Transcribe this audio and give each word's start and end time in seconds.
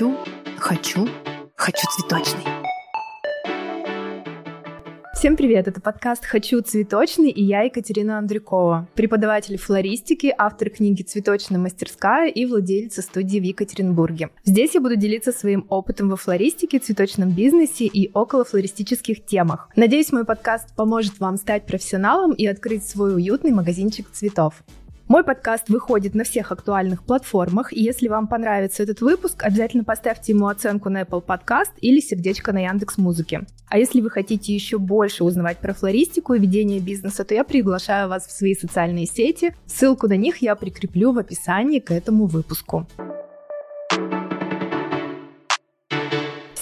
Хочу, 0.00 0.16
хочу, 0.56 1.08
хочу 1.56 1.86
цветочный. 1.90 2.44
Всем 5.12 5.36
привет, 5.36 5.68
это 5.68 5.82
подкаст 5.82 6.24
«Хочу 6.24 6.62
цветочный» 6.62 7.28
и 7.28 7.44
я 7.44 7.64
Екатерина 7.64 8.16
Андрюкова, 8.16 8.88
преподаватель 8.94 9.58
флористики, 9.58 10.34
автор 10.38 10.70
книги 10.70 11.02
«Цветочная 11.02 11.58
мастерская» 11.58 12.30
и 12.30 12.46
владелица 12.46 13.02
студии 13.02 13.38
в 13.38 13.42
Екатеринбурге. 13.42 14.30
Здесь 14.46 14.74
я 14.74 14.80
буду 14.80 14.96
делиться 14.96 15.32
своим 15.32 15.66
опытом 15.68 16.08
во 16.08 16.16
флористике, 16.16 16.78
цветочном 16.78 17.32
бизнесе 17.32 17.84
и 17.84 18.10
около 18.14 18.46
флористических 18.46 19.26
темах. 19.26 19.68
Надеюсь, 19.76 20.12
мой 20.12 20.24
подкаст 20.24 20.74
поможет 20.74 21.20
вам 21.20 21.36
стать 21.36 21.66
профессионалом 21.66 22.32
и 22.32 22.46
открыть 22.46 22.88
свой 22.88 23.14
уютный 23.14 23.50
магазинчик 23.50 24.10
цветов. 24.10 24.62
Мой 25.10 25.24
подкаст 25.24 25.68
выходит 25.68 26.14
на 26.14 26.22
всех 26.22 26.52
актуальных 26.52 27.02
платформах, 27.02 27.72
и 27.72 27.82
если 27.82 28.06
вам 28.06 28.28
понравится 28.28 28.84
этот 28.84 29.00
выпуск, 29.00 29.42
обязательно 29.42 29.82
поставьте 29.82 30.30
ему 30.30 30.46
оценку 30.46 30.88
на 30.88 31.02
Apple 31.02 31.26
Podcast 31.26 31.72
или 31.80 31.98
сердечко 31.98 32.52
на 32.52 32.60
Яндекс 32.60 32.96
Музыке. 32.96 33.40
А 33.68 33.76
если 33.76 34.02
вы 34.02 34.08
хотите 34.08 34.54
еще 34.54 34.78
больше 34.78 35.24
узнавать 35.24 35.58
про 35.58 35.74
флористику 35.74 36.34
и 36.34 36.38
ведение 36.38 36.78
бизнеса, 36.78 37.24
то 37.24 37.34
я 37.34 37.42
приглашаю 37.42 38.08
вас 38.08 38.24
в 38.24 38.30
свои 38.30 38.54
социальные 38.54 39.06
сети. 39.06 39.52
Ссылку 39.66 40.06
на 40.06 40.16
них 40.16 40.36
я 40.42 40.54
прикреплю 40.54 41.10
в 41.10 41.18
описании 41.18 41.80
к 41.80 41.90
этому 41.90 42.26
выпуску. 42.26 42.86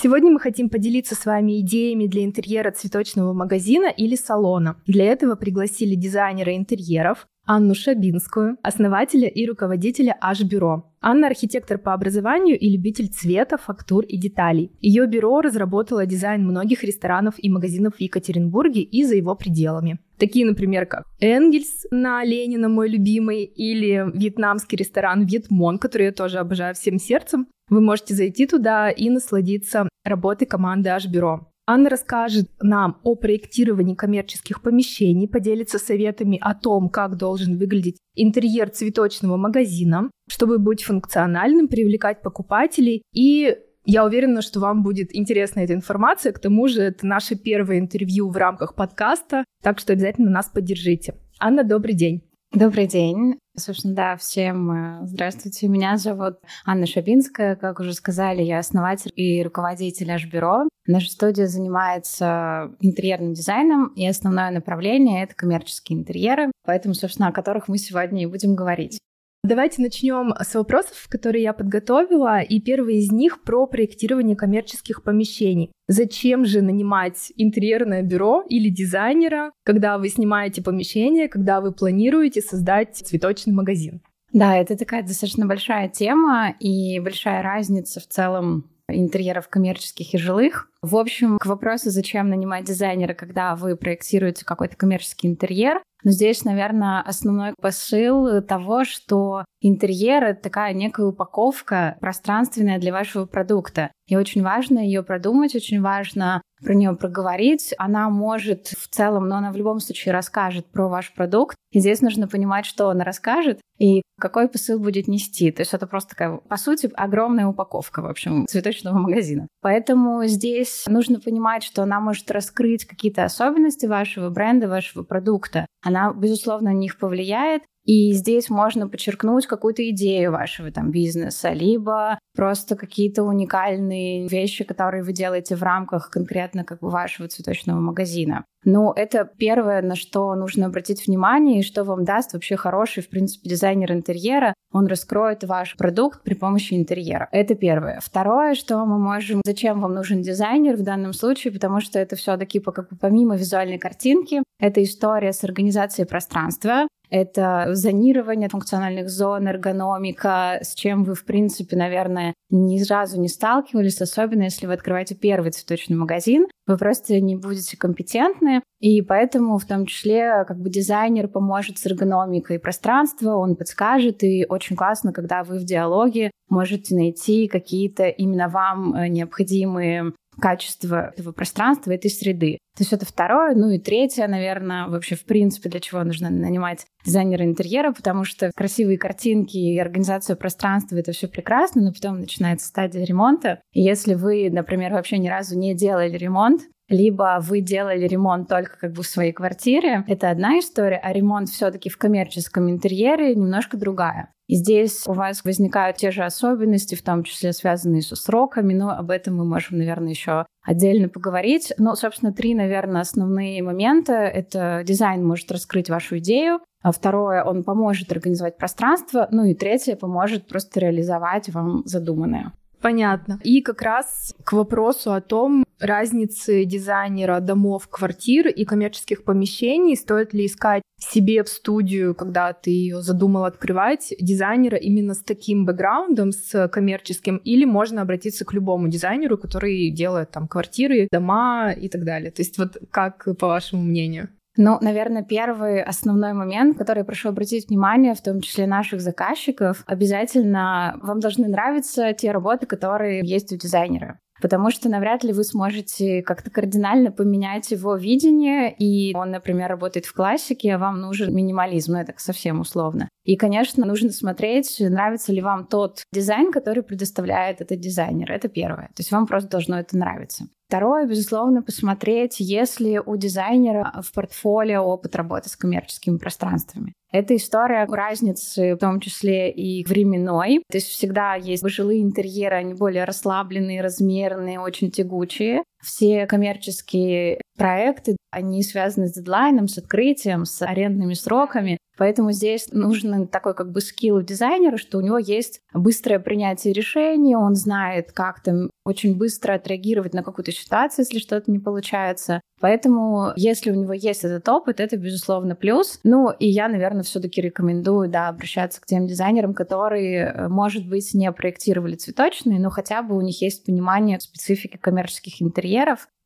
Сегодня 0.01 0.31
мы 0.31 0.39
хотим 0.39 0.71
поделиться 0.71 1.17
с 1.17 1.27
вами 1.27 1.61
идеями 1.61 2.07
для 2.07 2.25
интерьера 2.25 2.71
цветочного 2.71 3.33
магазина 3.33 3.89
или 3.89 4.15
салона. 4.15 4.81
Для 4.87 5.05
этого 5.05 5.35
пригласили 5.35 5.97
дизайнера 5.97 6.57
интерьеров, 6.57 7.27
Анну 7.51 7.75
Шабинскую, 7.75 8.59
основателя 8.63 9.27
и 9.27 9.47
руководителя 9.47 10.15
H-бюро. 10.21 10.93
Анна– 11.01 11.27
архитектор 11.29 11.79
по 11.79 11.95
образованию 11.95 12.59
и 12.59 12.69
любитель 12.69 13.09
цвета, 13.09 13.57
фактур 13.57 14.05
и 14.05 14.19
деталей. 14.19 14.71
Ее 14.81 15.07
бюро 15.07 15.41
разработало 15.41 16.05
дизайн 16.05 16.45
многих 16.45 16.85
ресторанов 16.85 17.37
и 17.39 17.49
магазинов 17.49 17.95
в 17.95 18.01
Екатеринбурге 18.03 18.83
и 18.83 19.03
за 19.03 19.15
его 19.15 19.35
пределами. 19.35 19.99
Такие, 20.19 20.45
например, 20.45 20.85
как 20.85 21.05
Энгельс 21.21 21.87
на 21.91 22.23
Ленина, 22.23 22.69
мой 22.69 22.91
любимый, 22.91 23.45
или 23.45 24.05
вьетнамский 24.13 24.77
ресторан 24.77 25.25
Вьетмон, 25.25 25.79
который 25.79 26.09
я 26.09 26.13
тоже 26.13 26.41
обожаю 26.41 26.75
всем 26.75 26.99
сердцем. 26.99 27.47
Вы 27.71 27.81
можете 27.81 28.13
зайти 28.13 28.47
туда 28.47 28.91
и 28.91 29.09
насладиться 29.09 29.89
работой 30.05 30.47
команды 30.47 30.91
H-бюро. 30.91 31.49
Анна 31.71 31.91
расскажет 31.91 32.49
нам 32.63 32.99
о 33.03 33.15
проектировании 33.15 33.95
коммерческих 33.95 34.63
помещений, 34.63 35.29
поделится 35.29 35.79
советами 35.79 36.39
о 36.41 36.55
том, 36.55 36.89
как 36.89 37.19
должен 37.19 37.59
выглядеть 37.59 37.99
интерьер 38.15 38.71
цветочного 38.71 39.37
магазина, 39.37 40.11
чтобы 40.31 40.59
быть 40.59 40.83
функциональным, 40.83 41.69
привлекать 41.69 42.23
покупателей 42.23 43.03
и 43.13 43.55
я 43.85 44.05
уверена, 44.05 44.43
что 44.43 44.61
вам 44.61 44.83
будет 44.83 45.15
интересна 45.17 45.61
эта 45.61 45.73
информация. 45.73 46.33
К 46.33 46.39
тому 46.39 46.69
же 46.69 46.83
это 46.83 47.07
наше 47.07 47.37
первое 47.37 47.79
интервью 47.79 48.29
в 48.29 48.37
рамках 48.37 48.75
подкаста, 48.75 49.45
так 49.63 49.79
что 49.79 49.95
обязательно 49.95 50.31
нас 50.31 50.49
поддержите. 50.49 51.15
Анна, 51.39 51.65
добрый 51.65 51.95
день. 51.95 52.23
Добрый 52.53 52.87
день. 52.87 53.39
Собственно, 53.59 53.95
да, 53.95 54.17
всем 54.17 55.03
э, 55.03 55.07
здравствуйте. 55.07 55.69
Меня 55.69 55.97
зовут 55.97 56.39
Анна 56.65 56.87
Шабинская. 56.87 57.57
Как 57.57 57.81
уже 57.81 57.93
сказали, 57.93 58.43
я 58.43 58.59
основатель 58.59 59.13
и 59.15 59.43
руководитель 59.43 60.11
H-бюро. 60.11 60.69
Наша 60.87 61.11
студия 61.11 61.47
занимается 61.47 62.71
интерьерным 62.81 63.35
дизайном, 63.35 63.89
и 63.89 64.07
основное 64.07 64.51
направление— 64.51 65.23
это 65.25 65.35
коммерческие 65.35 65.99
интерьеры, 65.99 66.51
поэтому, 66.65 66.95
собственно, 66.95 67.29
о 67.29 67.33
которых 67.33 67.69
мы 67.69 67.77
сегодня 67.77 68.23
и 68.23 68.27
будем 68.27 68.55
говорить. 68.55 68.99
Давайте 69.49 69.81
начнем 69.81 70.35
с 70.39 70.55
вопросов, 70.55 71.07
которые 71.09 71.43
я 71.43 71.55
подготовила. 71.55 72.43
И 72.43 72.61
первый 72.61 72.99
из 72.99 73.11
них 73.11 73.43
про 73.43 73.67
проектирование 73.67 74.37
коммерческих 74.37 75.03
помещений. 75.03 75.73
Зачем 75.87 76.45
же 76.45 76.61
нанимать 76.61 77.33
интерьерное 77.35 78.03
бюро 78.03 78.45
или 78.47 78.69
дизайнера, 78.69 79.53
когда 79.65 79.97
вы 79.97 80.11
снимаете 80.11 80.63
помещение, 80.63 81.29
когда 81.29 81.63
вы 81.63 81.73
планируете 81.73 82.43
создать 82.43 82.97
цветочный 82.97 83.55
магазин? 83.55 84.03
Да, 84.35 84.55
это 84.55 84.77
такая 84.77 85.03
достаточно 85.03 85.47
большая 85.47 85.89
тема 85.89 86.55
и 86.61 87.01
большая 87.01 87.41
разница 87.41 88.01
в 88.01 88.07
целом 88.07 88.69
интерьеров 88.91 89.49
коммерческих 89.49 90.15
и 90.15 90.19
жилых. 90.19 90.71
В 90.83 90.97
общем, 90.97 91.39
к 91.39 91.47
вопросу, 91.47 91.91
зачем 91.91 92.29
нанимать 92.29 92.65
дизайнера, 92.65 93.15
когда 93.15 93.57
вы 93.57 93.77
проектируете 93.77 94.45
какой-то 94.45 94.77
коммерческий 94.77 95.29
интерьер, 95.29 95.83
но 96.05 96.11
здесь, 96.13 96.45
наверное, 96.45 97.01
основной 97.01 97.55
посыл 97.61 98.43
того, 98.43 98.85
что 98.85 99.45
интерьер— 99.61 100.23
это 100.25 100.43
такая 100.43 100.73
некая 100.73 101.07
упаковка 101.07 101.97
пространственная 102.01 102.79
для 102.79 102.93
вашего 102.93 103.27
продукта. 103.27 103.91
И 104.07 104.17
очень 104.17 104.43
важно 104.43 104.79
ее 104.79 105.03
продумать, 105.03 105.55
очень 105.55 105.83
важно 105.83 106.41
про 106.65 106.75
нее 106.75 106.95
проговорить. 106.95 107.75
Она 107.79 108.09
может 108.09 108.69
в 108.69 108.89
целом, 108.89 109.29
но 109.29 109.37
она 109.37 109.53
в 109.53 109.57
любом 109.57 109.81
случае 109.81 110.13
расскажет 110.13 110.67
про 110.71 110.89
ваш 110.89 111.13
продукт. 111.15 111.57
И 111.71 111.81
здесь 111.81 112.01
нужно 112.01 112.27
понимать, 112.27 112.65
что 112.65 112.89
она 112.89 113.05
расскажет 113.05 113.61
и 113.79 114.03
какой 114.19 114.49
посыл 114.49 114.81
будет 114.81 115.07
нести. 115.07 115.53
То 115.53 115.61
есть 115.61 115.75
это 115.75 115.87
просто 115.87 116.11
такая, 116.11 116.39
по 116.39 116.57
сути, 116.57 116.91
огромная 116.95 117.47
упаковка, 117.47 118.01
в 118.01 118.07
общем, 118.07 118.47
цветочного 118.47 118.97
магазина. 118.97 119.47
Поэтому 119.61 120.25
здесь 120.25 120.85
нужно 120.89 121.21
понимать, 121.21 121.63
что 121.63 121.83
она 121.83 122.01
может 122.01 122.31
раскрыть 122.31 122.87
какие-то 122.87 123.25
особенности 123.25 123.87
вашего 123.87 124.31
бренда, 124.31 124.69
вашего 124.69 125.05
продукта. 125.05 125.67
Она, 125.89 126.13
безусловно, 126.13 126.71
на 126.71 126.75
них 126.75 126.99
повлияет, 126.99 127.63
и 127.89 128.13
здесь 128.13 128.51
можно 128.51 128.87
подчеркнуть 128.87 129.47
какую-то 129.47 129.89
идею 129.89 130.31
вашего 130.31 130.71
там 130.71 130.91
бизнеса, 130.91 131.55
либо 131.55 132.19
просто 132.37 132.77
какие-то 132.77 133.23
уникальные 133.23 134.29
вещи, 134.29 134.63
которые 134.63 135.03
вы 135.03 135.15
делаете 135.15 135.57
в 135.57 135.63
рамках 135.63 136.11
конкретно 136.11 136.65
как 136.65 136.81
бы 136.81 136.91
вашего 136.91 137.29
цветочного 137.29 137.81
магазина. 137.81 138.45
Ну, 138.65 138.93
это 138.93 139.25
первое, 139.25 139.81
на 139.81 139.95
что 139.95 140.35
нужно 140.35 140.67
обратить 140.67 141.07
внимание, 141.07 141.61
и 141.61 141.63
что 141.63 141.83
вам 141.83 142.05
даст 142.05 142.35
вообще 142.35 142.57
хороший, 142.57 143.03
в 143.03 143.09
принципе, 143.09 143.49
дизайнер 143.49 143.91
интерьера. 143.93 144.53
Он 144.71 144.87
раскроет 144.87 145.45
ваш 145.45 145.75
продукт 145.77 146.23
при 146.23 146.35
помощи 146.35 146.75
интерьера. 146.75 147.31
Это 147.33 147.55
первое. 147.55 148.01
Второе, 148.03 148.55
что 148.55 148.85
мы 148.85 148.99
можем... 148.99 149.41
Зачем 149.47 149.81
вам 149.81 149.95
нужен 149.95 150.21
дизайнер 150.21 150.77
в 150.77 150.83
данном 150.83 151.15
случае? 151.15 151.55
Потому 151.55 151.81
что 151.81 151.99
это 151.99 152.17
все 152.17 152.37
таки 152.37 152.61
как 152.61 152.91
бы 152.91 152.99
помимо 153.01 153.35
визуальной 153.35 153.79
картинки, 153.79 154.43
это 154.61 154.83
история 154.83 155.33
с 155.33 155.43
организацией 155.45 156.07
пространства, 156.07 156.87
это 157.11 157.69
зонирование 157.75 158.49
функциональных 158.49 159.09
зон, 159.09 159.47
эргономика, 159.49 160.59
с 160.63 160.75
чем 160.75 161.05
вы, 161.05 161.15
в 161.15 161.25
принципе, 161.25 161.77
наверное, 161.77 162.35
ни 162.51 162.83
разу 162.89 163.21
не 163.21 163.29
сталкивались, 163.29 164.01
особенно 164.01 164.45
если 164.45 164.67
вы 164.67 164.75
открываете 164.75 165.15
первый 165.15 165.51
цветочный 165.51 165.97
магазин, 165.97 166.47
вы 166.67 166.77
просто 166.77 167.21
не 167.21 167.37
будете 167.37 167.77
компетентны, 167.77 168.63
и 168.81 169.03
поэтому 169.03 169.59
в 169.59 169.65
том 169.65 169.87
числе 169.87 170.45
как 170.47 170.59
бы 170.59 170.71
дизайнер 170.71 171.29
поможет 171.29 171.79
с 171.79 171.87
эргономикой 171.87 172.59
пространства, 172.59 173.37
он 173.37 173.57
подскажет, 173.57 174.23
и 174.23 174.47
очень 174.49 174.77
классно, 174.77 175.13
когда 175.13 175.43
вы 175.43 175.59
в 175.59 175.65
диалоге 175.65 176.31
можете 176.49 176.95
найти 176.95 177.49
какие-то 177.49 178.09
именно 178.09 178.49
вам 178.49 178.95
э, 178.95 179.09
необходимые 179.09 180.13
качество 180.41 181.13
этого 181.17 181.33
пространства, 181.33 181.93
этой 181.93 182.11
среды. 182.11 182.59
То 182.77 182.83
есть 182.83 182.93
это 182.93 183.05
второе. 183.05 183.55
Ну 183.55 183.71
и 183.71 183.79
третье, 183.79 184.27
наверное, 184.29 184.87
вообще 184.87 185.17
в 185.17 185.25
принципе, 185.25 185.69
для 185.69 185.81
чего 185.81 186.03
нужно 186.05 186.31
нанимать 186.31 186.87
дизайнера 187.05 187.45
интерьера, 187.45 187.93
потому 187.93 188.25
что 188.25 188.51
красивые 188.55 188.99
картинки 188.99 189.57
и 189.57 189.79
организация 189.79 190.37
пространства— 190.37 190.97
это 190.99 191.13
все 191.13 191.27
прекрасно, 191.27 191.83
но 191.83 191.93
потом 191.93 192.21
начинается 192.21 192.69
стадия 192.69 193.05
ремонта. 193.05 193.61
И 193.73 193.83
если 193.83 194.15
вы, 194.15 194.49
например, 194.51 194.93
вообще 194.93 195.19
ни 195.19 195.29
разу 195.29 195.59
не 195.59 195.75
делали 195.75 196.17
ремонт, 196.17 196.63
либо 196.89 197.39
вы 197.41 197.61
делали 197.61 198.07
ремонт 198.07 198.49
только 198.49 198.79
как 198.79 198.93
бы 198.93 199.03
в 199.03 199.07
своей 199.07 199.33
квартире, 199.33 200.05
это 200.07 200.31
одна 200.31 200.59
история, 200.59 201.01
а 201.03 201.13
ремонт 201.13 201.49
все-таки 201.49 201.91
в 201.91 201.99
коммерческом 201.99 202.71
интерьере 202.71 203.35
немножко 203.35 203.77
другая. 203.77 204.33
И 204.47 204.55
здесь 204.55 205.07
у 205.07 205.13
вас 205.13 205.45
возникают 205.45 205.99
те 205.99 206.11
же 206.11 206.25
особенности, 206.25 206.95
в 206.95 207.03
том 207.03 207.23
числе 207.23 207.53
связанные 207.53 208.01
со 208.01 208.17
сроками, 208.17 208.73
но 208.73 208.91
об 208.91 209.11
этом 209.11 209.37
мы 209.37 209.45
можем, 209.45 209.77
наверное, 209.77 210.09
еще 210.09 210.47
отдельно 210.65 211.11
поговорить. 211.11 211.75
Но, 211.77 211.95
собственно, 211.95 212.33
три, 212.33 212.55
наверное, 212.55 213.03
основные 213.03 213.63
момента. 213.63 214.15
Это 214.15 214.83
дизайн 214.87 215.23
может 215.23 215.53
раскрыть 215.53 215.91
вашу 215.91 216.17
идею, 216.17 216.61
а 216.83 216.93
второе, 216.93 217.45
он 217.45 217.63
поможет 217.63 218.11
организовать 218.11 218.57
пространство, 218.57 219.29
ну 219.31 219.45
и 219.45 219.55
третье, 219.55 219.97
поможет 219.97 220.49
просто 220.49 220.81
реализовать 220.81 221.51
вам 221.51 221.83
задуманное. 221.85 222.53
Понятно. 222.81 223.41
И 223.43 223.61
как 223.61 223.83
раз 223.83 224.35
к 224.45 224.53
вопросу 224.53 225.13
о 225.13 225.21
том, 225.21 225.65
разницы 225.81 226.65
дизайнера 226.65 227.41
домов, 227.41 227.89
квартир 227.89 228.49
и 228.49 228.65
коммерческих 228.65 229.25
помещений, 229.25 229.97
стоит 229.97 230.33
ли 230.33 230.47
искать 230.47 230.83
себе 230.99 231.45
в 231.45 231.49
студию, 231.49 232.15
когда 232.15 232.53
ты 232.53 232.71
ее 232.71 233.03
задумал 233.03 233.45
открывать, 233.45 234.13
дизайнера 234.21 234.77
именно 234.77 235.15
с 235.15 235.23
таким 235.23 235.65
бэкграундом, 235.65 236.33
с 236.33 236.69
коммерческим, 236.69 237.37
или 237.39 237.65
можно 237.65 238.03
обратиться 238.03 238.45
к 238.45 238.53
любому 238.53 238.89
дизайнеру, 238.89 239.39
который 239.39 239.91
делает 239.91 240.31
там 240.31 240.49
квартиры, 240.49 241.09
дома 241.11 241.73
и 241.73 241.89
так 241.89 242.05
далее. 242.05 242.31
То 242.31 242.43
есть 242.43 242.59
вот 242.59 242.79
как 242.91 243.29
по 243.39 243.47
вашему 243.47 243.83
мнению? 243.83 244.29
Ну, 244.61 244.77
наверное, 244.81 245.23
первый 245.23 245.81
основной 245.81 246.33
момент, 246.33 246.77
который 246.77 246.99
я 246.99 247.05
прошу 247.05 247.29
обратить 247.29 247.69
внимание, 247.69 248.15
в 248.15 248.21
том 248.21 248.41
числе 248.41 248.67
наших 248.67 249.01
заказчиков, 249.01 249.85
обязательно 249.87 250.99
вам 251.01 251.21
должны 251.21 251.47
нравиться 251.47 252.13
те 252.13 252.33
работы, 252.33 252.67
которые 252.67 253.21
есть 253.25 253.53
у 253.53 253.57
дизайнера 253.57 254.19
потому 254.41 254.71
что 254.71 254.89
навряд 254.89 255.25
ли 255.25 255.33
вы 255.33 255.45
сможете 255.45 256.23
как-то 256.23 256.51
кардинально 256.51 257.11
поменять 257.11 257.71
его 257.71 257.97
видение, 257.97 258.73
и 258.73 259.15
он, 259.17 259.31
например, 259.31 259.69
работает 259.69 260.07
в 260.07 260.15
классике, 260.15 260.75
а 260.75 260.79
вам 260.79 261.01
нужен 261.01 261.35
минимализм, 261.35 261.93
ну 261.93 261.99
это 261.99 262.15
совсем 262.17 262.61
условно. 262.61 263.09
И, 263.29 263.37
конечно, 263.37 263.85
нужно 263.85 264.11
смотреть, 264.11 264.77
нравится 264.81 265.35
ли 265.35 265.43
вам 265.43 265.67
тот 265.67 266.03
дизайн, 266.15 266.51
который 266.51 266.83
предоставляет 266.83 267.61
этот 267.61 267.79
дизайнер. 267.79 268.33
Это 268.33 268.49
первое. 268.49 268.87
То 268.87 269.01
есть 269.01 269.13
вам 269.13 269.27
просто 269.27 269.51
должно 269.51 269.79
это 269.79 269.99
нравиться. 269.99 270.47
Второе, 270.67 271.07
безусловно, 271.07 271.63
посмотреть, 271.63 272.41
есть 272.41 272.81
ли 272.81 272.99
у 272.99 273.17
дизайнера 273.17 274.01
в 274.03 274.15
портфолио 274.15 274.83
опыт 274.83 275.15
работы 275.15 275.51
с 275.51 275.57
коммерческими 275.57 276.17
пространствами. 276.17 276.95
Это 277.11 277.37
история 277.37 277.87
разницы, 277.87 278.75
в 278.75 278.79
том 278.79 279.01
числе 279.01 279.51
и 279.51 279.85
временной. 279.85 280.63
То 280.71 280.77
есть 280.77 280.89
всегда 280.89 281.35
есть 281.37 281.67
жилые 281.69 282.03
интерьеры, 282.03 282.57
они 282.57 282.75
более 282.75 283.05
расслабленные, 283.05 283.83
размерные, 283.83 284.61
очень 284.61 284.91
тягучие. 284.91 285.65
Все 285.83 286.27
коммерческие 286.27 287.41
проекты, 287.57 288.17
они 288.31 288.63
связаны 288.63 289.09
с 289.09 289.15
дедлайном, 289.15 289.69
с 289.69 289.79
открытием, 289.79 290.45
с 290.45 290.63
арендными 290.63 291.15
сроками. 291.15 291.79
Поэтому 291.99 292.31
здесь 292.31 292.69
нужен 292.71 293.27
такой 293.27 293.55
как 293.55 293.73
бы 293.73 293.81
скилл 293.81 294.23
дизайнера, 294.23 294.77
что 294.77 294.99
у 294.99 295.01
него 295.01 295.19
есть 295.19 295.61
быстрое 295.75 296.21
принятие 296.21 296.73
решений, 296.73 297.35
он 297.35 297.57
знает, 297.57 298.13
как 298.13 298.41
там 298.41 298.71
очень 298.85 299.19
быстро 299.19 299.55
отреагировать 299.55 300.15
на 300.15 300.23
какую-то 300.23 300.53
ситуацию, 300.53 301.05
если 301.05 301.19
что-то 301.19 301.51
не 301.51 301.59
получается. 301.59 302.41
Поэтому, 302.61 303.33
если 303.37 303.71
у 303.71 303.75
него 303.75 303.93
есть 303.93 304.25
этот 304.25 304.49
опыт, 304.49 304.81
это, 304.81 304.97
безусловно, 304.97 305.55
плюс. 305.55 306.01
Ну, 306.05 306.31
и 306.31 306.49
я, 306.49 306.69
наверное, 306.69 307.03
все-таки 307.03 307.41
рекомендую, 307.41 308.09
да, 308.09 308.29
обращаться 308.29 308.81
к 308.81 308.87
тем 308.87 309.07
дизайнерам, 309.07 309.55
которые, 309.55 310.33
э, 310.35 310.49
может 310.49 310.89
быть, 310.89 311.15
не 311.15 311.31
проектировали 311.31 311.95
цветочные, 311.95 312.59
но 312.59 312.71
хотя 312.71 313.03
бы 313.03 313.17
у 313.17 313.21
них 313.21 313.41
есть 313.43 313.65
понимание 313.65 314.19
специфики 314.21 314.77
коммерческих 314.77 315.41
интерьеров, 315.43 315.68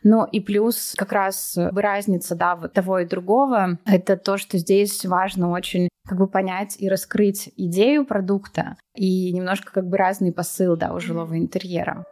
ну 0.05 0.25
и 0.25 0.41
плюс 0.41 0.94
как 0.97 1.12
раз 1.12 1.56
разница 1.56 2.35
да, 2.35 2.56
того 2.56 3.00
и 3.00 3.06
другого, 3.06 3.79
это 3.85 4.17
то, 4.17 4.37
что 4.37 4.59
здесь 4.59 5.05
важно 5.05 5.50
очень 5.50 5.89
как 6.09 6.19
бы 6.19 6.27
понять 6.27 6.77
и 6.79 6.89
раскрыть 6.89 7.50
идею 7.56 8.05
продукта 8.05 8.77
и 8.97 9.33
немножко 9.33 9.73
как 9.73 9.89
бы 9.89 9.97
разный 9.97 10.33
посыл 10.33 10.77
да, 10.77 10.93
у 10.93 11.00
жилого 11.00 11.39
интерьера. 11.39 12.05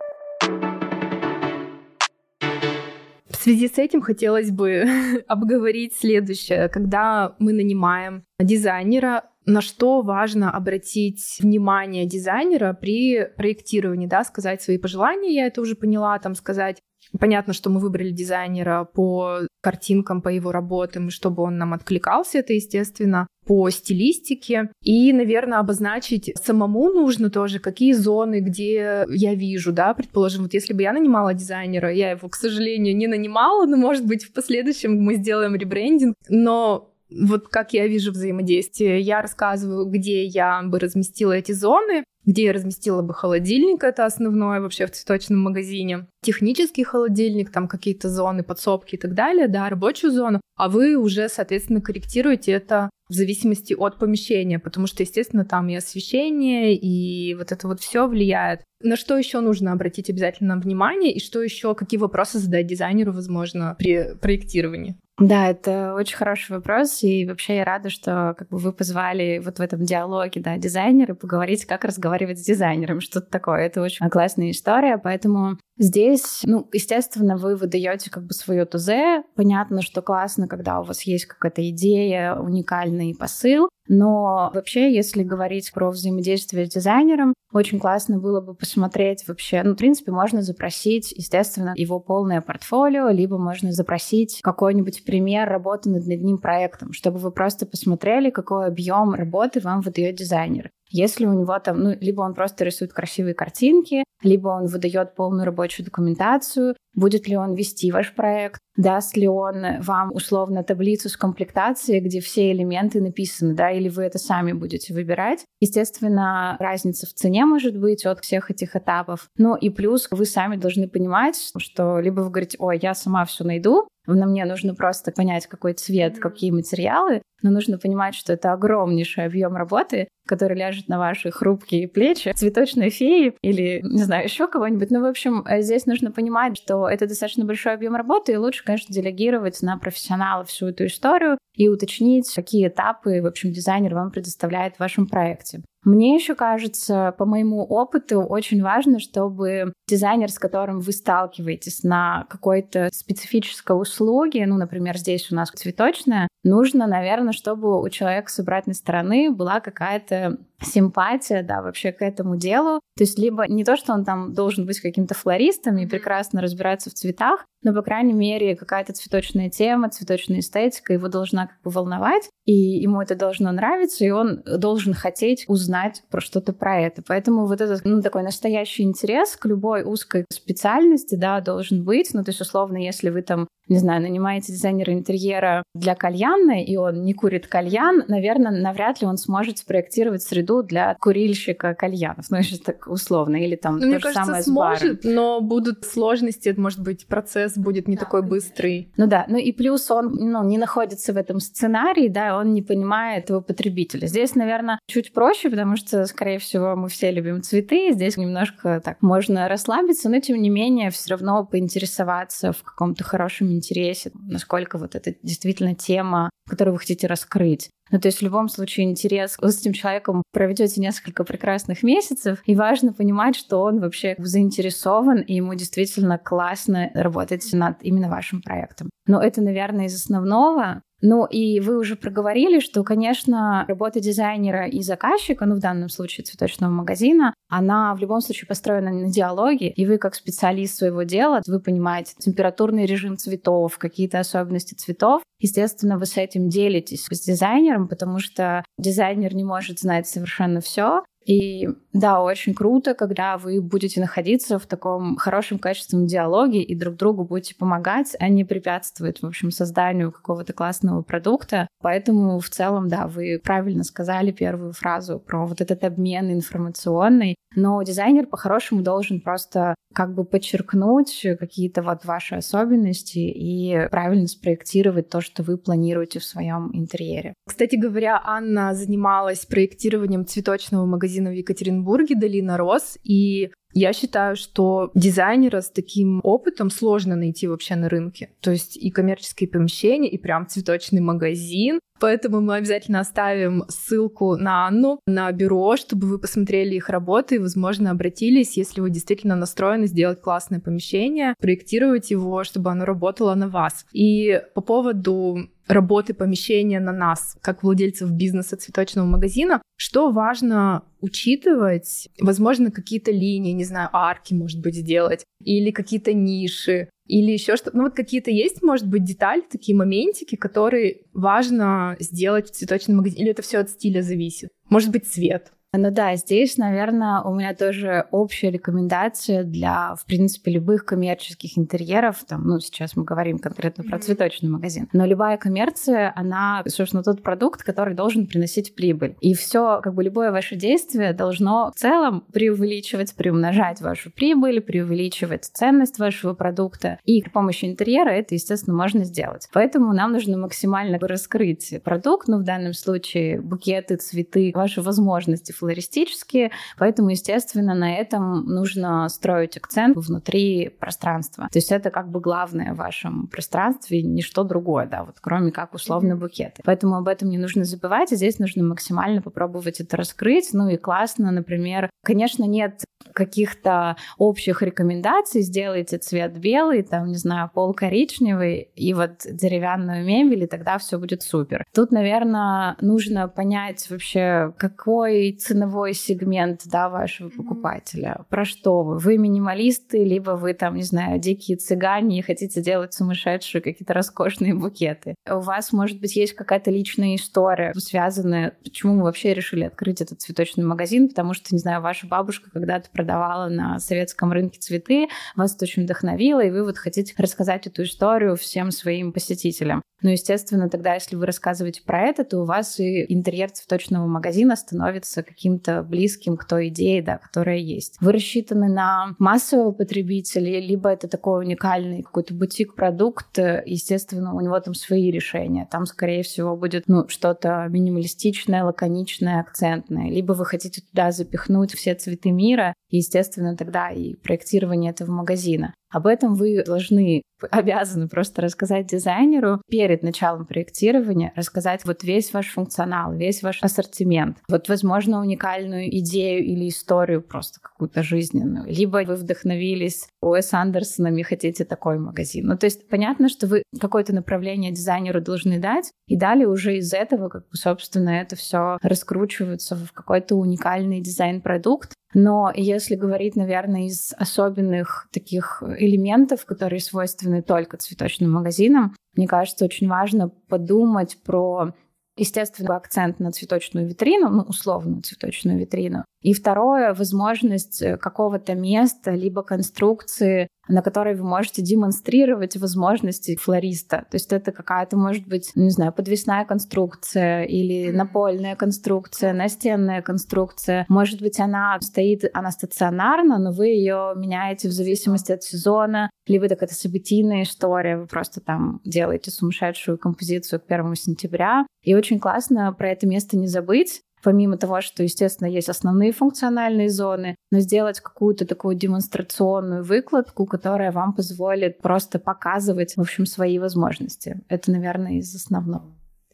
В 3.28 3.42
связи 3.42 3.68
с 3.68 3.78
этим 3.78 4.02
хотелось 4.02 4.50
бы 4.50 4.84
обговорить 5.26 5.96
следующее. 5.96 6.68
Когда 6.68 7.34
мы 7.38 7.52
нанимаем 7.52 8.22
дизайнера, 8.38 9.24
на 9.46 9.62
что 9.62 10.02
важно 10.02 10.50
обратить 10.50 11.38
внимание 11.40 12.06
дизайнера 12.06 12.74
при 12.74 13.24
проектировании, 13.36 14.06
да, 14.06 14.24
сказать 14.24 14.62
свои 14.62 14.78
пожелания, 14.78 15.34
я 15.34 15.46
это 15.46 15.62
уже 15.62 15.74
поняла, 15.74 16.18
там 16.18 16.34
сказать, 16.34 16.80
Понятно, 17.18 17.52
что 17.52 17.70
мы 17.70 17.80
выбрали 17.80 18.10
дизайнера 18.10 18.84
по 18.84 19.40
картинкам, 19.60 20.22
по 20.22 20.28
его 20.28 20.52
работам, 20.52 21.10
чтобы 21.10 21.42
он 21.42 21.58
нам 21.58 21.74
откликался, 21.74 22.38
это, 22.38 22.52
естественно, 22.52 23.26
по 23.46 23.68
стилистике. 23.70 24.70
И, 24.82 25.12
наверное, 25.12 25.58
обозначить 25.58 26.32
самому 26.42 26.90
нужно 26.90 27.30
тоже, 27.30 27.58
какие 27.58 27.92
зоны, 27.92 28.40
где 28.40 29.06
я 29.08 29.34
вижу, 29.34 29.72
да, 29.72 29.92
предположим, 29.92 30.44
вот 30.44 30.54
если 30.54 30.72
бы 30.72 30.82
я 30.82 30.92
нанимала 30.92 31.34
дизайнера, 31.34 31.92
я 31.92 32.12
его, 32.12 32.28
к 32.28 32.36
сожалению, 32.36 32.96
не 32.96 33.06
нанимала, 33.06 33.66
но, 33.66 33.76
может 33.76 34.06
быть, 34.06 34.24
в 34.24 34.32
последующем 34.32 35.02
мы 35.02 35.16
сделаем 35.16 35.56
ребрендинг, 35.56 36.14
но 36.28 36.89
вот 37.10 37.48
как 37.48 37.72
я 37.72 37.86
вижу 37.86 38.12
взаимодействие. 38.12 39.00
Я 39.00 39.22
рассказываю, 39.22 39.86
где 39.86 40.24
я 40.24 40.62
бы 40.62 40.78
разместила 40.78 41.32
эти 41.32 41.52
зоны, 41.52 42.04
где 42.24 42.44
я 42.44 42.52
разместила 42.52 43.02
бы 43.02 43.14
холодильник, 43.14 43.82
это 43.82 44.04
основное 44.04 44.60
вообще 44.60 44.86
в 44.86 44.90
цветочном 44.90 45.40
магазине, 45.40 46.06
технический 46.22 46.84
холодильник, 46.84 47.50
там 47.50 47.66
какие-то 47.66 48.08
зоны, 48.10 48.42
подсобки 48.42 48.96
и 48.96 48.98
так 48.98 49.14
далее, 49.14 49.48
да, 49.48 49.68
рабочую 49.68 50.12
зону, 50.12 50.40
а 50.56 50.68
вы 50.68 50.96
уже, 50.96 51.28
соответственно, 51.28 51.80
корректируете 51.80 52.52
это 52.52 52.90
в 53.08 53.14
зависимости 53.14 53.74
от 53.74 53.98
помещения, 53.98 54.58
потому 54.58 54.86
что, 54.86 55.02
естественно, 55.02 55.44
там 55.44 55.68
и 55.68 55.74
освещение, 55.74 56.76
и 56.76 57.34
вот 57.34 57.50
это 57.50 57.66
вот 57.66 57.80
все 57.80 58.06
влияет. 58.06 58.60
На 58.82 58.96
что 58.96 59.16
еще 59.16 59.40
нужно 59.40 59.72
обратить 59.72 60.10
обязательно 60.10 60.58
внимание, 60.58 61.12
и 61.12 61.20
что 61.20 61.42
еще, 61.42 61.74
какие 61.74 61.98
вопросы 61.98 62.38
задать 62.38 62.66
дизайнеру, 62.66 63.12
возможно, 63.12 63.74
при 63.78 64.14
проектировании? 64.20 64.96
Да, 65.20 65.50
это 65.50 65.92
очень 65.92 66.16
хороший 66.16 66.52
вопрос, 66.52 67.02
и 67.02 67.26
вообще 67.26 67.56
я 67.56 67.64
рада, 67.64 67.90
что 67.90 68.34
как 68.38 68.48
бы 68.48 68.56
вы 68.56 68.72
позвали 68.72 69.38
вот 69.44 69.58
в 69.58 69.60
этом 69.60 69.84
диалоге, 69.84 70.40
да, 70.40 70.56
дизайнера 70.56 71.14
поговорить, 71.14 71.66
как 71.66 71.84
разговаривать 71.84 72.38
с 72.38 72.42
дизайнером, 72.42 73.02
что-то 73.02 73.26
такое. 73.30 73.66
Это 73.66 73.82
очень 73.82 74.08
классная 74.08 74.50
история, 74.50 74.96
поэтому 74.96 75.58
здесь, 75.80 76.42
ну, 76.44 76.68
естественно, 76.72 77.36
вы 77.36 77.56
выдаете 77.56 78.10
как 78.10 78.24
бы 78.24 78.32
свое 78.32 78.64
ТЗ. 78.66 79.24
Понятно, 79.34 79.82
что 79.82 80.02
классно, 80.02 80.46
когда 80.46 80.80
у 80.80 80.84
вас 80.84 81.02
есть 81.02 81.24
какая-то 81.24 81.68
идея, 81.70 82.36
уникальный 82.36 83.16
посыл, 83.18 83.68
но 83.88 84.52
вообще, 84.54 84.94
если 84.94 85.24
говорить 85.24 85.72
про 85.72 85.90
взаимодействие 85.90 86.66
с 86.66 86.70
дизайнером, 86.70 87.34
очень 87.52 87.80
классно 87.80 88.20
было 88.20 88.40
бы 88.40 88.54
посмотреть 88.54 89.26
вообще, 89.26 89.62
ну, 89.64 89.72
в 89.72 89.76
принципе, 89.76 90.12
можно 90.12 90.42
запросить, 90.42 91.12
естественно, 91.16 91.72
его 91.74 91.98
полное 91.98 92.40
портфолио, 92.40 93.08
либо 93.08 93.36
можно 93.36 93.72
запросить 93.72 94.40
какой-нибудь 94.42 95.04
пример 95.04 95.48
работы 95.48 95.90
над 95.90 96.06
одним 96.06 96.38
проектом, 96.38 96.92
чтобы 96.92 97.18
вы 97.18 97.32
просто 97.32 97.66
посмотрели, 97.66 98.30
какой 98.30 98.66
объем 98.66 99.14
работы 99.14 99.58
вам 99.58 99.80
выдает 99.80 100.14
дизайнер. 100.14 100.70
Если 100.90 101.24
у 101.24 101.32
него 101.32 101.58
там, 101.60 101.82
ну, 101.82 101.96
либо 102.00 102.22
он 102.22 102.34
просто 102.34 102.64
рисует 102.64 102.92
красивые 102.92 103.34
картинки, 103.34 104.04
либо 104.22 104.48
он 104.48 104.66
выдает 104.66 105.14
полную 105.14 105.46
рабочую 105.46 105.86
документацию, 105.86 106.74
будет 106.94 107.28
ли 107.28 107.36
он 107.36 107.54
вести 107.54 107.92
ваш 107.92 108.14
проект, 108.14 108.60
даст 108.76 109.16
ли 109.16 109.28
он 109.28 109.80
вам 109.80 110.10
условно 110.12 110.64
таблицу 110.64 111.08
с 111.08 111.16
комплектацией, 111.16 112.00
где 112.00 112.20
все 112.20 112.52
элементы 112.52 113.00
написаны, 113.00 113.54
да, 113.54 113.70
или 113.70 113.88
вы 113.88 114.04
это 114.04 114.18
сами 114.18 114.52
будете 114.52 114.94
выбирать. 114.94 115.44
Естественно, 115.60 116.56
разница 116.58 117.06
в 117.06 117.12
цене 117.12 117.44
может 117.44 117.78
быть 117.78 118.06
от 118.06 118.20
всех 118.20 118.50
этих 118.50 118.76
этапов. 118.76 119.28
Ну 119.36 119.56
и 119.56 119.70
плюс 119.70 120.08
вы 120.10 120.24
сами 120.24 120.56
должны 120.56 120.88
понимать, 120.88 121.36
что 121.56 122.00
либо 122.00 122.20
вы 122.20 122.30
говорите, 122.30 122.56
ой, 122.58 122.78
я 122.80 122.94
сама 122.94 123.24
все 123.24 123.44
найду, 123.44 123.88
на 124.06 124.26
мне 124.26 124.44
нужно 124.44 124.74
просто 124.74 125.12
понять, 125.12 125.46
какой 125.46 125.74
цвет, 125.74 126.18
какие 126.18 126.50
материалы, 126.50 127.22
но 127.42 127.50
нужно 127.50 127.78
понимать, 127.78 128.14
что 128.14 128.32
это 128.32 128.52
огромнейший 128.52 129.24
объем 129.24 129.56
работы, 129.56 130.08
который 130.26 130.56
ляжет 130.56 130.88
на 130.88 130.98
ваши 130.98 131.30
хрупкие 131.30 131.88
плечи, 131.88 132.32
цветочной 132.34 132.90
феи 132.90 133.34
или, 133.42 133.80
не 133.82 134.02
знаю, 134.02 134.24
еще 134.24 134.46
кого-нибудь. 134.46 134.90
Ну, 134.90 135.00
в 135.00 135.06
общем, 135.06 135.44
э, 135.46 135.62
здесь 135.62 135.86
нужно 135.86 136.12
понимать, 136.12 136.56
что 136.56 136.79
это 136.88 137.06
достаточно 137.06 137.44
большой 137.44 137.74
объем 137.74 137.94
работы, 137.94 138.32
и 138.32 138.36
лучше, 138.36 138.64
конечно, 138.64 138.94
делегировать 138.94 139.60
на 139.62 139.78
профессионала 139.78 140.44
всю 140.44 140.68
эту 140.68 140.86
историю 140.86 141.38
и 141.54 141.68
уточнить, 141.68 142.32
какие 142.34 142.68
этапы, 142.68 143.20
в 143.22 143.26
общем, 143.26 143.52
дизайнер 143.52 143.94
вам 143.94 144.10
предоставляет 144.10 144.76
в 144.76 144.80
вашем 144.80 145.06
проекте. 145.06 145.62
Мне 145.82 146.14
еще 146.14 146.34
кажется, 146.34 147.14
по 147.16 147.24
моему 147.24 147.64
опыту, 147.64 148.20
очень 148.20 148.62
важно, 148.62 148.98
чтобы 148.98 149.72
дизайнер, 149.88 150.30
с 150.30 150.38
которым 150.38 150.80
вы 150.80 150.92
сталкиваетесь 150.92 151.84
на 151.84 152.26
какой-то 152.28 152.90
специфической 152.92 153.80
услуге, 153.80 154.46
ну, 154.46 154.56
например, 154.56 154.98
здесь 154.98 155.32
у 155.32 155.34
нас 155.34 155.50
цветочная, 155.50 156.28
нужно, 156.44 156.86
наверное, 156.86 157.32
чтобы 157.32 157.80
у 157.80 157.88
человека 157.88 158.30
с 158.30 158.38
обратной 158.38 158.74
стороны 158.74 159.30
была 159.30 159.60
какая-то 159.60 160.38
симпатия, 160.62 161.42
да, 161.42 161.62
вообще 161.62 161.92
к 161.92 162.02
этому 162.02 162.36
делу. 162.36 162.80
То 162.96 163.04
есть 163.04 163.18
либо 163.18 163.46
не 163.48 163.64
то, 163.64 163.76
что 163.76 163.94
он 163.94 164.04
там 164.04 164.34
должен 164.34 164.66
быть 164.66 164.80
каким-то 164.80 165.14
флористом 165.14 165.78
и 165.78 165.86
прекрасно 165.86 166.42
разбираться 166.42 166.90
в 166.90 166.94
цветах, 166.94 167.46
но, 167.62 167.74
по 167.74 167.82
крайней 167.82 168.12
мере, 168.12 168.56
какая-то 168.56 168.92
цветочная 168.92 169.50
тема, 169.50 169.90
цветочная 169.90 170.40
эстетика 170.40 170.92
его 170.92 171.08
должна 171.08 171.46
как 171.46 171.60
бы 171.62 171.70
волновать, 171.70 172.28
и 172.44 172.52
ему 172.52 173.02
это 173.02 173.14
должно 173.14 173.52
нравиться, 173.52 174.04
и 174.04 174.10
он 174.10 174.42
должен 174.44 174.94
хотеть 174.94 175.44
узнать 175.46 176.02
про 176.10 176.20
что-то 176.20 176.52
про 176.52 176.80
это. 176.80 177.02
Поэтому 177.06 177.46
вот 177.46 177.60
этот, 177.60 177.84
ну, 177.84 178.00
такой 178.02 178.22
настоящий 178.22 178.82
интерес 178.82 179.36
к 179.36 179.46
любой 179.46 179.82
узкой 179.82 180.24
специальности, 180.30 181.14
да, 181.14 181.40
должен 181.40 181.84
быть. 181.84 182.10
Ну, 182.14 182.24
то 182.24 182.30
есть, 182.30 182.40
условно, 182.40 182.78
если 182.78 183.10
вы 183.10 183.22
там 183.22 183.46
не 183.70 183.78
знаю, 183.78 184.02
нанимаете 184.02 184.52
дизайнера 184.52 184.92
интерьера 184.92 185.62
для 185.74 185.94
кальянной, 185.94 186.64
и 186.64 186.76
он 186.76 187.02
не 187.02 187.14
курит 187.14 187.46
кальян, 187.46 188.02
наверное, 188.08 188.50
навряд 188.50 189.00
ли 189.00 189.06
он 189.06 189.16
сможет 189.16 189.58
спроектировать 189.58 190.22
среду 190.22 190.62
для 190.62 190.96
курильщика 191.00 191.74
кальянов. 191.74 192.26
Ну, 192.30 192.38
еще 192.38 192.56
так 192.56 192.88
условно. 192.88 193.36
Или 193.36 193.56
там 193.56 193.74
ну, 193.74 193.80
то 193.80 193.86
мне 193.86 193.96
же 193.96 194.02
кажется, 194.02 194.24
самое 194.24 194.42
сможет, 194.42 195.04
но 195.04 195.40
будут 195.40 195.84
сложности, 195.84 196.52
может 196.56 196.80
быть, 196.80 197.06
процесс 197.06 197.56
будет 197.56 197.86
не 197.86 197.94
да, 197.94 198.00
такой 198.00 198.22
быстрый. 198.22 198.92
Ну 198.96 199.06
да, 199.06 199.24
ну 199.28 199.38
и 199.38 199.52
плюс 199.52 199.88
он 199.90 200.14
ну, 200.14 200.42
не 200.44 200.58
находится 200.58 201.12
в 201.12 201.16
этом 201.16 201.38
сценарии, 201.38 202.08
да, 202.08 202.36
он 202.38 202.52
не 202.52 202.62
понимает 202.62 203.30
его 203.30 203.40
потребителя. 203.40 204.06
Здесь, 204.06 204.34
наверное, 204.34 204.80
чуть 204.86 205.12
проще, 205.12 205.48
потому 205.48 205.76
что, 205.76 206.04
скорее 206.06 206.40
всего, 206.40 206.74
мы 206.74 206.88
все 206.88 207.12
любим 207.12 207.42
цветы, 207.42 207.92
здесь 207.92 208.16
немножко 208.16 208.80
так 208.84 209.00
можно 209.00 209.46
расслабиться, 209.46 210.08
но 210.08 210.20
тем 210.20 210.42
не 210.42 210.50
менее 210.50 210.90
все 210.90 211.10
равно 211.10 211.44
поинтересоваться 211.44 212.52
в 212.52 212.64
каком-то 212.64 213.04
хорошем 213.04 213.59
интересен, 213.60 214.12
насколько 214.26 214.78
вот 214.78 214.94
это 214.94 215.14
действительно 215.22 215.74
тема, 215.74 216.30
которую 216.48 216.74
вы 216.74 216.80
хотите 216.80 217.06
раскрыть. 217.06 217.70
Ну, 217.90 218.00
то 218.00 218.08
есть 218.08 218.18
в 218.18 218.22
любом 218.22 218.48
случае 218.48 218.86
интерес. 218.86 219.36
Вы 219.40 219.50
с 219.50 219.60
этим 219.60 219.72
человеком 219.72 220.22
проведете 220.32 220.80
несколько 220.80 221.24
прекрасных 221.24 221.82
месяцев, 221.82 222.40
и 222.46 222.54
важно 222.54 222.92
понимать, 222.92 223.36
что 223.36 223.62
он 223.62 223.80
вообще 223.80 224.14
заинтересован, 224.18 225.20
и 225.20 225.34
ему 225.34 225.54
действительно 225.54 226.18
классно 226.18 226.90
работать 226.94 227.48
над 227.52 227.82
именно 227.82 228.08
вашим 228.08 228.42
проектом. 228.42 228.90
Но 229.06 229.20
это, 229.20 229.40
наверное, 229.42 229.86
из 229.86 229.94
основного. 229.94 230.82
Ну 231.02 231.24
и 231.24 231.60
вы 231.60 231.78
уже 231.78 231.96
проговорили, 231.96 232.60
что, 232.60 232.84
конечно, 232.84 233.64
работа 233.68 234.00
дизайнера 234.00 234.66
и 234.66 234.82
заказчика, 234.82 235.46
ну 235.46 235.54
в 235.54 235.60
данном 235.60 235.88
случае 235.88 236.24
цветочного 236.24 236.70
магазина, 236.70 237.34
она 237.48 237.94
в 237.94 237.98
любом 237.98 238.20
случае 238.20 238.46
построена 238.46 238.90
на 238.90 239.10
диалоге, 239.10 239.70
и 239.70 239.86
вы 239.86 239.98
как 239.98 240.14
специалист 240.14 240.76
своего 240.76 241.02
дела, 241.02 241.40
вы 241.46 241.60
понимаете 241.60 242.14
температурный 242.18 242.86
режим 242.86 243.16
цветов, 243.16 243.78
какие-то 243.78 244.18
особенности 244.18 244.74
цветов. 244.74 245.22
Естественно, 245.38 245.98
вы 245.98 246.06
с 246.06 246.16
этим 246.16 246.48
делитесь 246.48 247.06
с 247.10 247.20
дизайнером, 247.24 247.88
потому 247.88 248.18
что 248.18 248.64
дизайнер 248.78 249.34
не 249.34 249.44
может 249.44 249.78
знать 249.78 250.06
совершенно 250.06 250.60
все, 250.60 251.02
и 251.30 251.68
да, 251.92 252.20
очень 252.20 252.54
круто, 252.54 252.94
когда 252.94 253.38
вы 253.38 253.62
будете 253.62 254.00
находиться 254.00 254.58
в 254.58 254.66
таком 254.66 255.14
хорошем 255.14 255.60
качественном 255.60 256.08
диалоге 256.08 256.60
и 256.60 256.74
друг 256.74 256.96
другу 256.96 257.24
будете 257.24 257.54
помогать, 257.54 258.16
а 258.18 258.28
не 258.28 258.44
препятствовать, 258.44 259.22
в 259.22 259.26
общем, 259.26 259.52
созданию 259.52 260.10
какого-то 260.10 260.52
классного 260.52 261.02
продукта. 261.02 261.68
Поэтому 261.80 262.40
в 262.40 262.50
целом, 262.50 262.88
да, 262.88 263.06
вы 263.06 263.40
правильно 263.42 263.84
сказали 263.84 264.32
первую 264.32 264.72
фразу 264.72 265.20
про 265.20 265.46
вот 265.46 265.60
этот 265.60 265.84
обмен 265.84 266.32
информационный. 266.32 267.36
Но 267.56 267.82
дизайнер 267.82 268.26
по-хорошему 268.26 268.82
должен 268.82 269.20
просто 269.20 269.74
как 269.92 270.14
бы 270.14 270.24
подчеркнуть 270.24 271.26
какие-то 271.38 271.82
вот 271.82 272.04
ваши 272.04 272.36
особенности 272.36 273.18
и 273.18 273.88
правильно 273.90 274.28
спроектировать 274.28 275.08
то, 275.08 275.20
что 275.20 275.42
вы 275.42 275.58
планируете 275.58 276.20
в 276.20 276.24
своем 276.24 276.70
интерьере. 276.72 277.34
Кстати 277.48 277.74
говоря, 277.76 278.20
Анна 278.24 278.74
занималась 278.74 279.46
проектированием 279.46 280.26
цветочного 280.26 280.86
магазина 280.86 281.30
в 281.30 281.34
Екатеринбурге 281.34 282.14
«Долина 282.14 282.56
Роз», 282.56 282.98
и 283.02 283.50
я 283.72 283.92
считаю, 283.92 284.34
что 284.36 284.90
дизайнера 284.94 285.60
с 285.60 285.70
таким 285.70 286.20
опытом 286.24 286.70
сложно 286.70 287.14
найти 287.14 287.46
вообще 287.46 287.76
на 287.76 287.88
рынке. 287.88 288.30
То 288.40 288.50
есть 288.50 288.76
и 288.76 288.90
коммерческие 288.90 289.48
помещения, 289.48 290.08
и 290.08 290.18
прям 290.18 290.46
цветочный 290.48 291.00
магазин. 291.00 291.78
Поэтому 292.00 292.40
мы 292.40 292.56
обязательно 292.56 293.00
оставим 293.00 293.64
ссылку 293.68 294.36
на 294.36 294.66
Анну, 294.66 295.00
на 295.06 295.30
бюро, 295.32 295.76
чтобы 295.76 296.06
вы 296.06 296.18
посмотрели 296.18 296.74
их 296.74 296.88
работы 296.88 297.36
и, 297.36 297.38
возможно, 297.38 297.90
обратились, 297.90 298.56
если 298.56 298.80
вы 298.80 298.90
действительно 298.90 299.36
настроены 299.36 299.86
сделать 299.86 300.20
классное 300.20 300.60
помещение, 300.60 301.34
проектировать 301.38 302.10
его, 302.10 302.42
чтобы 302.44 302.70
оно 302.70 302.84
работало 302.84 303.34
на 303.34 303.48
вас. 303.48 303.84
И 303.92 304.40
по 304.54 304.62
поводу 304.62 305.50
работы 305.68 306.14
помещения 306.14 306.80
на 306.80 306.92
нас, 306.92 307.36
как 307.42 307.62
владельцев 307.62 308.10
бизнеса 308.10 308.56
цветочного 308.56 309.06
магазина, 309.06 309.62
что 309.76 310.10
важно 310.10 310.82
учитывать? 311.00 312.08
Возможно, 312.20 312.70
какие-то 312.70 313.10
линии, 313.12 313.52
не 313.52 313.64
знаю, 313.64 313.88
арки, 313.92 314.34
может 314.34 314.60
быть, 314.60 314.74
сделать, 314.74 315.24
или 315.42 315.70
какие-то 315.70 316.12
ниши, 316.12 316.90
или 317.10 317.32
еще 317.32 317.56
что-то. 317.56 317.76
Ну 317.76 317.84
вот 317.84 317.94
какие-то 317.94 318.30
есть, 318.30 318.62
может 318.62 318.86
быть, 318.86 319.04
детали, 319.04 319.42
такие 319.50 319.76
моментики, 319.76 320.36
которые 320.36 321.02
важно 321.12 321.96
сделать 321.98 322.48
в 322.48 322.52
цветочном 322.52 322.98
магазине, 322.98 323.22
или 323.22 323.30
это 323.32 323.42
все 323.42 323.58
от 323.58 323.70
стиля 323.70 324.02
зависит? 324.02 324.50
Может 324.68 324.90
быть, 324.90 325.06
цвет. 325.06 325.52
Ну 325.72 325.92
да, 325.92 326.16
здесь, 326.16 326.56
наверное, 326.56 327.20
у 327.20 327.32
меня 327.32 327.54
тоже 327.54 328.06
общая 328.10 328.50
рекомендация 328.50 329.44
для, 329.44 329.94
в 329.94 330.04
принципе, 330.04 330.50
любых 330.50 330.84
коммерческих 330.84 331.56
интерьеров. 331.56 332.24
Там, 332.26 332.44
ну, 332.44 332.58
сейчас 332.58 332.96
мы 332.96 333.04
говорим 333.04 333.38
конкретно 333.38 333.84
про 333.84 334.00
цветочный 334.00 334.50
магазин. 334.50 334.88
Но 334.92 335.06
любая 335.06 335.36
коммерция, 335.36 336.12
она, 336.16 336.64
собственно, 336.66 337.04
тот 337.04 337.22
продукт, 337.22 337.62
который 337.62 337.94
должен 337.94 338.26
приносить 338.26 338.74
прибыль. 338.74 339.14
И 339.20 339.32
все, 339.34 339.80
как 339.80 339.94
бы 339.94 340.02
любое 340.02 340.32
ваше 340.32 340.56
действие 340.56 341.12
должно 341.12 341.70
в 341.70 341.78
целом 341.78 342.24
преувеличивать, 342.32 343.14
приумножать 343.14 343.80
вашу 343.80 344.10
прибыль, 344.10 344.60
преувеличивать 344.60 345.44
ценность 345.44 346.00
вашего 346.00 346.34
продукта. 346.34 346.98
И 347.04 347.22
при 347.22 347.30
помощи 347.30 347.66
интерьера 347.66 348.10
это, 348.10 348.34
естественно, 348.34 348.76
можно 348.76 349.04
сделать. 349.04 349.48
Поэтому 349.52 349.92
нам 349.92 350.10
нужно 350.10 350.36
максимально 350.36 350.98
раскрыть 350.98 351.80
продукт, 351.84 352.26
ну, 352.26 352.38
в 352.38 352.42
данном 352.42 352.72
случае 352.72 353.40
букеты, 353.40 353.94
цветы, 353.94 354.50
ваши 354.52 354.82
возможности 354.82 355.52
флористические, 355.60 356.50
поэтому, 356.78 357.10
естественно, 357.10 357.74
на 357.74 357.94
этом 357.94 358.44
нужно 358.46 359.08
строить 359.08 359.56
акцент 359.56 359.96
внутри 359.96 360.68
пространства. 360.68 361.48
То 361.52 361.58
есть 361.58 361.70
это 361.70 361.90
как 361.90 362.10
бы 362.10 362.20
главное 362.20 362.72
в 362.72 362.78
вашем 362.78 363.28
пространстве, 363.28 364.02
ничто 364.02 364.42
другое, 364.42 364.86
да, 364.86 365.04
вот 365.04 365.16
кроме 365.20 365.52
как 365.52 365.74
условно 365.74 366.16
букеты. 366.16 366.62
Поэтому 366.64 366.96
об 366.96 367.08
этом 367.08 367.28
не 367.28 367.38
нужно 367.38 367.64
забывать, 367.64 368.12
и 368.12 368.16
здесь 368.16 368.38
нужно 368.38 368.64
максимально 368.64 369.22
попробовать 369.22 369.80
это 369.80 369.96
раскрыть. 369.96 370.50
Ну 370.52 370.68
и 370.68 370.76
классно, 370.76 371.30
например, 371.30 371.90
конечно, 372.02 372.44
нет 372.44 372.84
каких-то 373.12 373.96
общих 374.18 374.62
рекомендаций, 374.62 375.42
сделайте 375.42 375.98
цвет 375.98 376.38
белый, 376.38 376.82
там, 376.82 377.08
не 377.08 377.16
знаю, 377.16 377.50
пол 377.52 377.74
коричневый 377.74 378.70
и 378.76 378.94
вот 378.94 379.22
деревянную 379.24 380.04
мебель, 380.04 380.44
и 380.44 380.46
тогда 380.46 380.78
все 380.78 380.98
будет 380.98 381.22
супер. 381.22 381.64
Тут, 381.74 381.92
наверное, 381.92 382.76
нужно 382.80 383.28
понять 383.28 383.88
вообще, 383.90 384.52
какой 384.58 385.32
ценовой 385.50 385.94
сегмент, 385.94 386.62
да, 386.66 386.88
вашего 386.88 387.28
покупателя, 387.28 388.24
про 388.28 388.44
что 388.44 388.84
вы. 388.84 388.98
Вы 388.98 389.18
минималисты, 389.18 390.04
либо 390.04 390.32
вы 390.32 390.54
там, 390.54 390.76
не 390.76 390.84
знаю, 390.84 391.18
дикие 391.18 391.56
цыгане 391.56 392.20
и 392.20 392.22
хотите 392.22 392.62
делать 392.62 392.94
сумасшедшие 392.94 393.60
какие-то 393.60 393.92
роскошные 393.92 394.54
букеты. 394.54 395.16
У 395.28 395.40
вас, 395.40 395.72
может 395.72 396.00
быть, 396.00 396.14
есть 396.14 396.34
какая-то 396.34 396.70
личная 396.70 397.16
история, 397.16 397.74
связанная, 397.74 398.56
почему 398.62 398.94
мы 398.94 399.02
вообще 399.02 399.34
решили 399.34 399.64
открыть 399.64 400.00
этот 400.00 400.20
цветочный 400.20 400.64
магазин, 400.64 401.08
потому 401.08 401.34
что, 401.34 401.52
не 401.52 401.58
знаю, 401.58 401.82
ваша 401.82 402.06
бабушка 402.06 402.48
когда-то 402.52 402.88
продавала 402.92 403.48
на 403.48 403.80
советском 403.80 404.30
рынке 404.30 404.60
цветы, 404.60 405.08
вас 405.34 405.56
это 405.56 405.64
очень 405.64 405.82
вдохновило, 405.82 406.44
и 406.44 406.50
вы 406.52 406.64
вот 406.64 406.78
хотите 406.78 407.12
рассказать 407.18 407.66
эту 407.66 407.82
историю 407.82 408.36
всем 408.36 408.70
своим 408.70 409.12
посетителям. 409.12 409.82
Ну, 410.02 410.10
естественно, 410.10 410.68
тогда, 410.68 410.94
если 410.94 411.16
вы 411.16 411.26
рассказываете 411.26 411.82
про 411.82 412.02
это, 412.02 412.24
то 412.24 412.38
у 412.38 412.44
вас 412.44 412.80
и 412.80 413.04
интерьер 413.12 413.50
цветочного 413.50 414.06
магазина 414.06 414.56
становится 414.56 415.22
каким-то 415.22 415.82
близким 415.82 416.36
к 416.36 416.44
той 416.44 416.68
идее, 416.68 417.02
да, 417.02 417.18
которая 417.18 417.58
есть. 417.58 417.96
Вы 418.00 418.12
рассчитаны 418.12 418.68
на 418.68 419.14
массового 419.18 419.72
потребителя, 419.72 420.60
либо 420.60 420.88
это 420.90 421.08
такой 421.08 421.44
уникальный 421.44 422.02
какой-то 422.02 422.34
бутик-продукт, 422.34 423.38
естественно, 423.38 424.34
у 424.34 424.40
него 424.40 424.58
там 424.60 424.74
свои 424.74 425.10
решения. 425.10 425.68
Там, 425.70 425.86
скорее 425.86 426.22
всего, 426.22 426.56
будет 426.56 426.84
ну, 426.88 427.08
что-то 427.08 427.66
минималистичное, 427.68 428.64
лаконичное, 428.64 429.40
акцентное. 429.40 430.10
Либо 430.10 430.32
вы 430.32 430.46
хотите 430.46 430.82
туда 430.82 431.12
запихнуть 431.12 431.74
все 431.74 431.94
цветы 431.94 432.30
мира, 432.30 432.74
естественно, 432.88 433.56
тогда 433.56 433.90
и 433.90 434.14
проектирование 434.14 434.90
этого 434.92 435.10
магазина. 435.12 435.74
Об 435.90 436.06
этом 436.06 436.34
вы 436.34 436.62
должны, 436.64 437.22
обязаны 437.50 438.08
просто 438.08 438.42
рассказать 438.42 438.86
дизайнеру 438.86 439.60
перед 439.68 440.02
началом 440.02 440.46
проектирования, 440.46 441.32
рассказать 441.34 441.84
вот 441.84 442.04
весь 442.04 442.32
ваш 442.32 442.48
функционал, 442.52 443.14
весь 443.14 443.42
ваш 443.42 443.62
ассортимент, 443.62 444.38
вот, 444.48 444.68
возможно, 444.68 445.20
уникальную 445.20 445.88
идею 445.98 446.44
или 446.44 446.68
историю 446.68 447.22
просто 447.22 447.60
какую-то 447.60 448.02
жизненную. 448.02 448.66
Либо 448.66 449.02
вы 449.04 449.16
вдохновились 449.16 450.06
Уэс 450.20 450.52
Андерсоном 450.54 451.16
и 451.18 451.22
хотите 451.22 451.64
такой 451.64 451.98
магазин. 451.98 452.46
Ну, 452.46 452.56
то 452.56 452.66
есть 452.66 452.88
понятно, 452.88 453.28
что 453.28 453.46
вы 453.46 453.64
какое-то 453.80 454.14
направление 454.14 454.70
дизайнеру 454.70 455.20
должны 455.20 455.58
дать, 455.58 455.92
и 456.06 456.16
далее 456.16 456.48
уже 456.48 456.76
из 456.76 456.92
этого, 456.92 457.28
как 457.28 457.48
бы, 457.48 457.56
собственно, 457.56 458.10
это 458.10 458.36
все 458.36 458.78
раскручивается 458.82 459.74
в 459.74 459.92
какой-то 459.92 460.36
уникальный 460.36 461.00
дизайн-продукт, 461.00 461.94
но 462.12 462.52
если 462.54 462.96
говорить, 462.96 463.36
наверное, 463.36 463.86
из 463.86 464.12
особенных 464.16 465.08
таких 465.12 465.62
элементов, 465.78 466.44
которые 466.44 466.80
свойственны 466.80 467.42
только 467.42 467.76
цветочным 467.76 468.32
магазинам, 468.32 468.96
мне 469.14 469.28
кажется, 469.28 469.64
очень 469.64 469.88
важно 469.88 470.28
подумать 470.28 471.18
про 471.22 471.72
естественно, 472.16 472.76
акцент 472.76 473.18
на 473.18 473.32
цветочную 473.32 473.88
витрину, 473.88 474.28
ну, 474.28 474.42
условную 474.42 475.02
цветочную 475.02 475.58
витрину. 475.58 476.04
И 476.22 476.34
второе, 476.34 476.94
возможность 476.94 477.82
какого-то 477.98 478.54
места, 478.54 479.12
либо 479.12 479.42
конструкции, 479.42 480.48
на 480.68 480.82
которой 480.82 481.14
вы 481.14 481.24
можете 481.24 481.62
демонстрировать 481.62 482.56
возможности 482.56 483.36
флориста. 483.36 484.06
То 484.10 484.16
есть 484.16 484.32
это 484.32 484.52
какая-то, 484.52 484.96
может 484.96 485.26
быть, 485.26 485.50
не 485.54 485.70
знаю, 485.70 485.92
подвесная 485.92 486.44
конструкция 486.44 487.44
или 487.44 487.90
напольная 487.90 488.54
конструкция, 488.54 489.32
настенная 489.32 490.02
конструкция. 490.02 490.86
Может 490.88 491.22
быть, 491.22 491.40
она 491.40 491.78
стоит, 491.80 492.24
она 492.34 492.50
стационарна, 492.50 493.38
но 493.38 493.52
вы 493.52 493.68
ее 493.68 494.12
меняете 494.16 494.68
в 494.68 494.72
зависимости 494.72 495.32
от 495.32 495.42
сезона, 495.42 496.10
либо 496.26 496.48
так 496.48 496.62
это 496.62 496.74
событийная 496.74 497.42
история, 497.42 497.96
вы 497.96 498.06
просто 498.06 498.40
там 498.40 498.80
делаете 498.84 499.30
сумасшедшую 499.30 499.98
композицию 499.98 500.60
к 500.60 500.66
первому 500.66 500.94
сентября. 500.94 501.66
И 501.82 501.94
очень 501.94 502.20
классно 502.20 502.72
про 502.72 502.90
это 502.90 503.06
место 503.06 503.36
не 503.36 503.48
забыть, 503.48 504.02
помимо 504.22 504.56
того, 504.56 504.80
что, 504.80 505.02
естественно, 505.02 505.48
есть 505.48 505.68
основные 505.68 506.12
функциональные 506.12 506.90
зоны, 506.90 507.36
но 507.50 507.60
сделать 507.60 508.00
какую-то 508.00 508.46
такую 508.46 508.76
демонстрационную 508.76 509.84
выкладку, 509.84 510.46
которая 510.46 510.92
вам 510.92 511.14
позволит 511.14 511.78
просто 511.78 512.18
показывать, 512.18 512.96
в 512.96 513.00
общем, 513.00 513.26
свои 513.26 513.58
возможности. 513.58 514.40
Это, 514.48 514.70
наверное, 514.70 515.18
из 515.18 515.34
основного. 515.34 515.84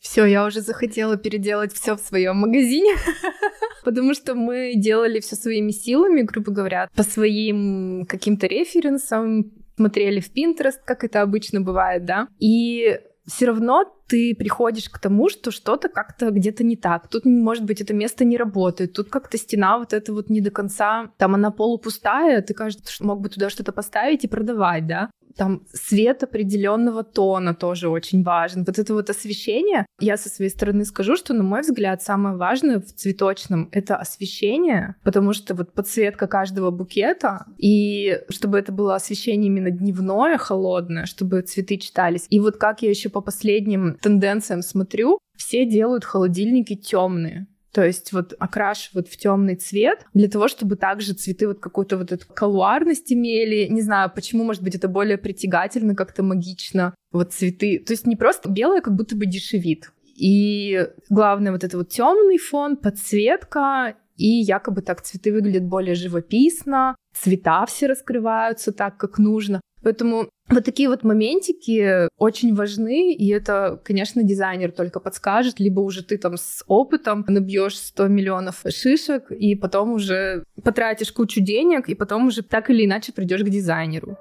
Все, 0.01 0.25
я 0.25 0.45
уже 0.45 0.61
захотела 0.61 1.17
переделать 1.17 1.73
все 1.73 1.97
в 1.97 2.01
своем 2.01 2.37
магазине, 2.37 2.95
потому 3.85 4.15
что 4.15 4.35
мы 4.35 4.75
делали 4.77 5.21
все 5.21 5.37
своими 5.37 5.71
силами, 5.71 6.23
грубо 6.23 6.53
говоря, 6.53 6.89
по 6.95 7.03
своим 7.03 8.05
каким-то 8.07 8.47
референсам, 8.47 9.53
смотрели 9.77 10.21
в 10.21 10.35
Pinterest, 10.35 10.79
как 10.85 11.05
это 11.05 11.23
обычно 11.23 11.61
бывает, 11.61 12.05
да, 12.05 12.29
и 12.39 13.01
все 13.27 13.47
равно 13.47 13.85
ты 14.07 14.35
приходишь 14.37 14.89
к 14.89 14.99
тому, 14.99 15.29
что 15.29 15.51
что-то 15.51 15.89
как-то 15.89 16.31
где-то 16.31 16.63
не 16.65 16.77
так. 16.77 17.09
Тут, 17.09 17.25
может 17.25 17.65
быть, 17.65 17.81
это 17.81 17.93
место 17.93 18.25
не 18.25 18.37
работает. 18.37 18.93
Тут 18.93 19.09
как-то 19.11 19.37
стена 19.37 19.79
вот 19.79 19.93
эта 19.93 20.13
вот 20.13 20.31
не 20.31 20.41
до 20.41 20.51
конца, 20.51 21.11
там 21.19 21.35
она 21.35 21.51
полупустая, 21.51 22.41
ты 22.41 22.55
кажется, 22.55 23.05
мог 23.05 23.21
бы 23.21 23.29
туда 23.29 23.51
что-то 23.51 23.73
поставить 23.73 24.25
и 24.25 24.29
продавать, 24.29 24.87
да 24.87 25.11
там 25.37 25.63
свет 25.73 26.23
определенного 26.23 27.05
тона 27.05 27.55
тоже 27.55 27.89
очень 27.89 28.23
важен. 28.23 28.65
Вот 28.67 28.79
это 28.79 28.95
вот 28.95 29.11
освещение, 29.11 29.87
я 30.01 30.17
со 30.17 30.29
своей 30.29 30.51
стороны 30.51 30.85
скажу, 30.85 31.17
что, 31.17 31.35
на 31.35 31.43
мой 31.43 31.61
взгляд, 31.61 32.03
самое 32.03 32.37
важное 32.37 32.81
в 32.81 32.87
цветочном— 32.87 33.69
это 33.73 33.97
освещение, 33.97 34.97
потому 35.05 35.33
что 35.33 35.55
вот 35.55 35.73
подсветка 35.73 36.27
каждого 36.27 36.71
букета, 36.71 37.47
и 37.59 38.21
чтобы 38.29 38.59
это 38.59 38.73
было 38.73 38.95
освещение 38.95 39.47
именно 39.49 39.71
дневное, 39.71 40.39
холодное, 40.39 41.07
чтобы 41.07 41.43
цветы 41.43 41.77
читались. 41.77 42.27
И 42.31 42.41
вот 42.41 42.57
как 42.57 42.83
я 42.83 42.91
еще 42.91 43.09
по 43.09 43.21
последним 43.21 43.97
тенденциям 44.01 44.63
смотрю, 44.63 45.19
все 45.37 45.67
делают 45.67 46.05
холодильники 46.05 46.75
темные. 46.75 47.47
То 47.77 47.85
есть 47.85 48.11
вот 48.15 48.33
окрашивают 48.39 49.07
в 49.07 49.19
темный 49.19 49.55
цвет 49.55 50.07
для 50.15 50.29
того, 50.29 50.49
чтобы 50.49 50.77
также 50.77 51.13
цветы 51.13 51.47
вот 51.47 51.61
какую-то 51.61 51.99
вот 51.99 52.11
эту 52.11 52.27
колуарность 52.27 53.13
имели. 53.13 53.67
Не 53.67 53.83
знаю, 53.83 54.11
почему, 54.15 54.45
может 54.45 54.63
быть, 54.63 54.75
это 54.75 54.89
более 54.89 55.19
притягательно, 55.19 55.95
как-то 55.95 56.23
магично. 56.23 56.95
Вот 57.13 57.35
цветы. 57.35 57.79
То 57.79 57.93
есть 57.93 58.07
не 58.07 58.17
просто 58.17 58.49
белое, 58.49 58.81
как 58.81 58.97
будто 58.97 59.15
бы 59.15 59.27
дешевит. 59.27 59.93
И 60.17 60.89
главное 61.11 61.53
вот 61.53 61.65
это 61.65 61.77
вот 61.77 61.91
темный 61.91 62.39
фон, 62.39 62.79
подсветка, 62.79 63.97
и 64.17 64.27
якобы 64.27 64.81
так 64.81 65.03
цветы 65.03 65.31
выглядят 65.31 65.65
более 65.65 65.97
живописно, 65.97 66.97
цвета 67.15 67.67
все 67.67 67.89
раскрываются 67.89 68.73
так, 68.73 68.97
как 68.97 69.19
нужно. 69.19 69.61
Поэтому 69.87 70.31
вот 70.49 70.65
такие 70.65 70.89
вот 70.89 71.05
моментики 71.05 72.09
очень 72.19 72.57
важны, 72.57 73.15
и 73.15 73.29
это, 73.29 73.81
конечно, 73.85 74.25
дизайнер 74.25 74.73
только 74.73 74.99
подскажет, 74.99 75.61
либо 75.61 75.79
уже 75.79 76.03
ты 76.03 76.19
там 76.19 76.37
с 76.37 76.65
опытом 76.67 77.25
набьешь 77.29 77.79
100 77.79 78.09
миллионов 78.09 78.65
шишек, 78.69 79.31
и 79.31 79.55
потом 79.55 79.93
уже 79.93 80.43
потратишь 80.65 81.13
кучу 81.13 81.41
денег, 81.41 81.89
и 81.89 81.95
потом 81.95 82.27
уже 82.27 82.43
так 82.43 82.69
или 82.69 82.85
иначе 82.85 83.13
придешь 83.13 83.43
к 83.43 83.49
дизайнеру. 83.49 84.17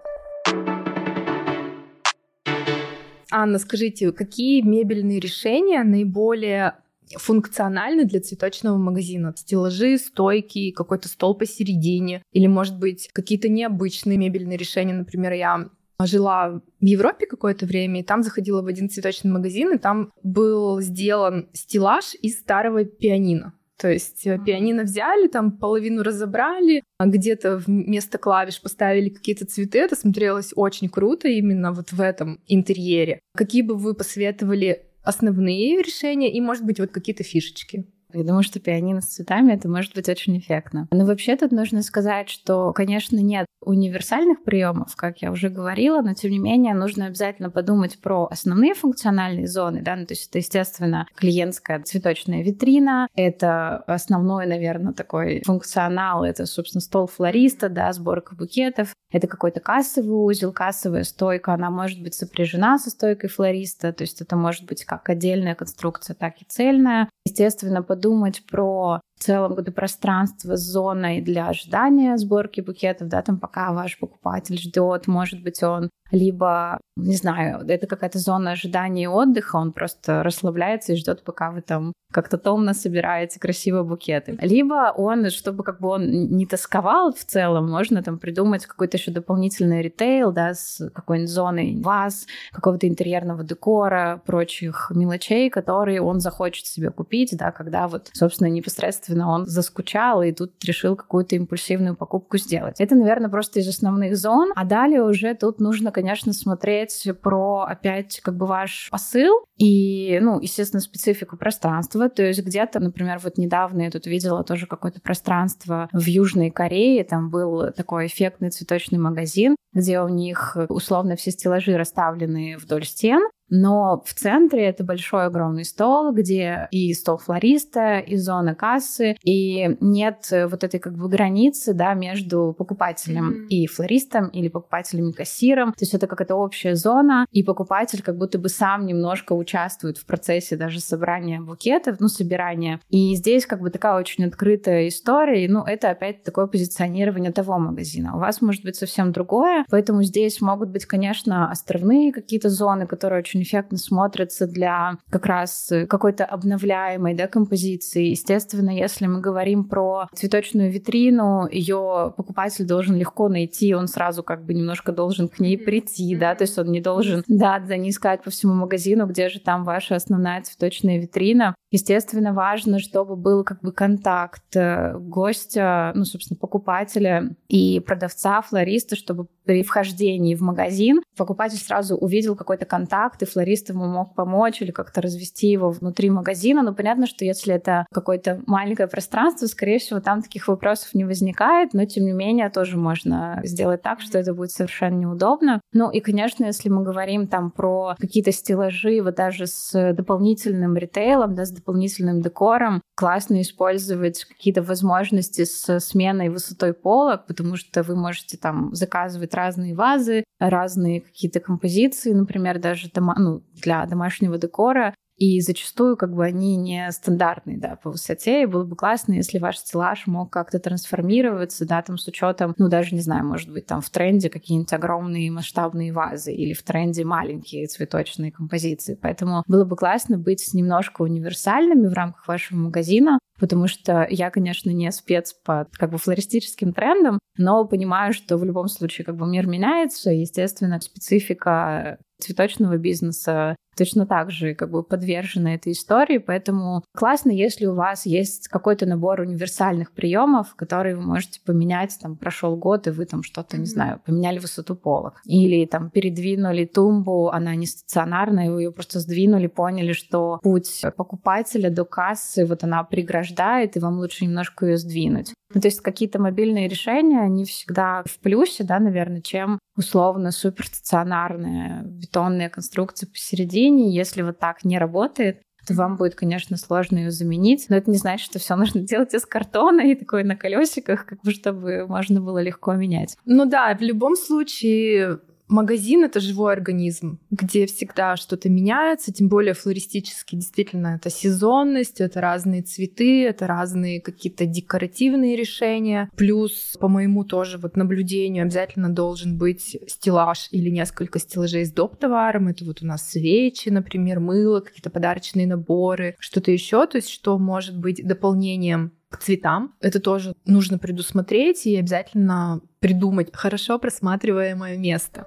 Анна, 3.32 3.58
скажите, 3.58 4.12
какие 4.12 4.62
мебельные 4.62 5.20
решения 5.20 5.84
наиболее 5.84 6.76
функциональны 7.18 8.06
для 8.06 8.20
цветочного 8.20 8.78
магазина. 8.78 9.34
Стеллажи, 9.36 9.98
стойки, 9.98 10.72
какой-то 10.72 11.08
стол 11.08 11.36
посередине. 11.36 12.22
Или, 12.32 12.48
может 12.48 12.78
быть, 12.78 13.10
какие-то 13.14 13.50
необычные 13.50 14.18
мебельные 14.18 14.58
решения. 14.58 14.94
Например, 14.94 15.34
я 15.34 15.70
жила 16.00 16.62
в 16.82 16.86
Европе 16.86 17.26
какое-то 17.26 17.66
время, 17.66 18.02
и 18.02 18.04
там 18.04 18.22
заходила 18.24 18.62
в 18.62 18.68
один 18.68 18.90
цветочный 18.90 19.32
магазин, 19.32 19.74
и 19.74 19.78
там 19.78 20.12
был 20.24 20.82
сделан 20.82 21.48
стеллаж 21.54 22.16
из 22.22 22.40
старого 22.40 22.84
пианино. 22.84 23.54
То 23.78 23.90
есть 23.90 24.26
mm-hmm. 24.26 24.46
пианино 24.46 24.84
взяли, 24.84 25.28
там 25.28 25.52
половину 25.52 26.02
разобрали, 26.02 26.82
а 26.98 27.08
где-то 27.08 27.58
вместо 27.58 28.18
клавиш 28.18 28.62
поставили 28.62 29.10
какие-то 29.10 29.46
цветы. 29.46 29.80
Это 29.80 29.96
смотрелось 29.98 30.54
очень 30.56 30.88
круто 30.88 31.28
именно 31.28 31.74
вот 31.74 31.92
в 31.92 32.00
этом 32.00 32.40
интерьере. 32.48 33.20
Какие 33.36 33.64
бы 33.64 33.76
вы 33.76 33.94
посоветовали 33.94 34.85
основные 35.06 35.82
решения 35.82 36.32
и, 36.32 36.42
может 36.42 36.66
быть, 36.66 36.80
вот 36.80 36.92
какие-то 36.92 37.24
фишечки. 37.24 37.86
Я 38.16 38.24
думаю, 38.24 38.44
что 38.44 38.60
пианино 38.60 39.02
с 39.02 39.08
цветами 39.08 39.54
это 39.54 39.68
может 39.68 39.94
быть 39.94 40.08
очень 40.08 40.38
эффектно. 40.38 40.88
Но 40.92 41.06
вообще 41.06 41.36
тут 41.36 41.52
нужно 41.52 41.82
сказать, 41.82 42.30
что, 42.30 42.72
конечно, 42.74 43.18
нет 43.18 43.46
универсальных 43.62 44.44
приемов, 44.44 44.96
как 44.96 45.22
я 45.22 45.32
уже 45.32 45.50
говорила, 45.50 46.02
но 46.02 46.14
тем 46.14 46.32
не 46.32 46.40
менее 46.40 46.74
нужно 46.74 47.08
обязательно 47.08 47.50
подумать 47.50 48.00
про 48.00 48.28
основные 48.30 48.74
функциональные 48.74 49.48
зоны, 49.48 49.82
да, 49.82 49.96
ну, 49.96 50.06
то 50.06 50.14
есть 50.14 50.30
это, 50.30 50.38
естественно, 50.38 51.08
клиентская 51.16 51.82
цветочная 51.82 52.44
витрина, 52.44 53.08
это 53.16 53.78
основной, 53.88 54.46
наверное, 54.46 54.94
такой 54.94 55.42
функционал, 55.46 56.24
это, 56.24 56.46
собственно, 56.46 56.82
стол 56.82 57.08
флориста, 57.08 57.70
да, 57.70 57.92
сборка 57.92 58.36
букетов, 58.36 58.94
это 59.12 59.28
какой-то 59.28 59.60
кассовый 59.60 60.12
узел, 60.12 60.52
кассовая 60.52 61.04
стойка, 61.04 61.54
она 61.54 61.70
может 61.70 62.02
быть 62.02 62.14
сопряжена 62.14 62.78
со 62.78 62.90
стойкой 62.90 63.30
флориста, 63.30 63.94
то 63.94 64.04
есть 64.04 64.22
это 64.22 64.36
может 64.36 64.66
быть 64.66 64.86
как 64.86 65.10
отдельная 65.10 65.56
конструкция, 65.56 66.16
так 66.16 66.42
и 66.42 66.46
цельная. 66.48 67.10
Естественно, 67.26 67.82
подумать 67.82 68.05
про 68.46 69.00
в 69.15 69.15
целом 69.26 69.50
какое-то 69.50 69.72
пространство 69.72 70.56
с 70.56 70.62
зоной 70.62 71.22
для 71.22 71.48
ожидания 71.48 72.18
сборки 72.18 72.62
букетов, 72.62 73.08
да, 73.08 73.22
там 73.22 73.40
пока 73.40 73.74
ваш 73.74 74.00
покупатель 74.00 74.58
ждет, 74.58 75.08
может 75.08 75.42
быть, 75.44 75.62
он 75.64 75.90
либо, 76.12 76.80
не 76.96 77.16
знаю, 77.16 77.66
это 77.68 77.88
какая-то 77.88 78.20
зона 78.20 78.52
ожидания 78.52 79.04
и 79.04 79.08
отдыха, 79.08 79.56
он 79.56 79.74
просто 79.74 80.24
расслабляется 80.24 80.94
и 80.94 80.96
ждет, 80.96 81.24
пока 81.24 81.52
вы 81.52 81.62
там 81.62 81.94
как-то 82.14 82.38
томно 82.38 82.74
собираете 82.74 83.40
красивые 83.40 83.84
букеты. 83.84 84.38
Либо 84.40 84.94
он, 84.96 85.30
чтобы 85.32 85.64
как 85.64 85.82
бы 85.82 85.90
он 85.90 86.08
не 86.10 86.46
тосковал 86.46 87.12
в 87.12 87.26
целом, 87.26 87.70
можно 87.70 88.02
там 88.04 88.20
придумать 88.20 88.66
какой-то 88.66 88.98
еще 88.98 89.12
дополнительный 89.12 89.82
ритейл, 89.82 90.32
да, 90.32 90.54
с 90.54 90.90
какой-нибудь 90.94 91.30
зоной 91.30 91.82
вас, 91.82 92.26
какого-то 92.54 92.88
интерьерного 92.88 93.44
декора, 93.44 94.22
прочих 94.26 94.92
мелочей, 94.96 95.50
которые 95.50 96.02
он 96.02 96.20
захочет 96.20 96.68
себе 96.68 96.92
купить, 96.92 97.36
да, 97.36 97.52
когда 97.52 97.88
вот, 97.88 98.12
собственно, 98.14 98.48
непосредственно 98.48 99.15
он 99.24 99.46
заскучал 99.46 100.22
и 100.22 100.32
тут 100.32 100.52
решил 100.64 100.96
какую-то 100.96 101.36
импульсивную 101.36 101.96
покупку 101.96 102.38
сделать. 102.38 102.80
Это, 102.80 102.96
наверное, 102.96 103.30
просто 103.30 103.60
из 103.60 103.68
основных 103.68 104.18
зон, 104.18 104.52
а 104.56 104.66
далее 104.66 105.04
уже 105.04 105.34
тут 105.36 105.60
нужно, 105.60 105.92
конечно, 105.92 106.34
смотреть 106.34 107.08
про 107.22 107.62
опять 107.62 108.20
как 108.22 108.36
бы 108.36 108.46
ваш 108.46 108.90
посыл 108.92 109.46
и, 109.58 110.20
ну, 110.22 110.40
естественно, 110.40 110.82
специфику 110.82 111.38
пространства. 111.38 112.10
То 112.10 112.24
есть 112.24 112.44
где-то, 112.44 112.80
например, 112.80 113.20
вот 113.24 113.38
недавно 113.38 113.84
я 113.84 113.92
тут 113.92 114.06
видела 114.06 114.44
тоже 114.44 114.68
какое-то 114.68 115.00
пространство 115.02 115.90
в 115.92 116.06
Южной 116.06 116.50
Корее, 116.50 117.04
там 117.04 117.30
был 117.30 117.72
такой 117.72 118.08
эффектный 118.08 118.50
цветочный 118.50 119.00
магазин, 119.00 119.56
где 119.74 120.02
у 120.02 120.08
них 120.08 120.58
условно 120.70 121.16
все 121.16 121.32
стеллажи 121.32 121.78
расставлены 121.78 122.58
вдоль 122.58 122.86
стен, 122.86 123.22
но 123.50 124.02
в 124.06 124.14
центре 124.14 124.66
это 124.66 124.84
большой 124.84 125.26
огромный 125.26 125.66
стол, 125.66 126.14
где 126.14 126.68
и 126.72 126.94
стол 126.94 127.18
флориста, 127.18 128.00
и 128.00 128.16
зона 128.16 128.56
кассы, 128.56 129.16
и 129.24 129.78
нет 129.80 130.28
вот 130.32 130.64
этой 130.64 130.80
как 130.80 130.94
бы 130.94 131.08
границы, 131.08 131.74
да, 131.74 131.94
между 131.94 132.56
покупателем 132.58 133.32
mm-hmm. 133.32 133.48
и 133.50 133.68
флористом 133.68 134.28
или 134.30 134.48
покупателем 134.48 135.10
и 135.10 135.14
кассиром. 135.14 135.72
То 135.74 135.82
есть 135.82 135.94
это 135.94 136.08
какая-то 136.08 136.36
общая 136.36 136.76
зона, 136.76 137.26
и 137.32 137.44
покупатель 137.44 138.02
как 138.02 138.18
будто 138.18 138.40
бы 138.40 138.50
сам 138.50 138.86
немножко 138.86 139.34
участвует 139.34 139.98
в 139.98 140.06
процессе 140.06 140.56
даже 140.56 140.80
собрания 140.80 141.40
букетов, 141.40 142.00
ну, 142.00 142.08
собирания. 142.08 142.80
И 142.90 143.16
здесь 143.16 143.46
как 143.46 143.62
бы 143.62 143.70
такая 143.70 144.00
очень 144.00 144.26
открытая 144.26 144.88
история, 144.88 145.46
и, 145.46 145.48
ну, 145.48 145.64
это 145.64 145.90
опять 145.90 146.24
такое 146.24 146.48
позиционирование 146.48 147.32
того 147.32 147.60
магазина. 147.60 148.16
У 148.16 148.20
вас 148.20 148.42
может 148.42 148.64
быть 148.64 148.76
совсем 148.76 149.12
другое, 149.12 149.66
поэтому 149.70 150.04
здесь 150.04 150.42
могут 150.42 150.70
быть, 150.70 150.86
конечно, 150.86 151.52
островные 151.52 152.12
какие-то 152.12 152.50
зоны, 152.50 152.88
которые 152.88 153.20
очень 153.20 153.35
очень 153.36 153.44
эффектно 153.44 153.78
смотрится 153.78 154.48
для 154.48 154.98
как 155.10 155.26
раз 155.26 155.72
какой-то 155.90 156.26
обновляемой 156.26 157.14
да, 157.14 157.28
композиции. 157.28 158.08
Естественно, 158.08 158.70
если 158.70 159.08
мы 159.08 159.20
говорим 159.20 159.66
про 159.66 160.08
цветочную 160.14 160.72
витрину, 160.72 161.48
ее 161.52 162.14
покупатель 162.16 162.66
должен 162.66 162.96
легко 162.96 163.28
найти, 163.28 163.74
он 163.74 163.88
сразу 163.88 164.24
как 164.24 164.46
бы 164.46 164.54
немножко 164.54 164.92
должен 164.92 165.28
к 165.28 165.40
ней 165.40 165.58
прийти, 165.58 166.16
да, 166.16 166.36
то 166.36 166.44
есть 166.44 166.58
он 166.58 166.72
не 166.72 166.82
должен, 166.82 167.24
да, 167.28 167.62
за 167.66 167.78
ней 167.78 167.90
искать 167.90 168.24
по 168.24 168.30
всему 168.30 168.54
магазину, 168.54 169.06
где 169.06 169.30
же 169.30 169.40
там 169.40 169.66
ваша 169.66 169.96
основная 169.96 170.42
цветочная 170.42 170.98
витрина. 170.98 171.56
Естественно, 171.72 172.32
важно, 172.32 172.80
чтобы 172.80 173.18
был 173.18 173.44
как 173.44 173.62
бы 173.62 173.74
контакт 173.74 174.56
э, 174.56 174.98
гостя, 174.98 175.92
ну, 175.94 176.06
собственно, 176.06 176.38
покупателя 176.38 177.36
и 177.50 177.82
продавца, 177.82 178.42
флориста, 178.42 178.96
чтобы 178.96 179.28
при 179.44 179.62
вхождении 179.62 180.36
в 180.36 180.42
магазин 180.42 181.02
покупатель 181.18 181.58
сразу 181.58 181.96
увидел 181.96 182.36
какой-то 182.36 182.66
контакт 182.66 183.22
ты 183.26 183.74
ему 183.74 183.86
мог 183.86 184.16
помочь 184.16 184.62
или 184.62 184.72
как-то 184.72 185.02
развести 185.02 185.48
его 185.48 185.72
внутри 185.72 186.10
магазина. 186.10 186.62
Но 186.62 186.74
понятно, 186.74 187.08
что 187.08 187.26
если 187.26 187.54
это 187.54 187.86
какое-то 187.94 188.42
маленькое 188.48 188.88
пространство, 188.88 189.48
скорее 189.48 189.80
всего, 189.80 190.00
там 190.00 190.22
таких 190.22 190.48
вопросов 190.48 190.94
не 190.94 191.06
возникает, 191.06 191.74
но 191.74 191.86
тем 191.86 192.06
не 192.06 192.14
менее 192.14 192.50
тоже 192.50 192.78
можно 192.78 193.42
сделать 193.44 193.82
так, 193.82 194.02
что 194.02 194.18
это 194.18 194.34
будет 194.34 194.52
совершенно 194.52 194.96
неудобно. 194.96 195.62
Ну 195.74 195.92
и, 195.92 196.00
конечно, 196.00 196.46
если 196.46 196.70
мы 196.70 196.84
говорим 196.84 197.28
там 197.28 197.52
про 197.52 197.96
какие-то 198.00 198.32
стеллажи, 198.32 199.02
вот 199.02 199.16
даже 199.16 199.48
с 199.48 199.94
дополнительным 199.94 200.78
ритейлом, 200.78 201.36
да, 201.36 201.46
с 201.46 201.52
дополнительным 201.52 202.22
декором, 202.22 202.82
классно 202.96 203.42
использовать 203.42 204.26
какие-то 204.26 204.62
возможности 204.62 205.44
с 205.44 205.80
сменой 205.80 206.30
высотой 206.30 206.74
полок, 206.74 207.28
потому 207.28 207.56
что 207.56 207.84
вы 207.84 207.96
можете 207.96 208.38
там 208.38 208.74
заказывать 208.74 209.34
разные 209.34 209.76
вазы, 209.76 210.24
разные 210.40 211.02
какие-то 211.02 211.40
композиции, 211.40 212.12
например, 212.12 212.60
даже 212.60 212.90
ну, 213.16 213.44
для 213.54 213.86
домашнего 213.86 214.38
декора, 214.38 214.94
и 215.18 215.40
зачастую 215.40 215.96
как 215.96 216.14
бы 216.14 216.26
они 216.26 216.58
не 216.58 216.92
стандартные, 216.92 217.58
да, 217.58 217.78
по 217.82 217.92
высоте. 217.92 218.44
И 218.44 218.46
было 218.46 218.66
бы 218.66 218.76
классно, 218.76 219.14
если 219.14 219.40
ваш 219.40 219.60
стеллаж 219.60 220.08
мог 220.08 220.32
как-то 220.32 220.60
трансформироваться, 220.60 221.66
да, 221.66 221.82
там 221.82 221.98
с 221.98 222.08
учетом, 222.08 222.54
ну, 222.58 222.68
даже, 222.68 222.94
не 222.94 223.02
знаю, 223.02 223.26
может 223.26 223.50
быть, 223.50 223.66
там 223.66 223.82
в 223.82 223.90
тренде 223.90 224.30
какие-нибудь 224.30 224.74
огромные 224.74 225.32
масштабные 225.32 225.94
вазы 225.94 226.34
или 226.34 226.54
в 226.54 226.64
тренде 226.64 227.06
маленькие 227.06 227.68
цветочные 227.68 228.32
композиции. 228.32 229.00
Поэтому 229.02 229.44
было 229.48 229.64
бы 229.64 229.78
классно 229.78 230.18
быть 230.18 230.54
немножко 230.54 231.02
универсальными 231.04 231.88
в 231.88 231.94
рамках 231.94 232.28
вашего 232.28 232.58
магазина, 232.58 233.20
потому 233.40 233.68
что 233.68 234.06
я, 234.10 234.30
конечно, 234.30 234.70
не 234.70 234.92
спец 234.92 235.34
по 235.34 235.68
как 235.72 235.92
бы 235.92 235.98
флористическим 235.98 236.74
трендам, 236.74 237.20
но 237.38 237.66
понимаю, 237.66 238.14
что 238.14 238.38
в 238.38 238.44
любом 238.44 238.68
случае 238.68 239.06
как 239.06 239.16
бы 239.16 239.28
мир 239.28 239.48
меняется, 239.48 240.12
естественно, 240.12 240.80
специфика 240.82 242.00
цветочного 242.20 242.78
бизнеса 242.78 243.56
точно 243.76 244.06
так 244.06 244.32
же 244.32 244.56
как 244.56 244.72
бы 244.72 244.84
подвержены 244.84 245.56
этой 245.56 245.74
истории, 245.74 246.18
поэтому 246.18 246.84
классно, 246.96 247.32
если 247.32 247.66
у 247.66 247.76
вас 247.76 248.06
есть 248.06 248.48
какой-то 248.48 248.86
набор 248.86 249.22
универсальных 249.22 249.92
приемов, 249.92 250.56
которые 250.56 250.96
вы 250.96 251.04
можете 251.04 251.40
поменять, 251.46 251.98
там 252.02 252.16
прошел 252.18 252.56
год, 252.56 252.88
и 252.88 252.92
вы 252.92 253.06
там 253.06 253.24
что-то, 253.24 253.58
не 253.58 253.66
знаю, 253.66 254.02
поменяли 254.06 254.40
высоту 254.40 254.76
полок, 254.76 255.22
или 255.26 255.66
там 255.66 255.90
передвинули 255.90 256.66
тумбу, 256.66 257.30
она 257.30 257.56
не 257.56 257.66
стационарная, 257.66 258.52
вы 258.52 258.64
ее 258.64 258.72
просто 258.72 259.00
сдвинули, 259.00 259.48
поняли, 259.48 259.94
что 259.94 260.40
путь 260.42 260.84
покупателя 260.96 261.70
до 261.70 261.86
кассы, 261.86 262.46
вот 262.46 262.64
она 262.64 262.84
преграждает, 262.84 263.76
и 263.76 263.80
вам 263.80 263.98
лучше 263.98 264.26
немножко 264.26 264.66
ее 264.66 264.78
сдвинуть. 264.78 265.34
Ну, 265.54 265.62
то 265.62 265.68
есть 265.68 265.82
какие-то 265.82 266.20
мобильные 266.20 266.68
решения, 266.68 267.22
они 267.22 267.46
всегда 267.46 268.04
в 268.06 268.20
плюсе, 268.20 268.64
да, 268.64 268.80
наверное, 268.80 269.22
чем 269.22 269.60
условно 269.78 270.32
суперстационарная 270.32 271.84
бетонная 271.84 272.50
конструкция 272.50 273.08
посередине. 273.08 273.65
Если 273.70 274.22
вот 274.22 274.40
так 274.40 274.64
не 274.64 274.78
работает, 274.78 275.42
то 275.66 275.74
вам 275.74 275.98
будет, 275.98 276.16
конечно, 276.16 276.58
сложно 276.58 276.98
ее 277.00 277.12
заменить. 277.12 277.66
Но 277.70 277.76
это 277.76 277.90
не 277.90 277.98
значит, 277.98 278.30
что 278.30 278.40
все 278.40 278.56
нужно 278.56 278.82
делать 278.82 279.14
из 279.14 279.26
картона 279.26 279.82
и 279.82 279.96
такой 279.96 280.24
на 280.24 280.36
колесиках, 280.36 281.06
как 281.06 281.22
бы 281.22 281.32
чтобы 281.32 281.88
можно 281.88 282.22
было 282.22 282.42
легко 282.42 282.74
менять. 282.74 283.18
Ну 283.26 283.46
да, 283.46 283.76
в 283.76 283.82
любом 283.82 284.16
случае 284.16 285.20
Магазин— 285.48 286.04
это 286.06 286.20
живой 286.20 286.54
организм, 286.54 287.20
где 287.30 287.68
всегда 287.68 288.16
что-то 288.16 288.50
меняется, 288.50 289.14
тем 289.14 289.30
более 289.30 289.54
флористический. 289.54 290.40
Действительно, 290.40 290.96
это 290.96 291.12
сезонность, 291.12 292.02
это 292.02 292.20
разные 292.20 292.64
цветы, 292.64 293.26
это 293.26 293.46
разные 293.46 294.02
какие-то 294.02 294.46
декоративные 294.46 295.36
решения. 295.36 296.10
Плюс, 296.16 296.76
по 296.80 296.88
моему 296.88 297.24
тоже 297.24 297.60
вот 297.60 297.78
наблюдению, 297.78 298.44
обязательно 298.44 298.90
должен 298.90 299.38
быть 299.38 299.78
стеллаж 299.88 300.48
или 300.52 300.70
несколько 300.70 301.20
стеллажей 301.20 301.66
с 301.66 301.72
доп. 301.72 301.98
товаром. 301.98 302.48
Это 302.48 302.66
вот 302.66 302.82
у 302.82 302.86
нас 302.86 303.12
свечи, 303.12 303.70
например, 303.70 304.20
мыло, 304.20 304.62
какие-то 304.62 304.90
подарочные 304.90 305.46
наборы, 305.46 306.16
что-то 306.20 306.52
еще, 306.52 306.88
то 306.88 306.98
есть 306.98 307.10
что 307.10 307.38
может 307.38 307.78
быть 307.78 308.06
дополнением 308.06 308.92
к 309.10 309.20
цветам. 309.20 309.74
Это 309.80 310.00
тоже 310.00 310.34
нужно 310.46 310.78
предусмотреть 310.78 311.66
и 311.66 311.76
обязательно 311.78 312.62
придумать 312.86 313.30
хорошо 313.34 313.80
просматриваемое 313.80 314.78
место. 314.78 315.26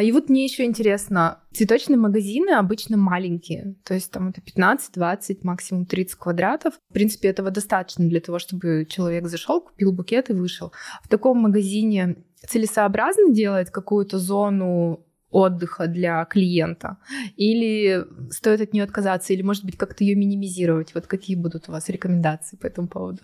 И 0.00 0.10
вот 0.10 0.28
мне 0.28 0.44
еще 0.44 0.64
интересно, 0.64 1.38
цветочные 1.52 1.98
магазины 1.98 2.50
обычно 2.50 2.96
маленькие, 2.96 3.76
то 3.84 3.94
есть 3.94 4.10
там 4.10 4.30
это 4.30 4.40
15, 4.40 4.92
20, 4.92 5.44
максимум 5.44 5.86
30 5.86 6.16
квадратов. 6.16 6.74
В 6.90 6.92
принципе, 6.92 7.28
этого 7.28 7.52
достаточно 7.52 8.08
для 8.08 8.20
того, 8.20 8.40
чтобы 8.40 8.88
человек 8.90 9.28
зашел, 9.28 9.60
купил 9.60 9.92
букет 9.92 10.30
и 10.30 10.32
вышел. 10.32 10.72
В 11.04 11.08
таком 11.08 11.38
магазине 11.38 12.16
целесообразно 12.44 13.32
делать 13.32 13.70
какую-то 13.70 14.18
зону 14.18 15.06
отдыха 15.30 15.86
для 15.86 16.24
клиента? 16.24 16.96
Или 17.36 18.04
стоит 18.32 18.60
от 18.60 18.72
нее 18.72 18.82
отказаться, 18.82 19.32
или, 19.32 19.42
может 19.42 19.64
быть, 19.64 19.76
как-то 19.76 20.02
ее 20.02 20.16
минимизировать? 20.16 20.92
Вот 20.92 21.06
какие 21.06 21.36
будут 21.36 21.68
у 21.68 21.72
вас 21.72 21.88
рекомендации 21.88 22.56
по 22.56 22.66
этому 22.66 22.88
поводу? 22.88 23.20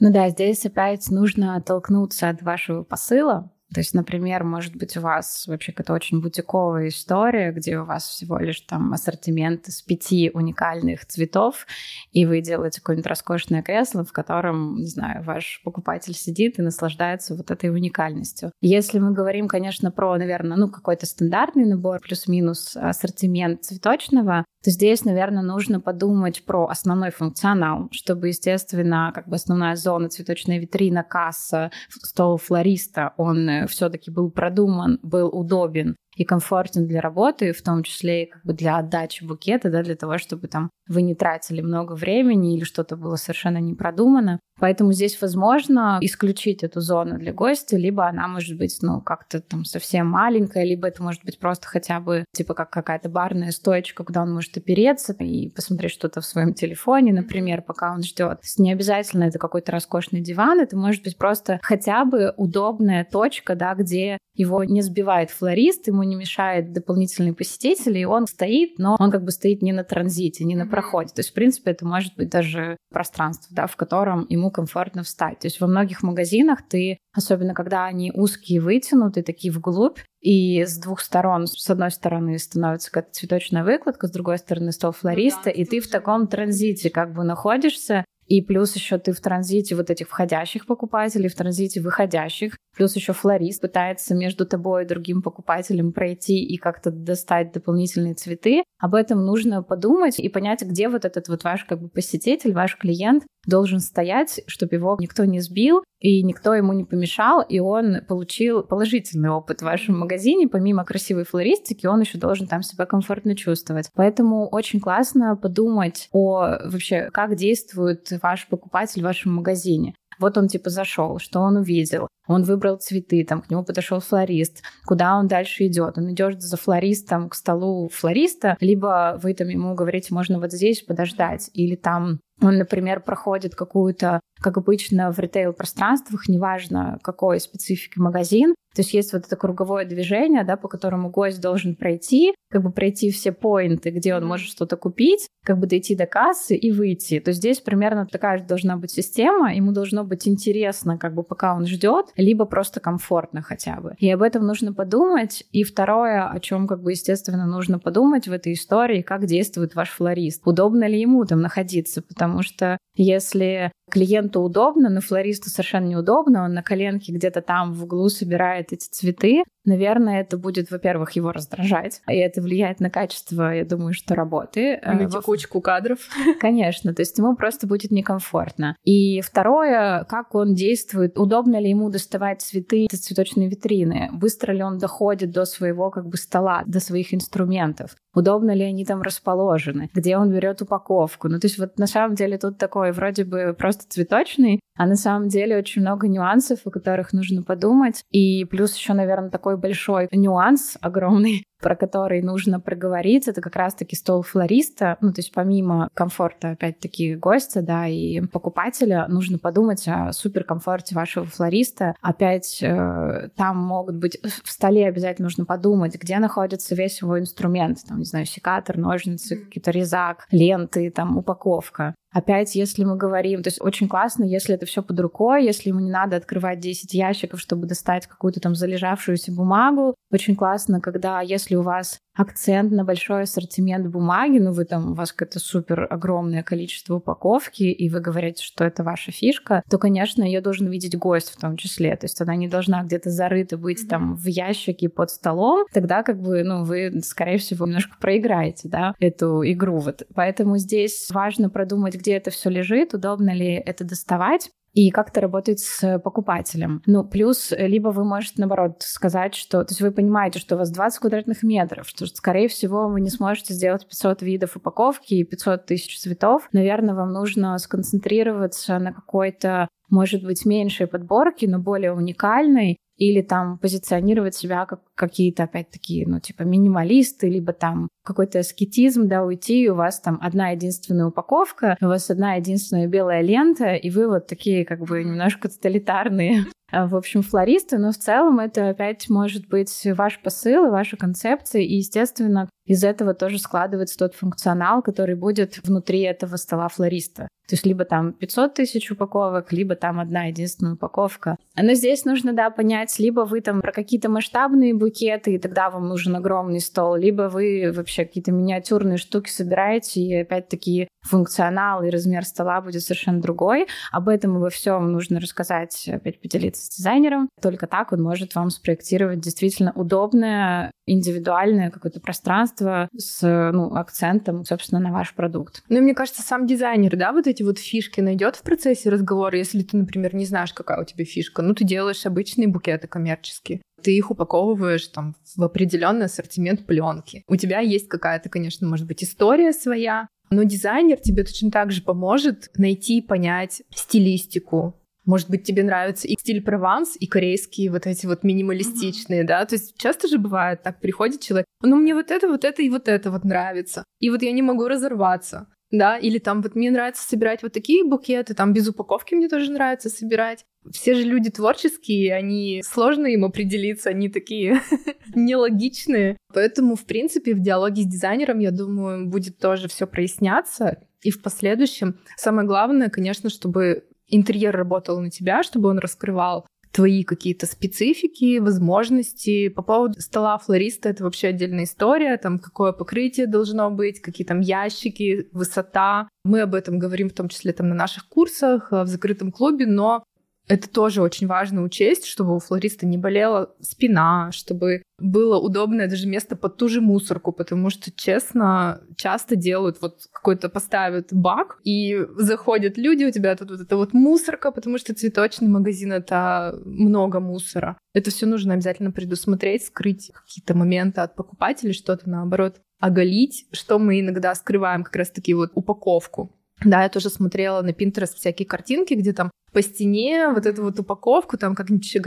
Ну 0.00 0.10
да, 0.10 0.30
здесь 0.30 0.64
опять 0.64 1.10
нужно 1.10 1.56
оттолкнуться 1.56 2.30
от 2.30 2.40
вашего 2.40 2.82
посыла, 2.82 3.52
то 3.72 3.80
есть, 3.80 3.94
например, 3.94 4.42
может 4.42 4.74
быть, 4.74 4.96
у 4.96 5.00
вас 5.00 5.46
вообще 5.46 5.72
какая-то 5.72 5.92
очень 5.92 6.20
бутиковая 6.20 6.88
история, 6.88 7.52
где 7.52 7.78
у 7.78 7.84
вас 7.84 8.08
всего 8.08 8.38
лишь 8.38 8.60
там 8.62 8.92
ассортимент 8.92 9.68
из 9.68 9.80
пяти 9.82 10.30
уникальных 10.34 11.06
цветов, 11.06 11.66
и 12.12 12.26
вы 12.26 12.40
делаете 12.40 12.80
какое-нибудь 12.80 13.06
роскошное 13.06 13.62
кресло, 13.62 14.04
в 14.04 14.12
котором, 14.12 14.76
не 14.76 14.88
знаю, 14.88 15.22
ваш 15.22 15.60
покупатель 15.64 16.14
сидит 16.14 16.58
и 16.58 16.62
наслаждается 16.62 17.36
вот 17.36 17.50
этой 17.50 17.70
уникальностью. 17.70 18.50
Если 18.60 18.98
мы 18.98 19.12
говорим, 19.12 19.46
конечно, 19.46 19.92
про, 19.92 20.16
наверное, 20.16 20.56
ну, 20.56 20.68
какой-то 20.68 21.06
стандартный 21.06 21.64
набор 21.64 22.00
плюс-минус 22.00 22.76
ассортимент 22.76 23.64
цветочного, 23.64 24.44
то 24.62 24.70
здесь, 24.70 25.04
наверное, 25.04 25.42
нужно 25.42 25.80
подумать 25.80 26.44
про 26.44 26.66
основной 26.66 27.10
функционал, 27.10 27.88
чтобы, 27.92 28.28
естественно, 28.28 29.10
как 29.14 29.26
бы 29.26 29.36
основная 29.36 29.74
зона, 29.76 30.08
цветочная 30.08 30.58
витрина, 30.58 31.02
касса, 31.02 31.70
стол 31.88 32.36
флориста, 32.36 33.14
он 33.16 33.48
э, 33.48 33.59
все-таки 33.66 34.10
был 34.10 34.30
продуман, 34.30 34.98
был 35.02 35.28
удобен 35.28 35.96
и 36.16 36.24
комфортен 36.24 36.86
для 36.86 37.00
работы, 37.00 37.52
в 37.52 37.62
том 37.62 37.82
числе 37.82 38.24
и 38.24 38.26
как 38.26 38.44
бы 38.44 38.52
для 38.52 38.78
отдачи 38.78 39.24
букета, 39.24 39.70
да, 39.70 39.82
для 39.82 39.96
того, 39.96 40.18
чтобы 40.18 40.48
там 40.48 40.70
вы 40.88 41.02
не 41.02 41.14
тратили 41.14 41.60
много 41.60 41.92
времени 41.92 42.56
или 42.56 42.64
что-то 42.64 42.96
было 42.96 43.16
совершенно 43.16 43.58
не 43.58 43.74
продумано. 43.74 44.40
Поэтому 44.58 44.92
здесь 44.92 45.20
возможно 45.22 45.98
исключить 46.02 46.62
эту 46.62 46.80
зону 46.80 47.16
для 47.18 47.32
гостя, 47.32 47.76
либо 47.76 48.06
она 48.06 48.28
может 48.28 48.58
быть, 48.58 48.76
ну, 48.82 49.00
как-то 49.00 49.40
там 49.40 49.64
совсем 49.64 50.06
маленькая, 50.06 50.64
либо 50.64 50.88
это 50.88 51.02
может 51.02 51.24
быть 51.24 51.38
просто 51.38 51.66
хотя 51.66 52.00
бы 52.00 52.24
типа 52.32 52.54
как 52.54 52.70
какая-то 52.70 53.08
барная 53.08 53.52
стоечка, 53.52 54.04
куда 54.04 54.22
он 54.22 54.34
может 54.34 54.56
опереться 54.56 55.14
и 55.14 55.48
посмотреть 55.48 55.92
что-то 55.92 56.20
в 56.20 56.26
своем 56.26 56.52
телефоне, 56.52 57.12
например, 57.12 57.62
пока 57.62 57.92
он 57.92 58.02
ждет. 58.02 58.40
Не 58.58 58.72
обязательно 58.72 59.24
это 59.24 59.38
какой-то 59.38 59.72
роскошный 59.72 60.20
диван, 60.20 60.60
это 60.60 60.76
может 60.76 61.04
быть 61.04 61.16
просто 61.16 61.58
хотя 61.62 62.04
бы 62.04 62.34
удобная 62.36 63.06
точка, 63.10 63.54
да, 63.54 63.74
где 63.74 64.18
его 64.34 64.64
не 64.64 64.82
сбивает 64.82 65.30
флорист, 65.30 65.88
ему 66.00 66.08
не 66.08 66.16
мешает 66.16 66.72
дополнительные 66.72 67.34
посетители, 67.34 67.98
и 67.98 68.04
он 68.04 68.26
стоит, 68.26 68.78
но 68.78 68.96
он 68.98 69.10
как 69.10 69.24
бы 69.24 69.30
стоит 69.30 69.62
не 69.62 69.72
на 69.72 69.84
транзите, 69.84 70.44
не 70.44 70.56
на 70.56 70.66
проходе. 70.66 71.12
То 71.14 71.20
есть, 71.20 71.30
в 71.30 71.34
принципе, 71.34 71.72
это 71.72 71.86
может 71.86 72.16
быть 72.16 72.30
даже 72.30 72.76
пространство, 72.90 73.54
да, 73.54 73.66
в 73.66 73.76
котором 73.76 74.26
ему 74.28 74.50
комфортно 74.50 75.02
встать. 75.02 75.40
То 75.40 75.46
есть 75.46 75.60
во 75.60 75.66
многих 75.66 76.02
магазинах 76.02 76.60
ты, 76.68 76.98
особенно 77.12 77.54
когда 77.54 77.84
они 77.84 78.12
узкие, 78.14 78.60
вытянуты, 78.60 79.22
такие 79.22 79.52
вглубь, 79.52 79.98
и 80.20 80.64
с 80.64 80.78
двух 80.78 81.00
сторон, 81.00 81.46
с 81.46 81.68
одной 81.70 81.90
стороны 81.90 82.38
становится 82.38 82.90
какая-то 82.90 83.12
цветочная 83.12 83.64
выкладка, 83.64 84.06
с 84.06 84.10
другой 84.10 84.38
стороны 84.38 84.70
стол 84.72 84.92
флориста, 84.92 85.40
ну, 85.40 85.44
да, 85.46 85.50
и 85.50 85.64
ты 85.64 85.80
в 85.80 85.88
таком 85.88 86.28
транзите 86.28 86.90
как 86.90 87.14
бы 87.14 87.24
находишься, 87.24 88.04
и 88.30 88.42
плюс 88.42 88.76
еще 88.76 88.96
ты 88.96 89.12
в 89.12 89.20
транзите 89.20 89.74
вот 89.74 89.90
этих 89.90 90.08
входящих 90.08 90.64
покупателей, 90.64 91.28
в 91.28 91.34
транзите 91.34 91.80
выходящих. 91.80 92.56
Плюс 92.76 92.94
еще 92.94 93.12
флорист 93.12 93.60
пытается 93.60 94.14
между 94.14 94.46
тобой 94.46 94.84
и 94.84 94.86
другим 94.86 95.20
покупателем 95.20 95.92
пройти 95.92 96.40
и 96.40 96.56
как-то 96.56 96.92
достать 96.92 97.50
дополнительные 97.50 98.14
цветы. 98.14 98.62
Об 98.78 98.94
этом 98.94 99.26
нужно 99.26 99.64
подумать 99.64 100.20
и 100.20 100.28
понять, 100.28 100.62
где 100.62 100.88
вот 100.88 101.04
этот 101.04 101.26
вот 101.26 101.42
ваш 101.42 101.64
как 101.64 101.82
бы 101.82 101.88
посетитель, 101.88 102.52
ваш 102.52 102.78
клиент 102.78 103.24
должен 103.46 103.80
стоять, 103.80 104.40
чтобы 104.46 104.76
его 104.76 104.96
никто 105.00 105.24
не 105.24 105.40
сбил 105.40 105.82
и 105.98 106.22
никто 106.22 106.54
ему 106.54 106.72
не 106.72 106.84
помешал, 106.84 107.42
и 107.42 107.58
он 107.58 107.98
получил 108.08 108.62
положительный 108.62 109.30
опыт 109.30 109.60
в 109.60 109.64
вашем 109.64 109.98
магазине. 109.98 110.48
Помимо 110.48 110.84
красивой 110.84 111.24
флористики, 111.24 111.86
он 111.86 112.00
еще 112.00 112.18
должен 112.18 112.46
там 112.46 112.62
себя 112.62 112.86
комфортно 112.86 113.36
чувствовать. 113.36 113.90
Поэтому 113.94 114.48
очень 114.48 114.80
классно 114.80 115.36
подумать 115.36 116.08
о 116.12 116.58
вообще, 116.64 117.10
как 117.12 117.36
действует 117.36 118.10
ваш 118.22 118.48
покупатель 118.48 119.02
в 119.02 119.04
вашем 119.04 119.34
магазине. 119.34 119.94
Вот 120.18 120.36
он 120.36 120.48
типа 120.48 120.68
зашел, 120.68 121.18
что 121.18 121.40
он 121.40 121.56
увидел. 121.56 122.06
Он 122.26 122.44
выбрал 122.44 122.76
цветы, 122.76 123.24
там 123.24 123.40
к 123.40 123.50
нему 123.50 123.64
подошел 123.64 123.98
флорист. 124.00 124.62
Куда 124.84 125.18
он 125.18 125.26
дальше 125.26 125.66
идет? 125.66 125.98
Он 125.98 126.12
идет 126.12 126.40
за 126.42 126.56
флористом 126.56 127.28
к 127.30 127.34
столу 127.34 127.88
флориста, 127.88 128.56
либо 128.60 129.18
вы 129.20 129.34
там 129.34 129.48
ему 129.48 129.74
говорите, 129.74 130.14
можно 130.14 130.38
вот 130.38 130.52
здесь 130.52 130.82
подождать, 130.82 131.50
или 131.54 131.74
там 131.74 132.20
он, 132.40 132.58
например, 132.58 133.00
проходит 133.00 133.54
какую-то, 133.54 134.20
как 134.40 134.56
обычно 134.56 135.12
в 135.12 135.18
ритейл-пространствах, 135.18 136.28
неважно 136.28 136.98
какой 137.02 137.40
специфики 137.40 137.98
магазин, 137.98 138.54
То 138.74 138.82
есть 138.82 138.94
есть 138.94 139.12
вот 139.12 139.26
это 139.26 139.36
круговое 139.36 139.84
движение, 139.84 140.44
да, 140.44 140.56
по 140.56 140.68
которому 140.68 141.10
гость 141.10 141.40
должен 141.40 141.74
пройти, 141.74 142.34
как 142.50 142.62
бы 142.62 142.70
пройти 142.70 143.10
все 143.10 143.32
поинты, 143.32 143.90
где 143.90 144.14
он 144.14 144.26
может 144.26 144.48
что-то 144.48 144.76
купить, 144.76 145.28
как 145.44 145.58
бы 145.58 145.66
дойти 145.66 145.94
до 145.96 146.06
кассы 146.06 146.54
и 146.56 146.70
выйти. 146.70 147.20
То 147.20 147.30
есть 147.30 147.38
здесь 147.38 147.60
примерно 147.60 148.06
такая 148.06 148.38
же 148.38 148.44
должна 148.44 148.76
быть 148.76 148.90
система, 148.90 149.54
ему 149.54 149.72
должно 149.72 150.04
быть 150.04 150.28
интересно, 150.28 150.98
как 150.98 151.14
бы 151.14 151.22
пока 151.22 151.54
он 151.54 151.66
ждет, 151.66 152.06
либо 152.16 152.44
просто 152.44 152.80
комфортно 152.80 153.42
хотя 153.42 153.80
бы. 153.80 153.94
И 153.98 154.10
об 154.10 154.22
этом 154.22 154.46
нужно 154.46 154.72
подумать. 154.72 155.44
И 155.52 155.64
второе, 155.64 156.28
о 156.28 156.38
чем, 156.40 156.66
как 156.66 156.82
бы, 156.82 156.92
естественно, 156.92 157.46
нужно 157.46 157.78
подумать 157.78 158.28
в 158.28 158.32
этой 158.32 158.52
истории, 158.52 159.02
как 159.02 159.26
действует 159.26 159.74
ваш 159.74 159.90
флорист. 159.90 160.42
Удобно 160.46 160.86
ли 160.86 161.00
ему 161.00 161.24
там 161.24 161.40
находиться, 161.40 162.02
потому 162.02 162.42
что 162.42 162.78
если 162.94 163.72
клиенту 163.90 164.40
удобно, 164.40 164.88
но 164.88 165.00
флористу 165.00 165.50
совершенно 165.50 165.86
неудобно, 165.86 166.44
он 166.44 166.54
на 166.54 166.62
коленке 166.62 167.12
где-то 167.12 167.42
там 167.42 167.74
в 167.74 167.84
углу 167.84 168.08
собирает 168.08 168.72
эти 168.72 168.88
цветы, 168.88 169.44
наверное, 169.64 170.20
это 170.20 170.36
будет, 170.36 170.70
во-первых, 170.70 171.12
его 171.12 171.32
раздражать, 171.32 172.02
и 172.08 172.16
это 172.16 172.40
влияет 172.40 172.80
на 172.80 172.90
качество, 172.90 173.54
я 173.54 173.64
думаю, 173.64 173.92
что 173.92 174.14
работы. 174.14 174.80
На 174.82 175.02
э, 175.02 175.08
текучку 175.08 175.60
кадров. 175.60 175.98
Конечно, 176.40 176.94
то 176.94 177.02
есть 177.02 177.18
ему 177.18 177.36
просто 177.36 177.66
будет 177.66 177.90
некомфортно. 177.90 178.76
И 178.84 179.20
второе, 179.20 180.04
как 180.04 180.34
он 180.34 180.54
действует, 180.54 181.18
удобно 181.18 181.60
ли 181.60 181.70
ему 181.70 181.90
доставать 181.90 182.42
цветы 182.42 182.86
из 182.86 183.00
цветочной 183.00 183.48
витрины, 183.48 184.10
быстро 184.12 184.52
ли 184.52 184.62
он 184.62 184.78
доходит 184.78 185.30
до 185.30 185.44
своего 185.44 185.90
как 185.90 186.06
бы 186.06 186.16
стола, 186.16 186.62
до 186.66 186.80
своих 186.80 187.14
инструментов 187.14 187.96
удобно 188.14 188.52
ли 188.52 188.64
они 188.64 188.84
там 188.84 189.02
расположены, 189.02 189.90
где 189.94 190.16
он 190.16 190.30
берет 190.30 190.62
упаковку. 190.62 191.28
Ну, 191.28 191.38
то 191.38 191.46
есть 191.46 191.58
вот 191.58 191.78
на 191.78 191.86
самом 191.86 192.14
деле 192.14 192.38
тут 192.38 192.58
такой 192.58 192.92
вроде 192.92 193.24
бы 193.24 193.54
просто 193.56 193.84
цветочный, 193.88 194.60
а 194.76 194.86
на 194.86 194.96
самом 194.96 195.28
деле 195.28 195.56
очень 195.56 195.82
много 195.82 196.08
нюансов, 196.08 196.60
о 196.64 196.70
которых 196.70 197.12
нужно 197.12 197.42
подумать. 197.42 198.02
И 198.10 198.44
плюс 198.44 198.74
еще, 198.74 198.94
наверное, 198.94 199.30
такой 199.30 199.49
большой 199.56 200.08
нюанс 200.12 200.76
огромный, 200.80 201.44
про 201.60 201.76
который 201.76 202.22
нужно 202.22 202.60
проговорить, 202.60 203.28
это 203.28 203.40
как 203.40 203.56
раз-таки 203.56 203.96
стол 203.96 204.22
флориста. 204.22 204.96
Ну, 205.00 205.12
то 205.12 205.20
есть 205.20 205.32
помимо 205.32 205.88
комфорта, 205.94 206.50
опять-таки, 206.50 207.16
гостя, 207.16 207.62
да, 207.62 207.86
и 207.86 208.20
покупателя, 208.20 209.06
нужно 209.08 209.38
подумать 209.38 209.86
о 209.88 210.12
суперкомфорте 210.12 210.94
вашего 210.94 211.26
флориста. 211.26 211.94
Опять 212.00 212.58
э, 212.62 213.28
там 213.36 213.58
могут 213.58 213.96
быть... 213.96 214.18
В 214.44 214.50
столе 214.50 214.86
обязательно 214.86 215.26
нужно 215.26 215.44
подумать, 215.44 215.96
где 215.96 216.18
находится 216.18 216.74
весь 216.74 217.00
его 217.02 217.18
инструмент. 217.18 217.78
Там, 217.86 217.98
не 217.98 218.04
знаю, 218.04 218.26
секатор, 218.26 218.76
ножницы, 218.76 219.36
какие-то 219.36 219.70
резак, 219.70 220.26
ленты, 220.30 220.90
там, 220.90 221.16
упаковка. 221.16 221.94
Опять, 222.12 222.56
если 222.56 222.82
мы 222.82 222.96
говорим, 222.96 223.42
то 223.42 223.48
есть 223.48 223.60
очень 223.60 223.88
классно, 223.88 224.24
если 224.24 224.56
это 224.56 224.66
все 224.66 224.82
под 224.82 224.98
рукой, 224.98 225.44
если 225.44 225.68
ему 225.68 225.78
не 225.78 225.90
надо 225.90 226.16
открывать 226.16 226.58
10 226.58 226.92
ящиков, 226.92 227.40
чтобы 227.40 227.68
достать 227.68 228.08
какую-то 228.08 228.40
там 228.40 228.56
залежавшуюся 228.56 229.30
бумагу. 229.30 229.94
Очень 230.10 230.34
классно, 230.34 230.80
когда, 230.80 231.20
если 231.20 231.49
у 231.56 231.62
вас 231.62 232.00
акцент 232.14 232.70
на 232.72 232.84
большой 232.84 233.22
ассортимент 233.22 233.86
бумаги, 233.86 234.38
ну 234.38 234.52
вы 234.52 234.64
там, 234.64 234.92
у 234.92 234.94
вас 234.94 235.12
какое-то 235.12 235.38
супер 235.38 235.86
огромное 235.88 236.42
количество 236.42 236.96
упаковки, 236.96 237.62
и 237.62 237.88
вы 237.88 238.00
говорите, 238.00 238.42
что 238.42 238.64
это 238.64 238.82
ваша 238.82 239.10
фишка, 239.10 239.62
то, 239.70 239.78
конечно, 239.78 240.22
ее 240.22 240.40
должен 240.40 240.68
видеть 240.68 240.96
гость 240.98 241.30
в 241.30 241.40
том 241.40 241.56
числе. 241.56 241.96
То 241.96 242.04
есть 242.04 242.20
она 242.20 242.36
не 242.36 242.48
должна 242.48 242.82
где-то 242.82 243.10
зарыта 243.10 243.56
быть 243.56 243.84
mm-hmm. 243.84 243.88
там 243.88 244.16
в 244.16 244.26
ящике 244.26 244.88
под 244.88 245.10
столом. 245.10 245.66
Тогда 245.72 246.02
как 246.02 246.20
бы, 246.20 246.42
ну, 246.42 246.64
вы, 246.64 247.00
скорее 247.02 247.38
всего, 247.38 247.66
немножко 247.66 247.96
проиграете, 248.00 248.68
да, 248.68 248.94
эту 249.00 249.42
игру. 249.44 249.78
Вот. 249.78 250.02
Поэтому 250.14 250.58
здесь 250.58 251.08
важно 251.10 251.48
продумать, 251.48 251.94
где 251.94 252.14
это 252.14 252.30
все 252.30 252.50
лежит, 252.50 252.94
удобно 252.94 253.34
ли 253.34 253.54
это 253.54 253.84
доставать 253.84 254.50
и 254.72 254.90
как 254.90 255.10
это 255.10 255.20
работает 255.20 255.58
с 255.60 255.98
покупателем. 255.98 256.82
Ну, 256.86 257.04
плюс, 257.04 257.52
либо 257.56 257.88
вы 257.88 258.04
можете, 258.04 258.34
наоборот, 258.38 258.76
сказать, 258.80 259.34
что... 259.34 259.64
То 259.64 259.72
есть 259.72 259.80
вы 259.80 259.90
понимаете, 259.90 260.38
что 260.38 260.54
у 260.54 260.58
вас 260.58 260.70
20 260.70 261.00
квадратных 261.00 261.42
метров, 261.42 261.88
что, 261.88 262.06
скорее 262.06 262.48
всего, 262.48 262.88
вы 262.88 263.00
не 263.00 263.10
сможете 263.10 263.54
сделать 263.54 263.86
500 263.86 264.22
видов 264.22 264.56
упаковки 264.56 265.14
и 265.14 265.24
500 265.24 265.66
тысяч 265.66 265.98
цветов. 265.98 266.48
Наверное, 266.52 266.94
вам 266.94 267.12
нужно 267.12 267.58
сконцентрироваться 267.58 268.78
на 268.78 268.92
какой-то 268.92 269.68
может 269.90 270.22
быть, 270.22 270.46
меньшей 270.46 270.86
подборки, 270.86 271.46
но 271.46 271.58
более 271.58 271.92
уникальной, 271.92 272.78
или 273.00 273.22
там 273.22 273.56
позиционировать 273.56 274.34
себя 274.34 274.66
как 274.66 274.82
какие-то, 274.94 275.44
опять-таки, 275.44 276.04
ну, 276.06 276.20
типа 276.20 276.42
минималисты, 276.42 277.30
либо 277.30 277.54
там 277.54 277.88
какой-то 278.04 278.40
аскетизм, 278.40 279.08
да, 279.08 279.24
уйти, 279.24 279.64
и 279.64 279.68
у 279.68 279.74
вас 279.74 280.00
там 280.00 280.18
одна 280.20 280.50
единственная 280.50 281.06
упаковка, 281.06 281.78
у 281.80 281.86
вас 281.86 282.10
одна 282.10 282.34
единственная 282.34 282.86
белая 282.86 283.22
лента, 283.22 283.74
и 283.74 283.88
вы 283.88 284.06
вот 284.06 284.26
такие 284.26 284.66
как 284.66 284.80
бы 284.80 285.02
немножко 285.02 285.48
тоталитарные 285.48 286.44
в 286.72 286.96
общем, 286.96 287.22
флористы, 287.22 287.78
но 287.78 287.92
в 287.92 287.96
целом 287.96 288.38
это 288.38 288.70
опять 288.70 289.08
может 289.08 289.48
быть 289.48 289.86
ваш 289.96 290.20
посыл 290.20 290.66
и 290.66 290.70
ваша 290.70 290.96
концепция, 290.96 291.62
и, 291.62 291.76
естественно, 291.76 292.48
из 292.70 292.84
этого 292.84 293.14
тоже 293.14 293.38
складывается 293.38 293.98
тот 293.98 294.14
функционал, 294.14 294.80
который 294.80 295.16
будет 295.16 295.58
внутри 295.64 296.02
этого 296.02 296.36
стола 296.36 296.68
флориста. 296.68 297.28
То 297.48 297.54
есть 297.54 297.66
либо 297.66 297.84
там 297.84 298.12
500 298.12 298.54
тысяч 298.54 298.92
упаковок, 298.92 299.52
либо 299.52 299.74
там 299.74 299.98
одна 299.98 300.26
единственная 300.26 300.74
упаковка. 300.74 301.36
Но 301.56 301.74
здесь 301.74 302.04
нужно, 302.04 302.32
да, 302.32 302.48
понять, 302.50 302.96
либо 303.00 303.22
вы 303.22 303.40
там 303.40 303.60
про 303.60 303.72
какие-то 303.72 304.08
масштабные 304.08 304.72
букеты, 304.72 305.34
и 305.34 305.38
тогда 305.38 305.68
вам 305.68 305.88
нужен 305.88 306.14
огромный 306.14 306.60
стол, 306.60 306.94
либо 306.94 307.22
вы 307.22 307.72
вообще 307.74 308.04
какие-то 308.04 308.30
миниатюрные 308.30 308.98
штуки 308.98 309.30
собираете, 309.30 310.00
и 310.00 310.14
опять-таки 310.14 310.86
функционал 311.00 311.82
и 311.82 311.90
размер 311.90 312.24
стола 312.24 312.60
будет 312.60 312.82
совершенно 312.82 313.20
другой. 313.20 313.66
Об 313.90 314.08
этом 314.08 314.36
и 314.36 314.40
во 314.40 314.50
всем 314.50 314.92
нужно 314.92 315.18
рассказать, 315.18 315.88
опять 315.92 316.20
поделиться 316.20 316.59
с 316.60 316.76
дизайнером. 316.76 317.28
Только 317.40 317.66
так 317.66 317.92
он 317.92 318.02
может 318.02 318.34
вам 318.34 318.50
спроектировать 318.50 319.20
действительно 319.20 319.72
удобное, 319.74 320.70
индивидуальное 320.86 321.70
какое-то 321.70 322.00
пространство 322.00 322.88
с 322.96 323.22
ну, 323.52 323.74
акцентом, 323.74 324.44
собственно, 324.44 324.80
на 324.80 324.92
ваш 324.92 325.14
продукт. 325.14 325.62
Ну 325.68 325.78
и 325.78 325.80
мне 325.80 325.94
кажется, 325.94 326.22
сам 326.22 326.46
дизайнер, 326.46 326.96
да, 326.96 327.12
вот 327.12 327.26
эти 327.26 327.42
вот 327.42 327.58
фишки 327.58 328.00
найдет 328.00 328.36
в 328.36 328.42
процессе 328.42 328.90
разговора, 328.90 329.38
если 329.38 329.62
ты, 329.62 329.76
например, 329.76 330.14
не 330.14 330.24
знаешь, 330.24 330.52
какая 330.52 330.80
у 330.80 330.84
тебя 330.84 331.04
фишка. 331.04 331.42
Ну, 331.42 331.54
ты 331.54 331.64
делаешь 331.64 332.06
обычные 332.06 332.48
букеты 332.48 332.88
коммерческие. 332.88 333.62
Ты 333.82 333.96
их 333.96 334.10
упаковываешь 334.10 334.86
там 334.88 335.16
в 335.36 335.42
определенный 335.42 336.06
ассортимент 336.06 336.66
пленки. 336.66 337.24
У 337.28 337.36
тебя 337.36 337.60
есть 337.60 337.88
какая-то, 337.88 338.28
конечно, 338.28 338.68
может 338.68 338.86
быть, 338.86 339.02
история 339.02 339.52
своя, 339.52 340.08
но 340.30 340.44
дизайнер 340.44 340.98
тебе 340.98 341.24
точно 341.24 341.50
так 341.50 341.72
же 341.72 341.82
поможет 341.82 342.50
найти, 342.56 343.00
понять 343.00 343.62
стилистику, 343.74 344.79
может 345.04 345.30
быть, 345.30 345.44
тебе 345.44 345.62
нравится 345.62 346.06
и 346.06 346.14
стиль 346.18 346.42
Прованс, 346.42 346.96
и 346.98 347.06
корейские 347.06 347.70
вот 347.70 347.86
эти 347.86 348.06
вот 348.06 348.22
минималистичные, 348.22 349.22
mm-hmm. 349.22 349.26
да? 349.26 349.44
То 349.44 349.54
есть 349.54 349.76
часто 349.78 350.08
же 350.08 350.18
бывает 350.18 350.62
так, 350.62 350.80
приходит 350.80 351.20
человек, 351.20 351.46
ну 351.62 351.76
мне 351.76 351.94
вот 351.94 352.10
это, 352.10 352.28
вот 352.28 352.44
это 352.44 352.62
и 352.62 352.70
вот 352.70 352.88
это 352.88 353.10
вот 353.10 353.24
нравится. 353.24 353.84
И 353.98 354.10
вот 354.10 354.22
я 354.22 354.32
не 354.32 354.42
могу 354.42 354.68
разорваться. 354.68 355.48
Да, 355.70 355.96
или 355.96 356.18
там 356.18 356.42
вот 356.42 356.56
мне 356.56 356.68
нравится 356.70 357.08
собирать 357.08 357.44
вот 357.44 357.52
такие 357.52 357.84
букеты, 357.84 358.34
там 358.34 358.52
без 358.52 358.68
упаковки 358.68 359.14
мне 359.14 359.28
тоже 359.28 359.52
нравится 359.52 359.88
собирать. 359.88 360.44
Все 360.72 360.94
же 360.94 361.02
люди 361.02 361.30
творческие, 361.30 362.12
они 362.12 362.60
сложно 362.64 363.06
им 363.06 363.24
определиться, 363.24 363.90
они 363.90 364.08
такие 364.08 364.60
нелогичные. 365.14 366.16
Поэтому, 366.34 366.74
в 366.74 366.84
принципе, 366.86 367.34
в 367.34 367.40
диалоге 367.40 367.82
с 367.82 367.86
дизайнером, 367.86 368.40
я 368.40 368.50
думаю, 368.50 369.06
будет 369.06 369.38
тоже 369.38 369.68
все 369.68 369.86
проясняться. 369.86 370.82
И 371.02 371.12
в 371.12 371.22
последующем 371.22 372.00
самое 372.16 372.48
главное, 372.48 372.90
конечно, 372.90 373.30
чтобы 373.30 373.84
интерьер 374.10 374.56
работал 374.56 375.00
на 375.00 375.10
тебя, 375.10 375.42
чтобы 375.42 375.68
он 375.68 375.78
раскрывал 375.78 376.46
твои 376.72 377.02
какие-то 377.02 377.46
специфики, 377.46 378.38
возможности. 378.38 379.48
По 379.48 379.62
поводу 379.62 380.00
стола 380.00 380.38
флориста 380.38 380.88
это 380.88 381.04
вообще 381.04 381.28
отдельная 381.28 381.64
история, 381.64 382.16
там 382.16 382.38
какое 382.38 382.72
покрытие 382.72 383.26
должно 383.26 383.70
быть, 383.70 384.00
какие 384.00 384.26
там 384.26 384.40
ящики, 384.40 385.28
высота. 385.32 386.08
Мы 386.24 386.42
об 386.42 386.54
этом 386.54 386.78
говорим 386.78 387.08
в 387.08 387.14
том 387.14 387.28
числе 387.28 387.52
там 387.52 387.68
на 387.68 387.74
наших 387.74 388.08
курсах 388.08 388.72
э, 388.72 388.82
в 388.82 388.86
закрытом 388.86 389.32
клубе, 389.32 389.66
но 389.66 390.04
это 390.48 390.68
тоже 390.68 391.00
очень 391.00 391.26
важно 391.26 391.62
учесть, 391.62 392.06
чтобы 392.06 392.34
у 392.34 392.40
флориста 392.40 392.84
не 392.84 392.98
болела 392.98 393.54
спина, 393.60 394.30
чтобы 394.32 394.82
было 394.98 395.38
удобное 395.38 395.88
даже 395.88 396.08
место 396.08 396.36
под 396.36 396.56
ту 396.56 396.68
же 396.68 396.80
мусорку, 396.80 397.32
потому 397.32 397.70
что, 397.70 397.90
честно, 397.92 398.82
часто 398.96 399.36
делают 399.36 399.80
вот 399.80 400.08
какой-то 400.12 400.48
поставят 400.48 401.12
бак, 401.12 401.58
и 401.64 401.98
заходят 402.16 402.76
люди, 402.76 403.04
у 403.04 403.12
тебя 403.12 403.36
тут 403.36 403.50
вот 403.50 403.60
эта 403.60 403.76
вот 403.76 403.92
мусорка, 403.92 404.50
потому 404.50 404.78
что 404.78 404.94
цветочный 404.94 405.48
магазин— 405.48 405.92
это 405.92 406.58
много 406.64 407.20
мусора. 407.20 407.78
Это 407.94 408.10
все 408.10 408.26
нужно 408.26 408.54
обязательно 408.54 408.90
предусмотреть, 408.90 409.66
скрыть 409.66 410.10
какие-то 410.12 410.54
моменты 410.54 411.00
от 411.00 411.14
покупателей, 411.14 411.72
что-то 411.72 412.10
наоборот 412.10 412.60
оголить, 412.80 413.46
что 413.52 413.78
мы 413.78 414.00
иногда 414.00 414.34
скрываем 414.34 414.82
как 414.82 414.96
раз-таки 414.96 415.32
вот 415.34 415.52
упаковку. 415.54 416.36
Да, 416.64 416.82
я 416.82 416.88
тоже 416.88 417.08
смотрела 417.08 417.62
на 417.62 417.70
Pinterest 417.70 418.14
всякие 418.16 418.46
картинки, 418.46 418.94
где 418.94 419.12
там 419.12 419.30
по 419.52 419.62
стене 419.62 420.28
вот 420.28 420.46
эту 420.46 420.62
вот 420.62 420.78
упаковку, 420.78 421.36
там 421.36 421.54
как-нибудь 421.54 421.84
еще 421.84 422.00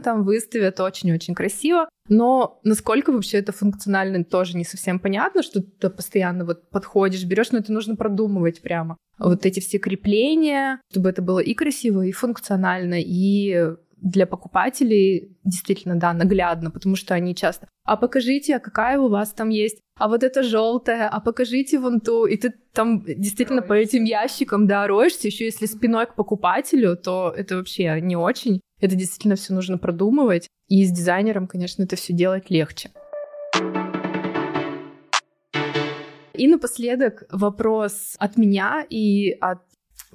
там 0.00 0.24
выставят, 0.24 0.80
очень-очень 0.80 1.34
красиво. 1.34 1.88
Но 2.08 2.60
насколько 2.64 3.12
вообще 3.12 3.38
это 3.38 3.52
функционально, 3.52 4.24
тоже 4.24 4.56
не 4.56 4.64
совсем 4.64 4.98
понятно, 4.98 5.42
что 5.42 5.62
ты 5.62 5.90
постоянно 5.90 6.44
вот 6.44 6.68
подходишь, 6.70 7.24
берешь, 7.24 7.52
но 7.52 7.58
это 7.58 7.72
нужно 7.72 7.96
продумывать 7.96 8.62
прямо. 8.62 8.96
Вот 9.18 9.44
эти 9.44 9.60
все 9.60 9.78
крепления, 9.78 10.80
чтобы 10.90 11.10
это 11.10 11.22
было 11.22 11.40
и 11.40 11.54
красиво, 11.54 12.02
и 12.02 12.12
функционально, 12.12 12.96
и 12.98 13.74
для 14.02 14.26
покупателей 14.26 15.36
действительно, 15.44 15.96
да, 15.96 16.12
наглядно, 16.12 16.70
потому 16.70 16.96
что 16.96 17.14
они 17.14 17.34
часто 17.34 17.68
а 17.90 17.96
покажите, 17.96 18.54
а 18.54 18.60
какая 18.60 19.00
у 19.00 19.08
вас 19.08 19.32
там 19.32 19.48
есть, 19.48 19.80
а 19.98 20.06
вот 20.06 20.22
это 20.22 20.44
желтое, 20.44 21.08
а 21.08 21.18
покажите 21.18 21.78
вон 21.80 22.00
ту, 22.00 22.24
и 22.24 22.36
ты 22.36 22.54
там 22.72 23.02
действительно 23.04 23.62
по 23.62 23.72
этим 23.72 24.04
ящикам, 24.04 24.68
да, 24.68 24.86
роешься, 24.86 25.26
еще 25.26 25.46
если 25.46 25.66
спиной 25.66 26.06
к 26.06 26.14
покупателю, 26.14 26.96
то 26.96 27.34
это 27.36 27.56
вообще 27.56 28.00
не 28.00 28.14
очень. 28.14 28.60
Это 28.80 28.94
действительно 28.94 29.34
все 29.34 29.52
нужно 29.52 29.76
продумывать, 29.76 30.46
и 30.68 30.84
с 30.84 30.92
дизайнером, 30.92 31.48
конечно, 31.48 31.82
это 31.82 31.96
все 31.96 32.12
делать 32.12 32.48
легче. 32.48 32.90
И 36.34 36.46
напоследок 36.46 37.24
вопрос 37.30 38.14
от 38.18 38.36
меня 38.36 38.86
и 38.88 39.32
от 39.40 39.62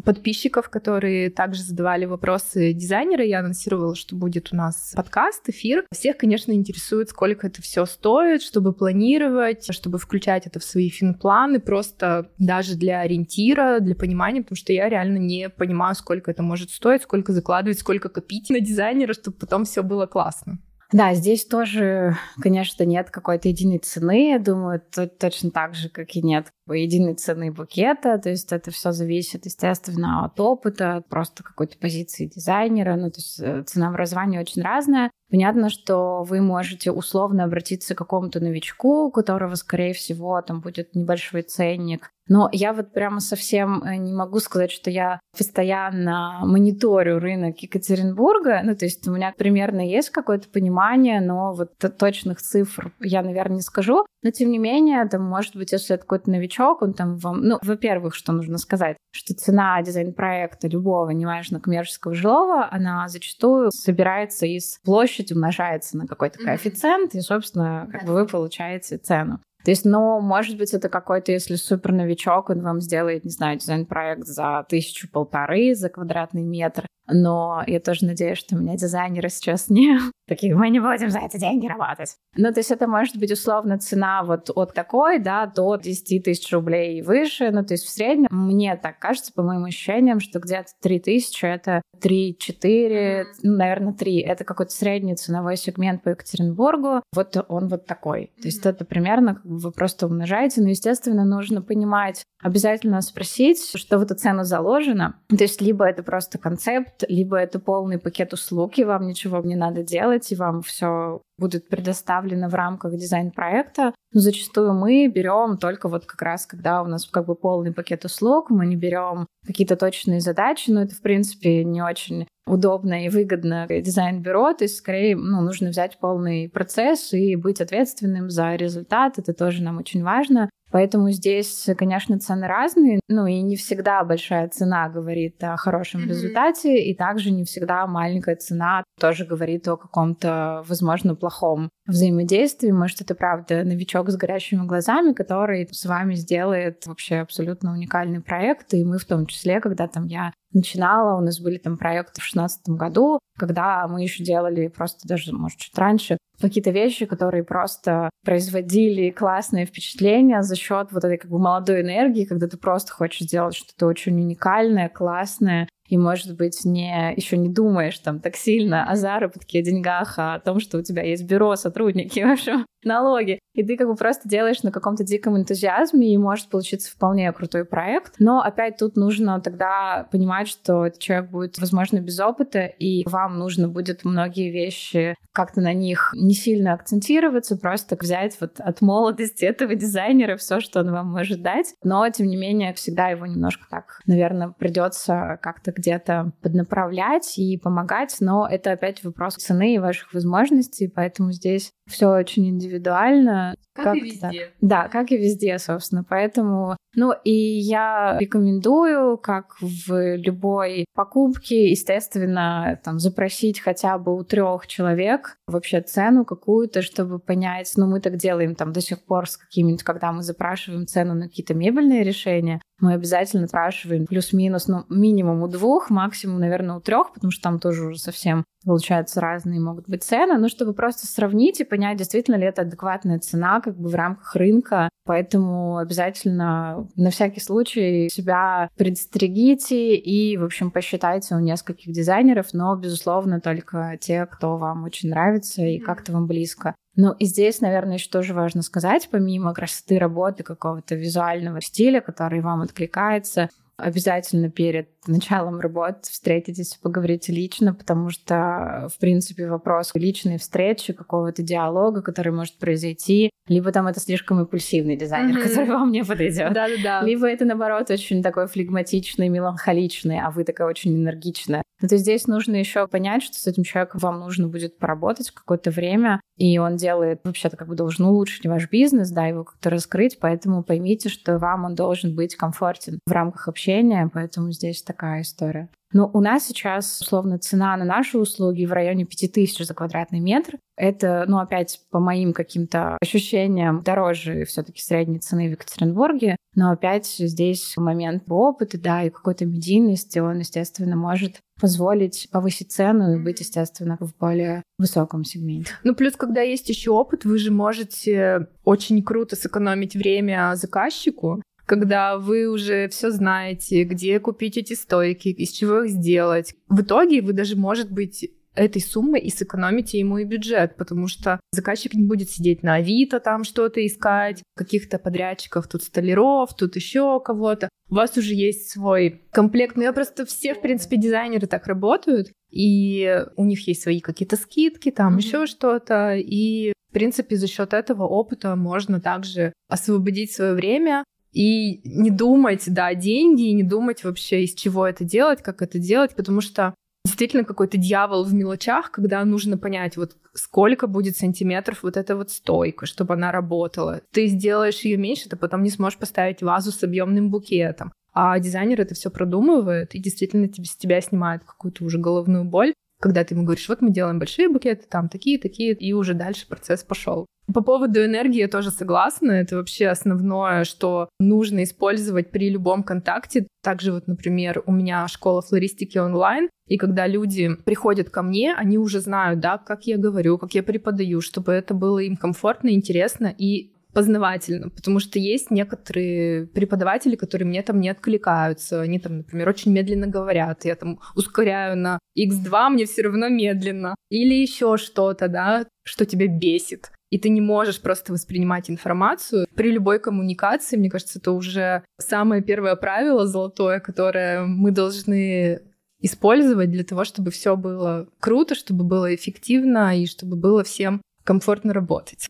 подписчиков, 0.03 0.69
которые 0.69 1.29
также 1.29 1.63
задавали 1.63 2.05
вопросы 2.05 2.73
дизайнера. 2.73 3.23
Я 3.23 3.39
анонсировала, 3.39 3.95
что 3.95 4.15
будет 4.15 4.51
у 4.51 4.55
нас 4.55 4.93
подкаст, 4.95 5.49
эфир. 5.49 5.85
Всех, 5.91 6.17
конечно, 6.17 6.51
интересует, 6.51 7.09
сколько 7.09 7.47
это 7.47 7.61
все 7.61 7.85
стоит, 7.85 8.41
чтобы 8.41 8.73
планировать, 8.73 9.73
чтобы 9.73 9.97
включать 9.97 10.47
это 10.47 10.59
в 10.59 10.63
свои 10.63 10.89
финпланы, 10.89 11.59
просто 11.59 12.29
даже 12.37 12.75
для 12.75 13.01
ориентира, 13.01 13.79
для 13.79 13.95
понимания, 13.95 14.41
потому 14.41 14.57
что 14.57 14.73
я 14.73 14.89
реально 14.89 15.17
не 15.17 15.49
понимаю, 15.49 15.95
сколько 15.95 16.31
это 16.31 16.43
может 16.43 16.71
стоить, 16.71 17.03
сколько 17.03 17.31
закладывать, 17.31 17.79
сколько 17.79 18.09
копить 18.09 18.49
на 18.49 18.59
дизайнера, 18.59 19.13
чтобы 19.13 19.37
потом 19.37 19.65
все 19.65 19.81
было 19.81 20.05
классно. 20.05 20.59
Да, 20.95 21.13
здесь 21.13 21.45
тоже, 21.45 22.15
конечно, 22.41 22.83
нет 22.83 23.09
какой-то 23.09 23.49
единой 23.49 23.79
цены. 23.79 24.29
Я 24.29 24.39
думаю, 24.39 24.81
точно 25.19 25.51
так 25.51 25.75
же, 25.75 25.89
как 25.89 26.15
и 26.15 26.21
нет 26.21 26.53
единой 26.71 27.15
цены 27.15 27.51
букета. 27.51 28.17
То 28.17 28.29
есть 28.29 28.53
это 28.53 28.71
все 28.71 28.93
зависит, 28.93 29.45
естественно, 29.45 30.23
от 30.23 30.39
опыта, 30.39 30.95
от 30.95 31.09
просто 31.09 31.43
какой-то 31.43 31.77
позиции 31.77 32.31
дизайнера. 32.33 32.95
Ну, 32.95 33.11
то 33.11 33.17
есть 33.17 33.41
э, 33.41 33.63
ценообразование 33.63 34.39
очень 34.39 34.61
разное. 34.61 35.11
Понятно, 35.29 35.69
что 35.69 36.23
вы 36.23 36.39
можете 36.39 36.91
условно 36.91 37.43
обратиться 37.43 37.93
к 37.93 37.97
какому-то 37.97 38.39
новичку, 38.39 39.07
у 39.07 39.11
которого, 39.11 39.55
скорее 39.55 39.93
всего, 39.93 40.41
там 40.41 40.61
будет 40.61 40.95
небольшой 40.95 41.41
ценник. 41.41 42.09
Но 42.27 42.49
я 42.51 42.73
вот 42.73 42.91
прямо 42.91 43.19
совсем 43.19 43.83
э, 43.83 43.97
не 43.97 44.13
могу 44.13 44.39
сказать, 44.39 44.71
что 44.71 44.89
я 44.89 45.19
постоянно 45.37 46.39
мониторю 46.43 47.19
рынок 47.19 47.59
Екатеринбурга. 47.59 48.61
Ну, 48.63 48.75
то 48.75 48.85
есть 48.85 49.07
у 49.07 49.11
меня 49.11 49.33
примерно 49.37 49.87
есть 49.87 50.09
какое-то 50.09 50.49
понимание, 50.49 51.21
но 51.21 51.53
вот 51.53 51.73
точных 51.97 52.41
цифр 52.41 52.91
я, 52.99 53.21
наверное, 53.21 53.57
не 53.57 53.61
скажу. 53.61 54.05
Но, 54.23 54.31
тем 54.31 54.49
не 54.49 54.57
менее, 54.57 55.07
там, 55.07 55.23
может 55.23 55.55
быть, 55.55 55.71
если 55.71 55.93
это 55.93 56.01
какой-то 56.01 56.31
новичок, 56.31 56.81
он 56.81 56.93
там 56.93 57.17
вам... 57.17 57.41
Ну, 57.41 57.59
во-первых, 57.61 58.15
что 58.15 58.31
нужно 58.31 58.57
сказать, 58.57 58.97
что 59.11 59.35
цена 59.35 59.79
дизайн-проекта 59.83 60.67
любого, 60.67 61.11
неважно, 61.11 61.59
коммерческого 61.59 62.15
жилого, 62.15 62.67
она 62.71 63.07
зачастую 63.07 63.69
собирается 63.71 64.47
из 64.47 64.79
площади, 64.83 65.33
умножается 65.33 65.95
на 65.97 66.07
какой-то 66.07 66.39
коэффициент, 66.39 67.13
и, 67.13 67.21
собственно, 67.21 67.87
как 67.91 68.05
бы 68.05 68.13
вы 68.13 68.25
получаете 68.25 68.97
цену. 68.97 69.39
То 69.65 69.71
есть, 69.71 69.83
ну, 69.83 70.21
может 70.21 70.59
быть, 70.59 70.75
это 70.75 70.89
какой-то, 70.89 71.31
если 71.31 71.55
супер 71.55 71.91
новичок, 71.91 72.51
он 72.51 72.61
вам 72.61 72.81
сделает, 72.81 73.25
не 73.25 73.31
знаю, 73.31 73.57
дизайн-проект 73.57 74.27
за 74.27 74.63
тысячу-полторы 74.69 75.73
за 75.73 75.89
квадратный 75.89 76.43
метр, 76.43 76.85
но 77.07 77.63
я 77.67 77.79
тоже 77.79 78.05
надеюсь, 78.05 78.37
что 78.37 78.55
у 78.55 78.59
меня 78.59 78.75
дизайнеры 78.75 79.29
сейчас 79.29 79.69
не 79.69 79.99
такие, 80.27 80.55
мы 80.55 80.69
не 80.69 80.79
будем 80.79 81.09
за 81.09 81.19
эти 81.19 81.37
деньги 81.37 81.67
работать. 81.67 82.15
Ну, 82.35 82.51
то 82.51 82.59
есть 82.59 82.71
это 82.71 82.87
может 82.87 83.17
быть 83.17 83.31
условно 83.31 83.77
цена 83.77 84.23
вот 84.23 84.49
от 84.55 84.73
такой, 84.73 85.19
да, 85.19 85.45
до 85.45 85.75
10 85.75 86.23
тысяч 86.23 86.51
рублей 86.51 86.99
и 86.99 87.01
выше. 87.01 87.51
Ну, 87.51 87.63
то 87.63 87.73
есть 87.73 87.85
в 87.85 87.89
среднем, 87.89 88.27
мне 88.31 88.75
так 88.75 88.99
кажется, 88.99 89.31
по 89.33 89.43
моим 89.43 89.65
ощущениям, 89.65 90.19
что 90.19 90.39
где-то 90.39 90.69
3 90.81 90.99
тысячи— 90.99 91.45
это 91.45 91.81
3-4, 92.01 93.25
ну, 93.43 93.57
наверное, 93.57 93.93
3. 93.93 94.19
Это 94.19 94.43
какой-то 94.43 94.71
средний 94.71 95.15
ценовой 95.15 95.57
сегмент 95.57 96.03
по 96.03 96.09
Екатеринбургу. 96.09 97.01
Вот 97.13 97.45
он 97.47 97.67
вот 97.67 97.85
такой. 97.85 98.31
То 98.41 98.47
есть 98.47 98.65
это 98.65 98.85
примерно 98.85 99.35
как 99.35 99.45
бы 99.45 99.57
вы 99.57 99.71
просто 99.71 100.07
умножаете. 100.07 100.61
Но, 100.61 100.69
естественно, 100.69 101.25
нужно 101.25 101.61
понимать, 101.61 102.23
обязательно 102.41 103.01
спросить, 103.01 103.71
что 103.75 103.97
в 103.97 104.03
эту 104.03 104.15
цену 104.15 104.43
заложено. 104.43 105.19
То 105.29 105.43
есть 105.43 105.61
либо 105.61 105.85
это 105.85 106.03
просто 106.03 106.37
концепт, 106.37 106.94
либо 107.07 107.37
это 107.37 107.59
полный 107.59 107.99
пакет 107.99 108.33
услуг, 108.33 108.77
и 108.77 108.83
вам 108.83 109.07
ничего 109.07 109.39
не 109.39 109.55
надо 109.55 109.83
делать, 109.83 110.31
и 110.31 110.35
вам 110.35 110.61
все 110.61 111.21
будет 111.37 111.67
предоставлено 111.67 112.47
в 112.49 112.53
рамках 112.53 112.95
дизайн-проекта. 112.95 113.93
Но 114.13 114.19
зачастую 114.21 114.73
мы 114.73 115.07
берем 115.07 115.57
только 115.57 115.89
вот 115.89 116.05
как 116.05 116.21
раз, 116.21 116.45
когда 116.45 116.81
у 116.81 116.87
нас 116.87 117.05
как 117.05 117.25
бы 117.25 117.35
полный 117.35 117.73
пакет 117.73 118.05
услуг, 118.05 118.49
мы 118.49 118.65
не 118.65 118.75
берем 118.75 119.27
какие-то 119.45 119.75
точные 119.75 120.21
задачи, 120.21 120.71
но 120.71 120.83
это, 120.83 120.95
в 120.95 121.01
принципе, 121.01 121.63
не 121.63 121.81
очень 121.81 122.27
удобно 122.47 123.05
и 123.05 123.09
выгодно 123.09 123.65
дизайн-бюро, 123.67 124.53
то 124.53 124.65
есть 124.65 124.77
скорее 124.77 125.15
ну, 125.15 125.41
нужно 125.41 125.69
взять 125.69 125.97
полный 125.99 126.47
процесс 126.47 127.11
и 127.13 127.35
быть 127.35 127.59
ответственным 127.59 128.29
за 128.29 128.55
результат, 128.55 129.17
это 129.17 129.33
тоже 129.33 129.63
нам 129.63 129.77
очень 129.77 130.03
важно. 130.03 130.49
Поэтому 130.71 131.11
здесь, 131.11 131.69
конечно, 131.77 132.19
цены 132.19 132.47
разные, 132.47 132.99
ну 133.07 133.27
и 133.27 133.41
не 133.41 133.55
всегда 133.55 134.03
большая 134.03 134.49
цена 134.49 134.89
говорит 134.89 135.41
о 135.43 135.57
хорошем 135.57 136.01
mm-hmm. 136.01 136.07
результате, 136.07 136.83
и 136.83 136.95
также 136.95 137.31
не 137.31 137.45
всегда 137.45 137.87
маленькая 137.87 138.35
цена 138.35 138.83
тоже 138.99 139.25
говорит 139.25 139.67
о 139.67 139.77
каком-то, 139.77 140.63
возможно, 140.67 141.15
плохом 141.15 141.69
взаимодействии. 141.87 142.71
Может, 142.71 143.01
это 143.01 143.15
правда 143.15 143.63
новичок 143.63 144.09
с 144.09 144.15
горящими 144.15 144.65
глазами, 144.65 145.13
который 145.13 145.67
с 145.71 145.85
вами 145.85 146.15
сделает 146.15 146.85
вообще 146.85 147.17
абсолютно 147.17 147.71
уникальный 147.71 148.21
проект. 148.21 148.73
И 148.73 148.83
мы 148.83 148.97
в 148.97 149.05
том 149.05 149.25
числе, 149.25 149.59
когда 149.59 149.87
там 149.87 150.05
я 150.05 150.33
начинала, 150.53 151.17
у 151.17 151.21
нас 151.21 151.39
были 151.39 151.57
там 151.57 151.77
проекты 151.77 152.21
в 152.21 152.23
шестнадцатом 152.23 152.77
году, 152.77 153.19
когда 153.37 153.87
мы 153.87 154.01
еще 154.01 154.23
делали 154.23 154.67
просто 154.67 155.07
даже, 155.07 155.33
может, 155.33 155.59
чуть 155.59 155.77
раньше, 155.77 156.17
какие-то 156.39 156.71
вещи, 156.71 157.05
которые 157.05 157.43
просто 157.43 158.09
производили 158.23 159.09
классное 159.09 159.65
впечатление 159.65 160.41
за 160.41 160.55
счет 160.55 160.91
вот 160.91 161.03
этой 161.03 161.17
как 161.17 161.29
бы 161.29 161.39
молодой 161.39 161.81
энергии, 161.81 162.25
когда 162.25 162.47
ты 162.47 162.57
просто 162.57 162.91
хочешь 162.91 163.27
сделать 163.27 163.55
что-то 163.55 163.85
очень 163.87 164.19
уникальное, 164.19 164.89
классное, 164.89 165.67
и, 165.87 165.97
может 165.97 166.35
быть, 166.35 166.65
не, 166.65 167.13
еще 167.15 167.37
не 167.37 167.49
думаешь 167.49 167.99
там 167.99 168.19
так 168.19 168.35
сильно 168.35 168.89
о 168.89 168.95
заработке, 168.95 169.59
о 169.59 169.61
деньгах, 169.61 170.17
а 170.17 170.35
о 170.35 170.39
том, 170.39 170.59
что 170.59 170.79
у 170.79 170.81
тебя 170.81 171.03
есть 171.03 171.25
бюро, 171.25 171.55
сотрудники, 171.55 172.19
вообще 172.23 172.65
налоги. 172.83 173.39
И 173.55 173.63
ты 173.63 173.77
как 173.77 173.87
бы 173.87 173.95
просто 173.95 174.27
делаешь 174.27 174.63
на 174.63 174.71
каком-то 174.71 175.03
диком 175.03 175.37
энтузиазме, 175.37 176.13
и 176.13 176.17
может 176.17 176.49
получиться 176.49 176.91
вполне 176.91 177.31
крутой 177.31 177.65
проект. 177.65 178.15
Но 178.19 178.41
опять 178.41 178.77
тут 178.77 178.95
нужно 178.95 179.39
тогда 179.39 180.07
понимать, 180.11 180.47
что 180.47 180.85
этот 180.85 180.99
человек 180.99 181.31
будет, 181.31 181.57
возможно, 181.57 181.99
без 181.99 182.19
опыта, 182.19 182.65
и 182.65 183.07
вам 183.07 183.39
нужно 183.39 183.67
будет 183.67 184.03
многие 184.03 184.51
вещи 184.51 185.15
как-то 185.31 185.61
на 185.61 185.73
них 185.73 186.11
не 186.15 186.33
сильно 186.33 186.73
акцентироваться, 186.73 187.57
просто 187.57 187.97
взять 187.99 188.37
вот 188.39 188.59
от 188.59 188.81
молодости 188.81 189.43
этого 189.45 189.75
дизайнера 189.75 190.37
все, 190.37 190.59
что 190.59 190.79
он 190.79 190.91
вам 190.91 191.11
может 191.11 191.41
дать. 191.41 191.75
Но, 191.83 192.07
тем 192.09 192.27
не 192.27 192.37
менее, 192.37 192.73
всегда 192.73 193.09
его 193.09 193.25
немножко 193.25 193.65
так, 193.69 193.99
наверное, 194.05 194.49
придется 194.49 195.39
как-то 195.41 195.71
где-то 195.71 196.31
поднаправлять 196.41 197.37
и 197.37 197.57
помогать, 197.57 198.15
но 198.19 198.47
это 198.49 198.71
опять 198.71 199.03
вопрос 199.03 199.35
цены 199.35 199.75
и 199.75 199.79
ваших 199.79 200.13
возможностей, 200.13 200.87
поэтому 200.87 201.31
здесь 201.31 201.73
все 201.87 202.09
очень 202.09 202.49
индивидуально. 202.49 203.55
Как, 203.73 203.85
как 203.85 203.95
и 203.97 204.01
везде. 204.01 204.19
Так. 204.21 204.53
Да, 204.61 204.87
как 204.87 205.11
и 205.11 205.17
везде, 205.17 205.59
собственно. 205.59 206.03
Поэтому, 206.07 206.77
ну, 206.95 207.13
и 207.23 207.31
я 207.31 208.17
рекомендую, 208.19 209.17
как 209.17 209.57
в 209.59 210.15
любой 210.15 210.85
покупке, 210.93 211.69
естественно, 211.69 212.79
там, 212.83 212.99
запросить 212.99 213.59
хотя 213.59 213.97
бы 213.97 214.15
у 214.15 214.23
трех 214.23 214.65
человек 214.67 215.37
вообще 215.47 215.81
цену 215.81 216.23
какую-то, 216.23 216.81
чтобы 216.81 217.19
понять, 217.19 217.71
ну, 217.75 217.87
мы 217.87 217.99
так 217.99 218.15
делаем 218.15 218.55
там 218.55 218.71
до 218.71 218.81
сих 218.81 219.03
пор 219.03 219.29
с 219.29 219.37
какими-нибудь, 219.37 219.83
когда 219.83 220.11
мы 220.11 220.23
запрашиваем 220.23 220.87
цену 220.87 221.13
на 221.13 221.27
какие-то 221.27 221.53
мебельные 221.53 222.03
решения, 222.03 222.61
мы 222.79 222.93
обязательно 222.93 223.47
спрашиваем 223.47 224.05
плюс-минус, 224.05 224.67
ну, 224.67 224.85
минимум 224.89 225.43
у 225.43 225.47
двух, 225.47 225.89
максимум, 225.89 226.39
наверное, 226.39 226.75
у 226.75 226.81
трех, 226.81 227.13
потому 227.13 227.31
что 227.31 227.43
там 227.43 227.59
тоже 227.59 227.85
уже 227.85 227.99
совсем, 227.99 228.43
получается, 228.65 229.21
разные 229.21 229.61
могут 229.61 229.87
быть 229.87 230.03
цены, 230.03 230.37
ну, 230.37 230.49
чтобы 230.49 230.73
просто 230.73 231.07
сравнить 231.07 231.61
и 231.61 231.63
понять, 231.63 231.97
действительно 231.97 232.35
ли 232.35 232.45
это 232.45 232.63
адекватная 232.63 233.19
цена 233.19 233.61
как 233.61 233.77
бы 233.77 233.87
в 233.87 233.95
рамках 233.95 234.35
рынка. 234.35 234.89
Поэтому 235.05 235.77
обязательно 235.77 236.87
на 236.95 237.11
всякий 237.11 237.39
случай 237.39 238.09
себя 238.09 238.69
предстерегите 238.75 239.95
и, 239.95 240.35
в 240.35 240.43
общем, 240.43 240.71
посчитайте 240.71 241.35
у 241.35 241.39
нескольких 241.39 241.93
дизайнеров, 241.93 242.47
но, 242.53 242.75
безусловно, 242.75 243.39
только 243.39 243.97
те, 244.01 244.25
кто 244.25 244.57
вам 244.57 244.83
очень 244.83 245.09
нравится 245.09 245.61
и 245.61 245.79
как-то 245.79 246.11
вам 246.11 246.27
близко. 246.27 246.75
Ну 246.95 247.11
и 247.13 247.25
здесь, 247.25 247.61
наверное, 247.61 247.95
еще 247.95 248.09
тоже 248.09 248.33
важно 248.33 248.61
сказать, 248.61 249.09
помимо 249.11 249.53
красоты 249.53 249.99
работы, 249.99 250.43
какого-то 250.43 250.95
визуального 250.95 251.61
стиля, 251.61 251.99
который 251.99 252.41
вам 252.41 252.61
откликается, 252.61 253.49
обязательно 253.77 254.49
перед 254.49 254.89
началом 255.07 255.59
работы 255.59 255.99
встретитесь 256.03 256.77
поговорите 256.81 257.31
лично, 257.31 257.73
потому 257.73 258.09
что, 258.09 258.87
в 258.93 258.99
принципе, 258.99 259.47
вопрос 259.47 259.91
личной 259.93 260.37
встречи, 260.37 260.93
какого-то 260.93 261.41
диалога, 261.41 262.01
который 262.01 262.31
может 262.31 262.57
произойти, 262.57 263.29
либо 263.47 263.71
там 263.71 263.87
это 263.87 263.99
слишком 263.99 264.39
импульсивный 264.39 264.95
дизайнер, 264.95 265.37
mm-hmm. 265.39 265.47
который 265.47 265.69
вам 265.69 265.91
не 265.91 266.03
подойдет. 266.03 266.53
Да-да-да. 266.53 267.01
Либо 267.03 267.27
это, 267.27 267.45
наоборот, 267.45 267.89
очень 267.91 268.23
такой 268.23 268.47
флегматичный, 268.47 269.29
меланхоличный, 269.29 270.19
а 270.19 270.31
вы 270.31 270.43
такая 270.43 270.67
очень 270.67 270.95
энергичная. 270.95 271.63
Но 271.81 271.89
то 271.89 271.97
здесь 271.97 272.25
нужно 272.25 272.55
еще 272.55 272.87
понять, 272.87 273.21
что 273.21 273.35
с 273.35 273.47
этим 273.47 273.63
человеком 273.63 273.99
вам 273.99 274.19
нужно 274.19 274.47
будет 274.47 274.79
поработать 274.79 275.31
какое-то 275.31 275.71
время, 275.71 276.21
и 276.37 276.57
он 276.57 276.77
делает, 276.77 277.19
вообще-то 277.23 277.57
как 277.57 277.67
бы 277.67 277.75
должен 277.75 278.05
улучшить 278.05 278.45
ваш 278.45 278.69
бизнес, 278.69 279.11
да, 279.11 279.27
его 279.27 279.43
как-то 279.43 279.69
раскрыть, 279.69 280.17
поэтому 280.19 280.63
поймите, 280.63 281.09
что 281.09 281.37
вам 281.37 281.65
он 281.65 281.75
должен 281.75 282.15
быть 282.15 282.35
комфортен 282.35 282.99
в 283.05 283.11
рамках 283.11 283.49
общения, 283.49 284.09
поэтому 284.13 284.51
здесь 284.51 284.81
такая 284.95 285.21
история. 285.21 285.69
Но 285.93 286.09
у 286.13 286.19
нас 286.19 286.45
сейчас, 286.45 287.01
условно, 287.01 287.37
цена 287.37 287.77
на 287.77 287.85
наши 287.85 288.17
услуги 288.17 288.65
в 288.65 288.73
районе 288.73 289.05
5000 289.05 289.65
за 289.65 289.73
квадратный 289.73 290.19
метр. 290.19 290.57
Это, 290.77 291.25
ну, 291.27 291.37
опять 291.37 291.81
по 291.89 291.99
моим 291.99 292.33
каким-то 292.33 292.97
ощущениям, 293.01 293.81
дороже 293.81 294.43
все 294.45 294.63
таки 294.63 294.81
средней 294.81 295.19
цены 295.19 295.47
в 295.47 295.51
Екатеринбурге. 295.51 296.35
Но 296.55 296.71
опять 296.71 297.07
здесь 297.07 297.75
момент 297.77 298.23
опыта, 298.27 298.77
да, 298.77 299.03
и 299.03 299.09
какой-то 299.09 299.45
медийности, 299.45 300.19
он, 300.19 300.39
естественно, 300.39 300.95
может 300.95 301.39
позволить 301.59 302.27
повысить 302.31 302.71
цену 302.71 303.13
и 303.13 303.23
быть, 303.23 303.39
естественно, 303.39 303.97
в 303.99 304.17
более 304.17 304.63
высоком 304.77 305.23
сегменте. 305.23 305.71
Ну, 305.83 305.95
плюс, 305.95 306.15
когда 306.15 306.41
есть 306.41 306.67
еще 306.67 306.91
опыт, 306.91 307.23
вы 307.23 307.37
же 307.37 307.51
можете 307.51 308.47
очень 308.63 309.01
круто 309.03 309.35
сэкономить 309.35 309.95
время 309.95 310.53
заказчику, 310.55 311.41
когда 311.65 312.17
вы 312.17 312.47
уже 312.47 312.87
все 312.89 313.11
знаете, 313.11 313.83
где 313.83 314.19
купить 314.19 314.57
эти 314.57 314.73
стойки, 314.73 315.29
из 315.29 315.51
чего 315.51 315.83
их 315.83 315.91
сделать. 315.91 316.53
В 316.69 316.81
итоге 316.81 317.21
вы 317.21 317.33
даже, 317.33 317.55
может 317.55 317.91
быть, 317.91 318.29
этой 318.55 318.81
суммы 318.81 319.19
и 319.19 319.29
сэкономите 319.29 319.99
ему 319.99 320.17
и 320.17 320.23
бюджет, 320.23 320.75
потому 320.77 321.07
что 321.07 321.39
заказчик 321.51 321.93
не 321.93 322.03
будет 322.03 322.29
сидеть 322.29 322.63
на 322.63 322.75
Авито 322.75 323.19
там 323.19 323.43
что-то 323.43 323.85
искать, 323.85 324.41
каких-то 324.55 324.97
подрядчиков, 324.97 325.67
тут 325.67 325.83
столяров, 325.83 326.55
тут 326.55 326.75
еще 326.75 327.19
кого-то. 327.19 327.69
У 327.89 327.95
вас 327.95 328.17
уже 328.17 328.33
есть 328.33 328.69
свой 328.69 329.21
комплект. 329.31 329.75
Ну, 329.75 329.83
я 329.83 329.93
просто 329.93 330.25
все, 330.25 330.55
в 330.55 330.61
принципе, 330.61 330.97
дизайнеры 330.97 331.47
так 331.47 331.67
работают, 331.67 332.31
и 332.49 333.23
у 333.35 333.45
них 333.45 333.67
есть 333.67 333.83
свои 333.83 333.99
какие-то 333.99 334.37
скидки, 334.37 334.89
там 334.89 335.15
mm-hmm. 335.15 335.21
еще 335.21 335.45
что-то, 335.45 336.15
и 336.15 336.73
в 336.89 336.93
принципе, 336.93 337.35
за 337.35 337.47
счет 337.47 337.73
этого 337.73 338.03
опыта 338.03 338.55
можно 338.55 339.01
также 339.01 339.51
освободить 339.67 340.31
свое 340.31 340.53
время 340.53 341.03
и 341.35 341.81
не 341.83 342.11
думать, 342.11 342.63
да, 342.67 342.95
деньги, 342.95 343.49
и 343.49 343.53
не 343.53 343.63
думать 343.63 344.03
вообще, 344.05 344.43
из 344.43 344.53
чего 344.53 344.87
это 344.87 345.03
делать, 345.03 345.43
как 345.43 345.61
это 345.61 345.77
делать, 345.79 346.15
потому 346.15 346.39
что 346.39 346.73
действительно 347.03 347.43
какой-то 347.43 347.77
дьявол 347.77 348.23
в 348.23 348.33
мелочах, 348.33 348.89
когда 348.89 349.23
нужно 349.25 349.57
понять, 349.57 349.97
вот 349.97 350.15
сколько 350.33 350.87
будет 350.87 351.17
сантиметров 351.17 351.83
вот 351.83 351.97
эта 351.97 352.15
вот 352.15 352.31
стойка, 352.31 352.85
чтобы 352.85 353.13
она 353.13 353.33
работала. 353.33 354.01
Ты 354.11 354.27
сделаешь 354.27 354.79
ее 354.79 354.97
меньше, 354.97 355.29
ты 355.29 355.35
потом 355.35 355.61
не 355.63 355.69
сможешь 355.69 355.99
поставить 355.99 356.41
вазу 356.41 356.71
с 356.71 356.81
объемным 356.83 357.29
букетом. 357.29 357.91
А 358.13 358.39
дизайнер 358.39 358.79
это 358.79 358.95
все 358.95 359.09
продумывает 359.11 359.93
и 359.93 359.99
действительно 359.99 360.47
тебе, 360.47 360.65
с 360.65 360.77
тебя 360.77 361.01
снимает 361.01 361.43
какую-то 361.43 361.83
уже 361.83 361.99
головную 361.99 362.45
боль, 362.45 362.73
когда 363.01 363.23
ты 363.23 363.33
ему 363.33 363.43
говоришь, 363.43 363.69
вот 363.69 363.81
мы 363.81 363.91
делаем 363.91 364.19
большие 364.19 364.49
букеты, 364.49 364.85
там 364.89 365.09
такие, 365.09 365.37
такие, 365.37 365.73
и 365.73 365.93
уже 365.93 366.13
дальше 366.13 366.47
процесс 366.47 366.83
пошел. 366.83 367.25
По 367.53 367.61
поводу 367.61 368.03
энергии 368.03 368.39
я 368.39 368.47
тоже 368.47 368.71
согласна. 368.71 369.31
Это 369.31 369.57
вообще 369.57 369.87
основное, 369.87 370.63
что 370.63 371.09
нужно 371.19 371.63
использовать 371.63 372.31
при 372.31 372.49
любом 372.49 372.81
контакте. 372.81 373.47
Также 373.61 373.91
вот, 373.91 374.07
например, 374.07 374.63
у 374.65 374.71
меня 374.71 375.07
школа 375.07 375.41
флористики 375.41 375.97
онлайн, 375.97 376.49
и 376.67 376.77
когда 376.77 377.05
люди 377.05 377.53
приходят 377.63 378.09
ко 378.09 378.23
мне, 378.23 378.55
они 378.55 378.79
уже 378.79 378.99
знают, 378.99 379.39
да, 379.39 379.59
как 379.59 379.85
я 379.85 379.97
говорю, 379.97 380.39
как 380.39 380.55
я 380.55 380.63
преподаю, 380.63 381.21
чтобы 381.21 381.51
это 381.51 381.75
было 381.75 381.99
им 381.99 382.17
комфортно, 382.17 382.69
интересно 382.69 383.33
и 383.37 383.74
познавательно, 383.95 384.69
потому 384.69 384.99
что 384.99 385.19
есть 385.19 385.51
некоторые 385.51 386.47
преподаватели, 386.47 387.15
которые 387.15 387.47
мне 387.47 387.63
там 387.63 387.79
не 387.79 387.87
откликаются, 387.87 388.81
они 388.81 388.99
там, 388.99 389.17
например, 389.19 389.47
очень 389.47 389.71
медленно 389.71 390.05
говорят, 390.05 390.65
я 390.65 390.75
там 390.75 390.99
ускоряю 391.15 391.77
на 391.77 391.99
x2, 392.19 392.69
мне 392.69 392.85
все 392.85 393.03
равно 393.03 393.29
медленно, 393.29 393.95
или 394.09 394.33
еще 394.33 394.75
что-то, 394.75 395.29
да, 395.29 395.65
что 395.83 396.05
тебя 396.05 396.27
бесит 396.27 396.91
и 397.11 397.19
ты 397.19 397.29
не 397.29 397.39
можешь 397.39 397.81
просто 397.81 398.11
воспринимать 398.11 398.69
информацию. 398.69 399.47
При 399.55 399.71
любой 399.71 399.99
коммуникации, 399.99 400.75
мне 400.75 400.89
кажется, 400.89 401.19
это 401.19 401.31
уже 401.31 401.83
самое 401.97 402.41
первое 402.41 402.75
правило 402.75 403.25
золотое, 403.25 403.79
которое 403.79 404.43
мы 404.43 404.71
должны 404.71 405.61
использовать 406.01 406.71
для 406.71 406.83
того, 406.83 407.05
чтобы 407.05 407.31
все 407.31 407.55
было 407.55 408.09
круто, 408.19 408.53
чтобы 408.55 408.83
было 408.83 409.15
эффективно 409.15 409.97
и 409.97 410.07
чтобы 410.07 410.35
было 410.35 410.65
всем 410.65 411.01
комфортно 411.23 411.73
работать. 411.73 412.27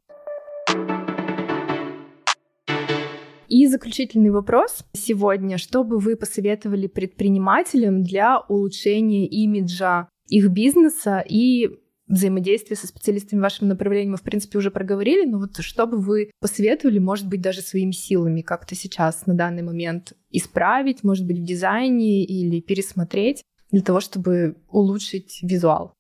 И 3.48 3.68
заключительный 3.68 4.32
вопрос 4.32 4.86
сегодня. 4.94 5.58
Что 5.58 5.84
бы 5.84 6.00
вы 6.00 6.16
посоветовали 6.16 6.88
предпринимателям 6.88 8.04
для 8.04 8.40
улучшения 8.40 9.28
имиджа 9.28 10.08
их 10.28 10.50
бизнеса 10.50 11.24
и 11.28 11.70
взаимодействие 12.08 12.78
со 12.78 12.88
специалистами 12.88 13.40
в 13.40 13.44
вашем 13.44 13.68
направлении 13.68 14.12
мы, 14.12 14.18
в 14.18 14.24
принципе, 14.24 14.58
уже 14.58 14.72
проговорили, 14.72 15.26
но 15.26 15.40
вот 15.40 15.58
что 15.58 15.88
бы 15.88 15.98
вы 15.98 16.32
посоветовали, 16.40 17.00
может 17.00 17.28
быть, 17.28 17.42
даже 17.42 17.62
своими 17.62 17.92
силами 17.92 18.42
как-то 18.42 18.76
сейчас 18.76 19.26
на 19.26 19.34
данный 19.34 19.64
момент 19.64 20.14
исправить, 20.32 21.04
может 21.04 21.26
быть, 21.26 21.40
в 21.40 21.44
дизайне 21.44 22.24
или 22.24 22.62
пересмотреть 22.62 23.44
для 23.72 23.82
того, 23.82 24.00
чтобы 24.00 24.58
улучшить 24.70 25.40
визуал? 25.42 25.94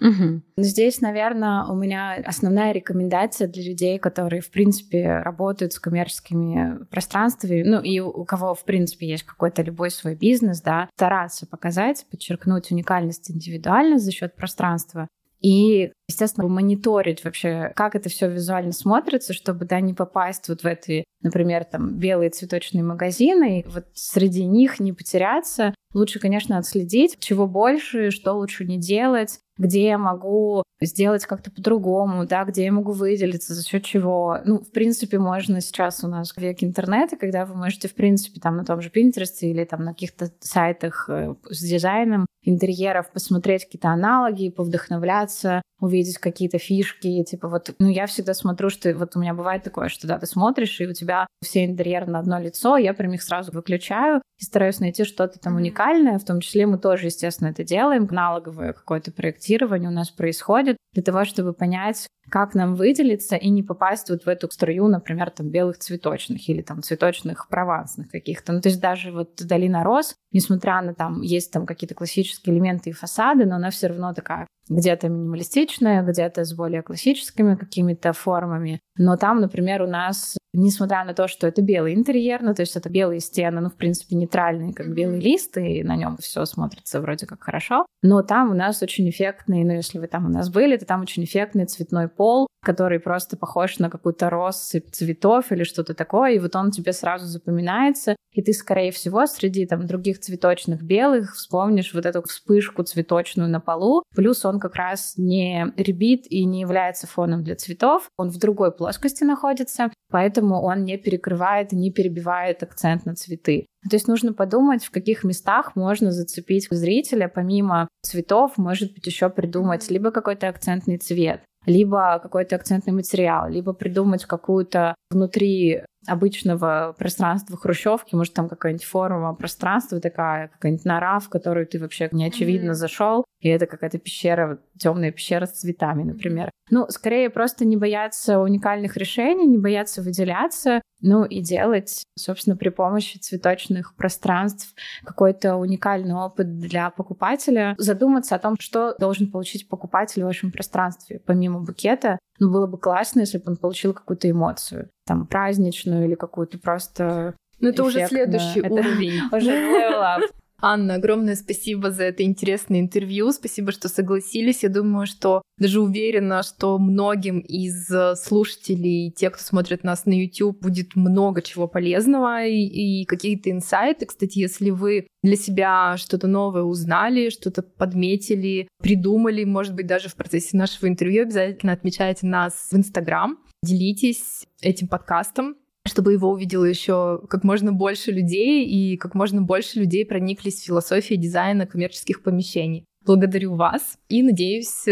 Угу. 0.00 0.42
Здесь, 0.58 1.00
наверное, 1.00 1.64
у 1.64 1.74
меня 1.74 2.16
основная 2.24 2.72
рекомендация 2.72 3.48
для 3.48 3.62
людей, 3.62 3.98
которые, 3.98 4.42
в 4.42 4.50
принципе, 4.50 5.20
работают 5.24 5.72
с 5.72 5.80
коммерческими 5.80 6.84
пространствами, 6.90 7.62
ну 7.62 7.80
и 7.80 8.00
у 8.00 8.24
кого, 8.24 8.54
в 8.54 8.64
принципе, 8.64 9.08
есть 9.08 9.22
какой-то 9.22 9.62
любой 9.62 9.90
свой 9.90 10.14
бизнес, 10.14 10.60
да, 10.60 10.90
стараться 10.96 11.46
показать, 11.46 12.06
подчеркнуть 12.10 12.70
уникальность, 12.70 13.30
индивидуальность 13.30 14.04
за 14.04 14.12
счет 14.12 14.36
пространства, 14.36 15.08
и, 15.40 15.92
естественно, 16.08 16.48
мониторить 16.48 17.22
вообще, 17.24 17.72
как 17.76 17.94
это 17.94 18.08
все 18.08 18.28
визуально 18.28 18.72
смотрится, 18.72 19.32
чтобы 19.32 19.64
да, 19.64 19.80
не 19.80 19.94
попасть 19.94 20.48
вот 20.48 20.62
в 20.62 20.66
эти, 20.66 21.04
например, 21.22 21.64
там 21.64 21.94
белые 21.98 22.30
цветочные 22.30 22.82
магазины, 22.82 23.60
и 23.60 23.68
вот 23.68 23.84
среди 23.94 24.44
них 24.44 24.80
не 24.80 24.92
потеряться. 24.92 25.74
Лучше, 25.94 26.18
конечно, 26.18 26.58
отследить, 26.58 27.18
чего 27.20 27.46
больше, 27.46 28.10
что 28.10 28.32
лучше 28.32 28.64
не 28.64 28.78
делать, 28.78 29.38
где 29.58 29.86
я 29.86 29.98
могу 29.98 30.62
сделать 30.80 31.24
как-то 31.24 31.50
по-другому, 31.50 32.26
да, 32.26 32.44
где 32.44 32.64
я 32.64 32.72
могу 32.72 32.92
выделиться, 32.92 33.54
за 33.54 33.66
счет 33.66 33.84
чего. 33.84 34.38
Ну, 34.44 34.58
в 34.58 34.70
принципе, 34.70 35.18
можно 35.18 35.60
сейчас 35.60 36.04
у 36.04 36.08
нас 36.08 36.34
век 36.36 36.62
интернета, 36.62 37.16
когда 37.16 37.46
вы 37.46 37.54
можете, 37.54 37.88
в 37.88 37.94
принципе, 37.94 38.40
там 38.40 38.56
на 38.56 38.64
том 38.64 38.80
же 38.82 38.90
Pinterest 38.90 39.40
или 39.40 39.64
там 39.64 39.84
на 39.84 39.92
каких-то 39.92 40.30
сайтах 40.40 41.08
э, 41.08 41.34
с 41.48 41.62
дизайном 41.62 42.26
интерьеров 42.46 43.10
посмотреть 43.12 43.64
какие-то 43.64 43.88
аналоги, 43.88 44.50
повдохновляться, 44.50 45.62
увидеть 45.80 46.18
какие-то 46.18 46.58
фишки, 46.58 47.22
типа 47.24 47.48
вот, 47.48 47.74
ну, 47.78 47.88
я 47.88 48.06
всегда 48.06 48.32
смотрю, 48.32 48.70
что 48.70 48.94
вот 48.94 49.14
у 49.14 49.20
меня 49.20 49.34
бывает 49.34 49.62
такое, 49.62 49.88
что, 49.88 50.06
да, 50.06 50.18
ты 50.18 50.26
смотришь, 50.26 50.80
и 50.80 50.86
у 50.86 50.94
тебя 50.94 51.26
все 51.42 51.64
интерьеры 51.64 52.06
на 52.06 52.20
одно 52.20 52.38
лицо, 52.38 52.76
я 52.76 52.94
прям 52.94 53.12
их 53.12 53.22
сразу 53.22 53.52
выключаю 53.52 54.22
и 54.38 54.44
стараюсь 54.44 54.80
найти 54.80 55.04
что-то 55.04 55.38
там 55.38 55.56
уникальное, 55.56 56.18
в 56.18 56.24
том 56.24 56.40
числе 56.40 56.66
мы 56.66 56.78
тоже, 56.78 57.06
естественно, 57.06 57.48
это 57.48 57.64
делаем, 57.64 58.08
аналоговое 58.10 58.72
какое-то 58.72 59.12
проектирование 59.12 59.90
у 59.90 59.92
нас 59.92 60.10
происходит 60.10 60.76
для 60.92 61.02
того, 61.02 61.24
чтобы 61.24 61.52
понять, 61.52 62.06
как 62.28 62.54
нам 62.54 62.74
выделиться 62.74 63.36
и 63.36 63.48
не 63.50 63.62
попасть 63.62 64.10
вот 64.10 64.24
в 64.24 64.28
эту 64.28 64.50
струю, 64.50 64.88
например, 64.88 65.30
там 65.30 65.48
белых 65.48 65.78
цветочных 65.78 66.48
или 66.48 66.62
там 66.62 66.82
цветочных 66.82 67.48
провансных 67.48 68.10
каких-то. 68.10 68.52
Ну, 68.52 68.60
то 68.60 68.68
есть 68.68 68.80
даже 68.80 69.12
вот 69.12 69.36
долина 69.36 69.84
роз, 69.84 70.14
несмотря 70.32 70.82
на 70.82 70.94
там 70.94 71.22
есть 71.22 71.52
там 71.52 71.66
какие-то 71.66 71.94
классические 71.94 72.54
элементы 72.54 72.90
и 72.90 72.92
фасады, 72.92 73.46
но 73.46 73.56
она 73.56 73.70
все 73.70 73.88
равно 73.88 74.12
такая 74.12 74.46
где-то 74.68 75.08
минималистичная, 75.08 76.02
где-то 76.02 76.44
с 76.44 76.54
более 76.54 76.82
классическими 76.82 77.54
какими-то 77.54 78.12
формами. 78.12 78.80
Но 78.98 79.16
там, 79.16 79.40
например, 79.40 79.82
у 79.82 79.86
нас, 79.86 80.36
несмотря 80.52 81.04
на 81.04 81.14
то, 81.14 81.28
что 81.28 81.46
это 81.46 81.62
белый 81.62 81.94
интерьер, 81.94 82.42
ну, 82.42 82.54
то 82.54 82.62
есть 82.62 82.76
это 82.76 82.88
белые 82.88 83.20
стены, 83.20 83.60
ну, 83.60 83.70
в 83.70 83.76
принципе, 83.76 84.16
нейтральные, 84.16 84.74
как 84.74 84.92
белый 84.92 85.20
лист, 85.20 85.56
и 85.58 85.82
на 85.82 85.96
нем 85.96 86.16
все 86.18 86.44
смотрится 86.44 87.00
вроде 87.00 87.26
как 87.26 87.42
хорошо, 87.42 87.86
но 88.02 88.22
там 88.22 88.50
у 88.50 88.54
нас 88.54 88.82
очень 88.82 89.08
эффектный, 89.08 89.64
ну, 89.64 89.74
если 89.74 89.98
вы 89.98 90.06
там 90.06 90.26
у 90.26 90.30
нас 90.30 90.50
были, 90.50 90.76
то 90.76 90.86
там 90.86 91.02
очень 91.02 91.24
эффектный 91.24 91.66
цветной 91.66 92.08
пол, 92.08 92.48
который 92.66 92.98
просто 92.98 93.36
похож 93.36 93.78
на 93.78 93.88
какую-то 93.88 94.28
россыпь 94.28 94.90
цветов 94.90 95.52
или 95.52 95.62
что-то 95.62 95.94
такое, 95.94 96.32
и 96.32 96.40
вот 96.40 96.56
он 96.56 96.72
тебе 96.72 96.92
сразу 96.92 97.24
запоминается, 97.26 98.16
и 98.32 98.42
ты, 98.42 98.52
скорее 98.52 98.90
всего, 98.90 99.24
среди 99.26 99.66
там 99.66 99.86
других 99.86 100.18
цветочных 100.18 100.82
белых 100.82 101.36
вспомнишь 101.36 101.94
вот 101.94 102.04
эту 102.06 102.22
вспышку 102.22 102.82
цветочную 102.82 103.48
на 103.48 103.60
полу, 103.60 104.02
плюс 104.16 104.44
он 104.44 104.58
как 104.58 104.74
раз 104.74 105.14
не 105.16 105.72
ребит 105.76 106.26
и 106.28 106.44
не 106.44 106.60
является 106.60 107.06
фоном 107.06 107.44
для 107.44 107.54
цветов, 107.54 108.10
он 108.16 108.30
в 108.30 108.38
другой 108.38 108.72
плоскости 108.72 109.22
находится, 109.22 109.92
поэтому 110.10 110.60
он 110.60 110.82
не 110.82 110.98
перекрывает 110.98 111.72
и 111.72 111.76
не 111.76 111.92
перебивает 111.92 112.64
акцент 112.64 113.06
на 113.06 113.14
цветы. 113.14 113.66
То 113.88 113.94
есть 113.94 114.08
нужно 114.08 114.32
подумать, 114.32 114.84
в 114.84 114.90
каких 114.90 115.22
местах 115.22 115.76
можно 115.76 116.10
зацепить 116.10 116.66
зрителя, 116.68 117.30
помимо 117.32 117.88
цветов, 118.02 118.58
может 118.58 118.92
быть, 118.92 119.06
еще 119.06 119.30
придумать 119.30 119.88
либо 119.88 120.10
какой-то 120.10 120.48
акцентный 120.48 120.98
цвет, 120.98 121.42
либо 121.66 122.18
какой-то 122.22 122.56
акцентный 122.56 122.92
материал, 122.92 123.48
либо 123.48 123.72
придумать 123.72 124.24
какую-то 124.24 124.94
внутри 125.10 125.82
обычного 126.06 126.94
пространства 126.98 127.56
хрущевки, 127.56 128.14
может, 128.14 128.34
там 128.34 128.48
какая-нибудь 128.48 128.84
форма 128.84 129.34
пространства 129.34 130.00
такая, 130.00 130.48
какая-нибудь 130.48 130.84
нора, 130.84 131.18
в 131.18 131.28
которую 131.28 131.66
ты 131.66 131.78
вообще 131.78 132.08
не 132.12 132.26
очевидно 132.26 132.70
mm-hmm. 132.70 132.74
зашел, 132.74 133.24
и 133.40 133.48
это 133.48 133.66
какая-то 133.66 133.98
пещера, 133.98 134.58
темная 134.78 135.12
пещера 135.12 135.46
с 135.46 135.60
цветами, 135.60 136.02
например. 136.02 136.50
Ну, 136.70 136.86
скорее 136.88 137.30
просто 137.30 137.64
не 137.64 137.76
бояться 137.76 138.40
уникальных 138.40 138.96
решений, 138.96 139.46
не 139.46 139.58
бояться 139.58 140.02
выделяться, 140.02 140.82
ну 141.00 141.24
и 141.24 141.40
делать, 141.40 142.02
собственно, 142.16 142.56
при 142.56 142.70
помощи 142.70 143.18
цветочных 143.18 143.94
пространств 143.94 144.74
какой-то 145.04 145.56
уникальный 145.56 146.14
опыт 146.14 146.58
для 146.58 146.90
покупателя, 146.90 147.74
задуматься 147.78 148.34
о 148.34 148.38
том, 148.38 148.56
что 148.58 148.96
должен 148.98 149.30
получить 149.30 149.68
покупатель 149.68 150.22
в 150.22 150.26
вашем 150.26 150.50
пространстве, 150.50 151.20
помимо 151.24 151.60
букета. 151.60 152.18
Ну, 152.38 152.50
было 152.50 152.66
бы 152.66 152.78
классно, 152.78 153.20
если 153.20 153.38
бы 153.38 153.44
он 153.52 153.56
получил 153.56 153.94
какую-то 153.94 154.30
эмоцию, 154.30 154.90
там, 155.06 155.26
праздничную 155.26 156.04
или 156.04 156.14
какую-то 156.14 156.58
просто 156.58 157.34
ну, 157.58 157.68
это 157.70 157.84
уже 157.84 158.06
следующий 158.06 158.60
это 158.60 158.72
уровень. 158.72 159.20
Уже 159.32 159.50
level 159.50 160.02
up. 160.02 160.22
Анна, 160.60 160.94
огромное 160.94 161.36
спасибо 161.36 161.90
за 161.90 162.04
это 162.04 162.22
интересное 162.22 162.80
интервью. 162.80 163.30
Спасибо, 163.32 163.72
что 163.72 163.88
согласились. 163.88 164.62
Я 164.62 164.70
думаю, 164.70 165.06
что 165.06 165.42
даже 165.58 165.80
уверена, 165.80 166.42
что 166.42 166.78
многим 166.78 167.40
из 167.40 167.90
э, 167.90 168.14
слушателей, 168.16 169.10
те, 169.10 169.28
кто 169.28 169.42
смотрит 169.42 169.84
нас 169.84 170.06
на 170.06 170.12
YouTube, 170.12 170.60
будет 170.62 170.96
много 170.96 171.42
чего 171.42 171.68
полезного 171.68 172.46
и, 172.46 172.62
и 172.62 173.04
какие-то 173.04 173.50
инсайты. 173.50 174.06
Кстати, 174.06 174.38
если 174.38 174.70
вы 174.70 175.06
для 175.22 175.36
себя 175.36 175.96
что-то 175.98 176.26
новое 176.26 176.62
узнали, 176.62 177.28
что-то 177.28 177.62
подметили, 177.62 178.68
придумали, 178.82 179.44
может 179.44 179.74
быть, 179.74 179.86
даже 179.86 180.08
в 180.08 180.14
процессе 180.14 180.56
нашего 180.56 180.88
интервью, 180.88 181.22
обязательно 181.24 181.72
отмечайте 181.72 182.26
нас 182.26 182.68
в 182.70 182.76
Инстаграм, 182.76 183.38
делитесь 183.62 184.46
этим 184.62 184.88
подкастом, 184.88 185.56
чтобы 185.86 186.12
его 186.12 186.30
увидело 186.30 186.64
еще 186.64 187.20
как 187.28 187.44
можно 187.44 187.72
больше 187.72 188.12
людей 188.12 188.64
и 188.66 188.96
как 188.96 189.14
можно 189.14 189.42
больше 189.42 189.78
людей 189.80 190.04
прониклись 190.04 190.60
в 190.60 190.64
философию 190.64 191.18
дизайна 191.18 191.66
коммерческих 191.66 192.22
помещений. 192.22 192.84
Благодарю 193.04 193.54
вас 193.54 193.98
и 194.08 194.22
надеюсь, 194.22 194.84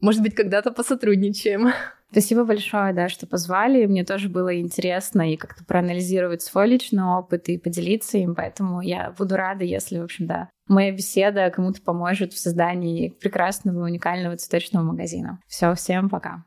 может 0.00 0.22
быть, 0.22 0.34
когда-то 0.34 0.70
посотрудничаем. 0.70 1.72
Спасибо 2.10 2.44
большое, 2.44 2.92
да, 2.92 3.08
что 3.08 3.26
позвали. 3.26 3.84
Мне 3.86 4.04
тоже 4.04 4.28
было 4.28 4.58
интересно 4.58 5.32
и 5.32 5.36
как-то 5.36 5.64
проанализировать 5.64 6.42
свой 6.42 6.68
личный 6.68 7.04
опыт 7.04 7.48
и 7.48 7.58
поделиться 7.58 8.16
им, 8.18 8.34
поэтому 8.34 8.80
я 8.80 9.12
буду 9.18 9.36
рада, 9.36 9.64
если, 9.64 9.98
в 9.98 10.04
общем, 10.04 10.26
да, 10.26 10.48
моя 10.68 10.92
беседа 10.92 11.50
кому-то 11.50 11.82
поможет 11.82 12.32
в 12.32 12.38
создании 12.38 13.08
прекрасного, 13.08 13.84
уникального 13.84 14.36
цветочного 14.36 14.84
магазина. 14.84 15.40
Все, 15.46 15.74
всем 15.74 16.08
пока. 16.08 16.44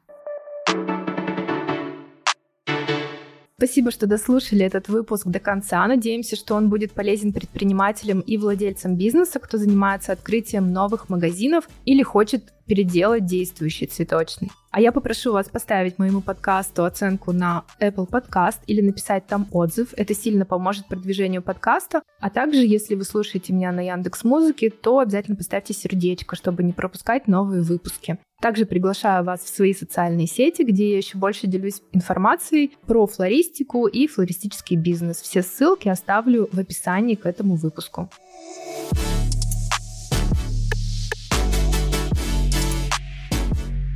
Спасибо, 3.60 3.92
что 3.92 4.08
дослушали 4.08 4.64
этот 4.64 4.88
выпуск 4.88 5.28
до 5.28 5.42
конца. 5.42 5.86
Надеемся, 5.86 6.38
что 6.38 6.56
он 6.56 6.70
будет 6.70 6.94
полезен 6.94 7.34
предпринимателям 7.34 8.22
и 8.22 8.38
владельцам 8.38 8.96
бизнеса, 8.96 9.38
кто 9.40 9.58
занимается 9.58 10.14
открытием 10.14 10.72
новых 10.72 11.10
магазинов 11.10 11.68
или 11.84 12.02
хочет 12.02 12.54
переделать 12.70 13.26
действующий 13.26 13.88
цветочный. 13.88 14.52
А 14.70 14.80
я 14.80 14.92
попрошу 14.92 15.34
вас 15.34 15.50
поставить 15.50 15.98
моему 15.98 16.22
подкасту 16.22 16.86
оценку 16.86 17.32
на 17.32 17.66
Apple 17.82 18.08
Podcast 18.08 18.60
или 18.68 18.82
написать 18.82 19.26
там 19.26 19.48
отзыв. 19.52 19.96
Это 19.98 20.14
сильно 20.14 20.46
поможет 20.46 20.86
продвижению 20.86 21.42
подкаста. 21.42 22.04
А 22.20 22.30
также, 22.30 22.60
если 22.60 22.94
вы 22.94 23.04
слушаете 23.04 23.52
меня 23.52 23.72
на 23.72 23.80
Яндекс 23.80 24.24
Музыке, 24.24 24.70
то 24.70 25.00
обязательно 25.00 25.36
поставьте 25.36 25.74
сердечко, 25.74 26.36
чтобы 26.36 26.62
не 26.62 26.72
пропускать 26.72 27.28
новые 27.28 27.64
выпуски. 27.64 28.20
Также 28.40 28.68
приглашаю 28.68 29.26
вас 29.26 29.42
в 29.42 29.50
свои 29.50 29.74
социальные 29.74 30.28
сети, 30.28 30.62
где 30.62 30.92
я 30.92 30.98
еще 30.98 31.18
больше 31.18 31.48
делюсь 31.48 31.82
информацией 31.92 32.78
про 32.86 33.08
флористику 33.08 33.88
и 33.88 34.06
флористический 34.06 34.78
бизнес. 34.78 35.20
Все 35.20 35.42
ссылки 35.42 35.90
оставлю 35.90 36.48
в 36.52 36.60
описании 36.60 37.16
к 37.16 37.26
этому 37.26 37.56
выпуску. 37.56 38.10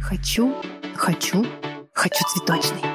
Хочу, 0.03 0.53
хочу, 0.97 1.45
хочу 1.93 2.23
цветочный. 2.27 2.92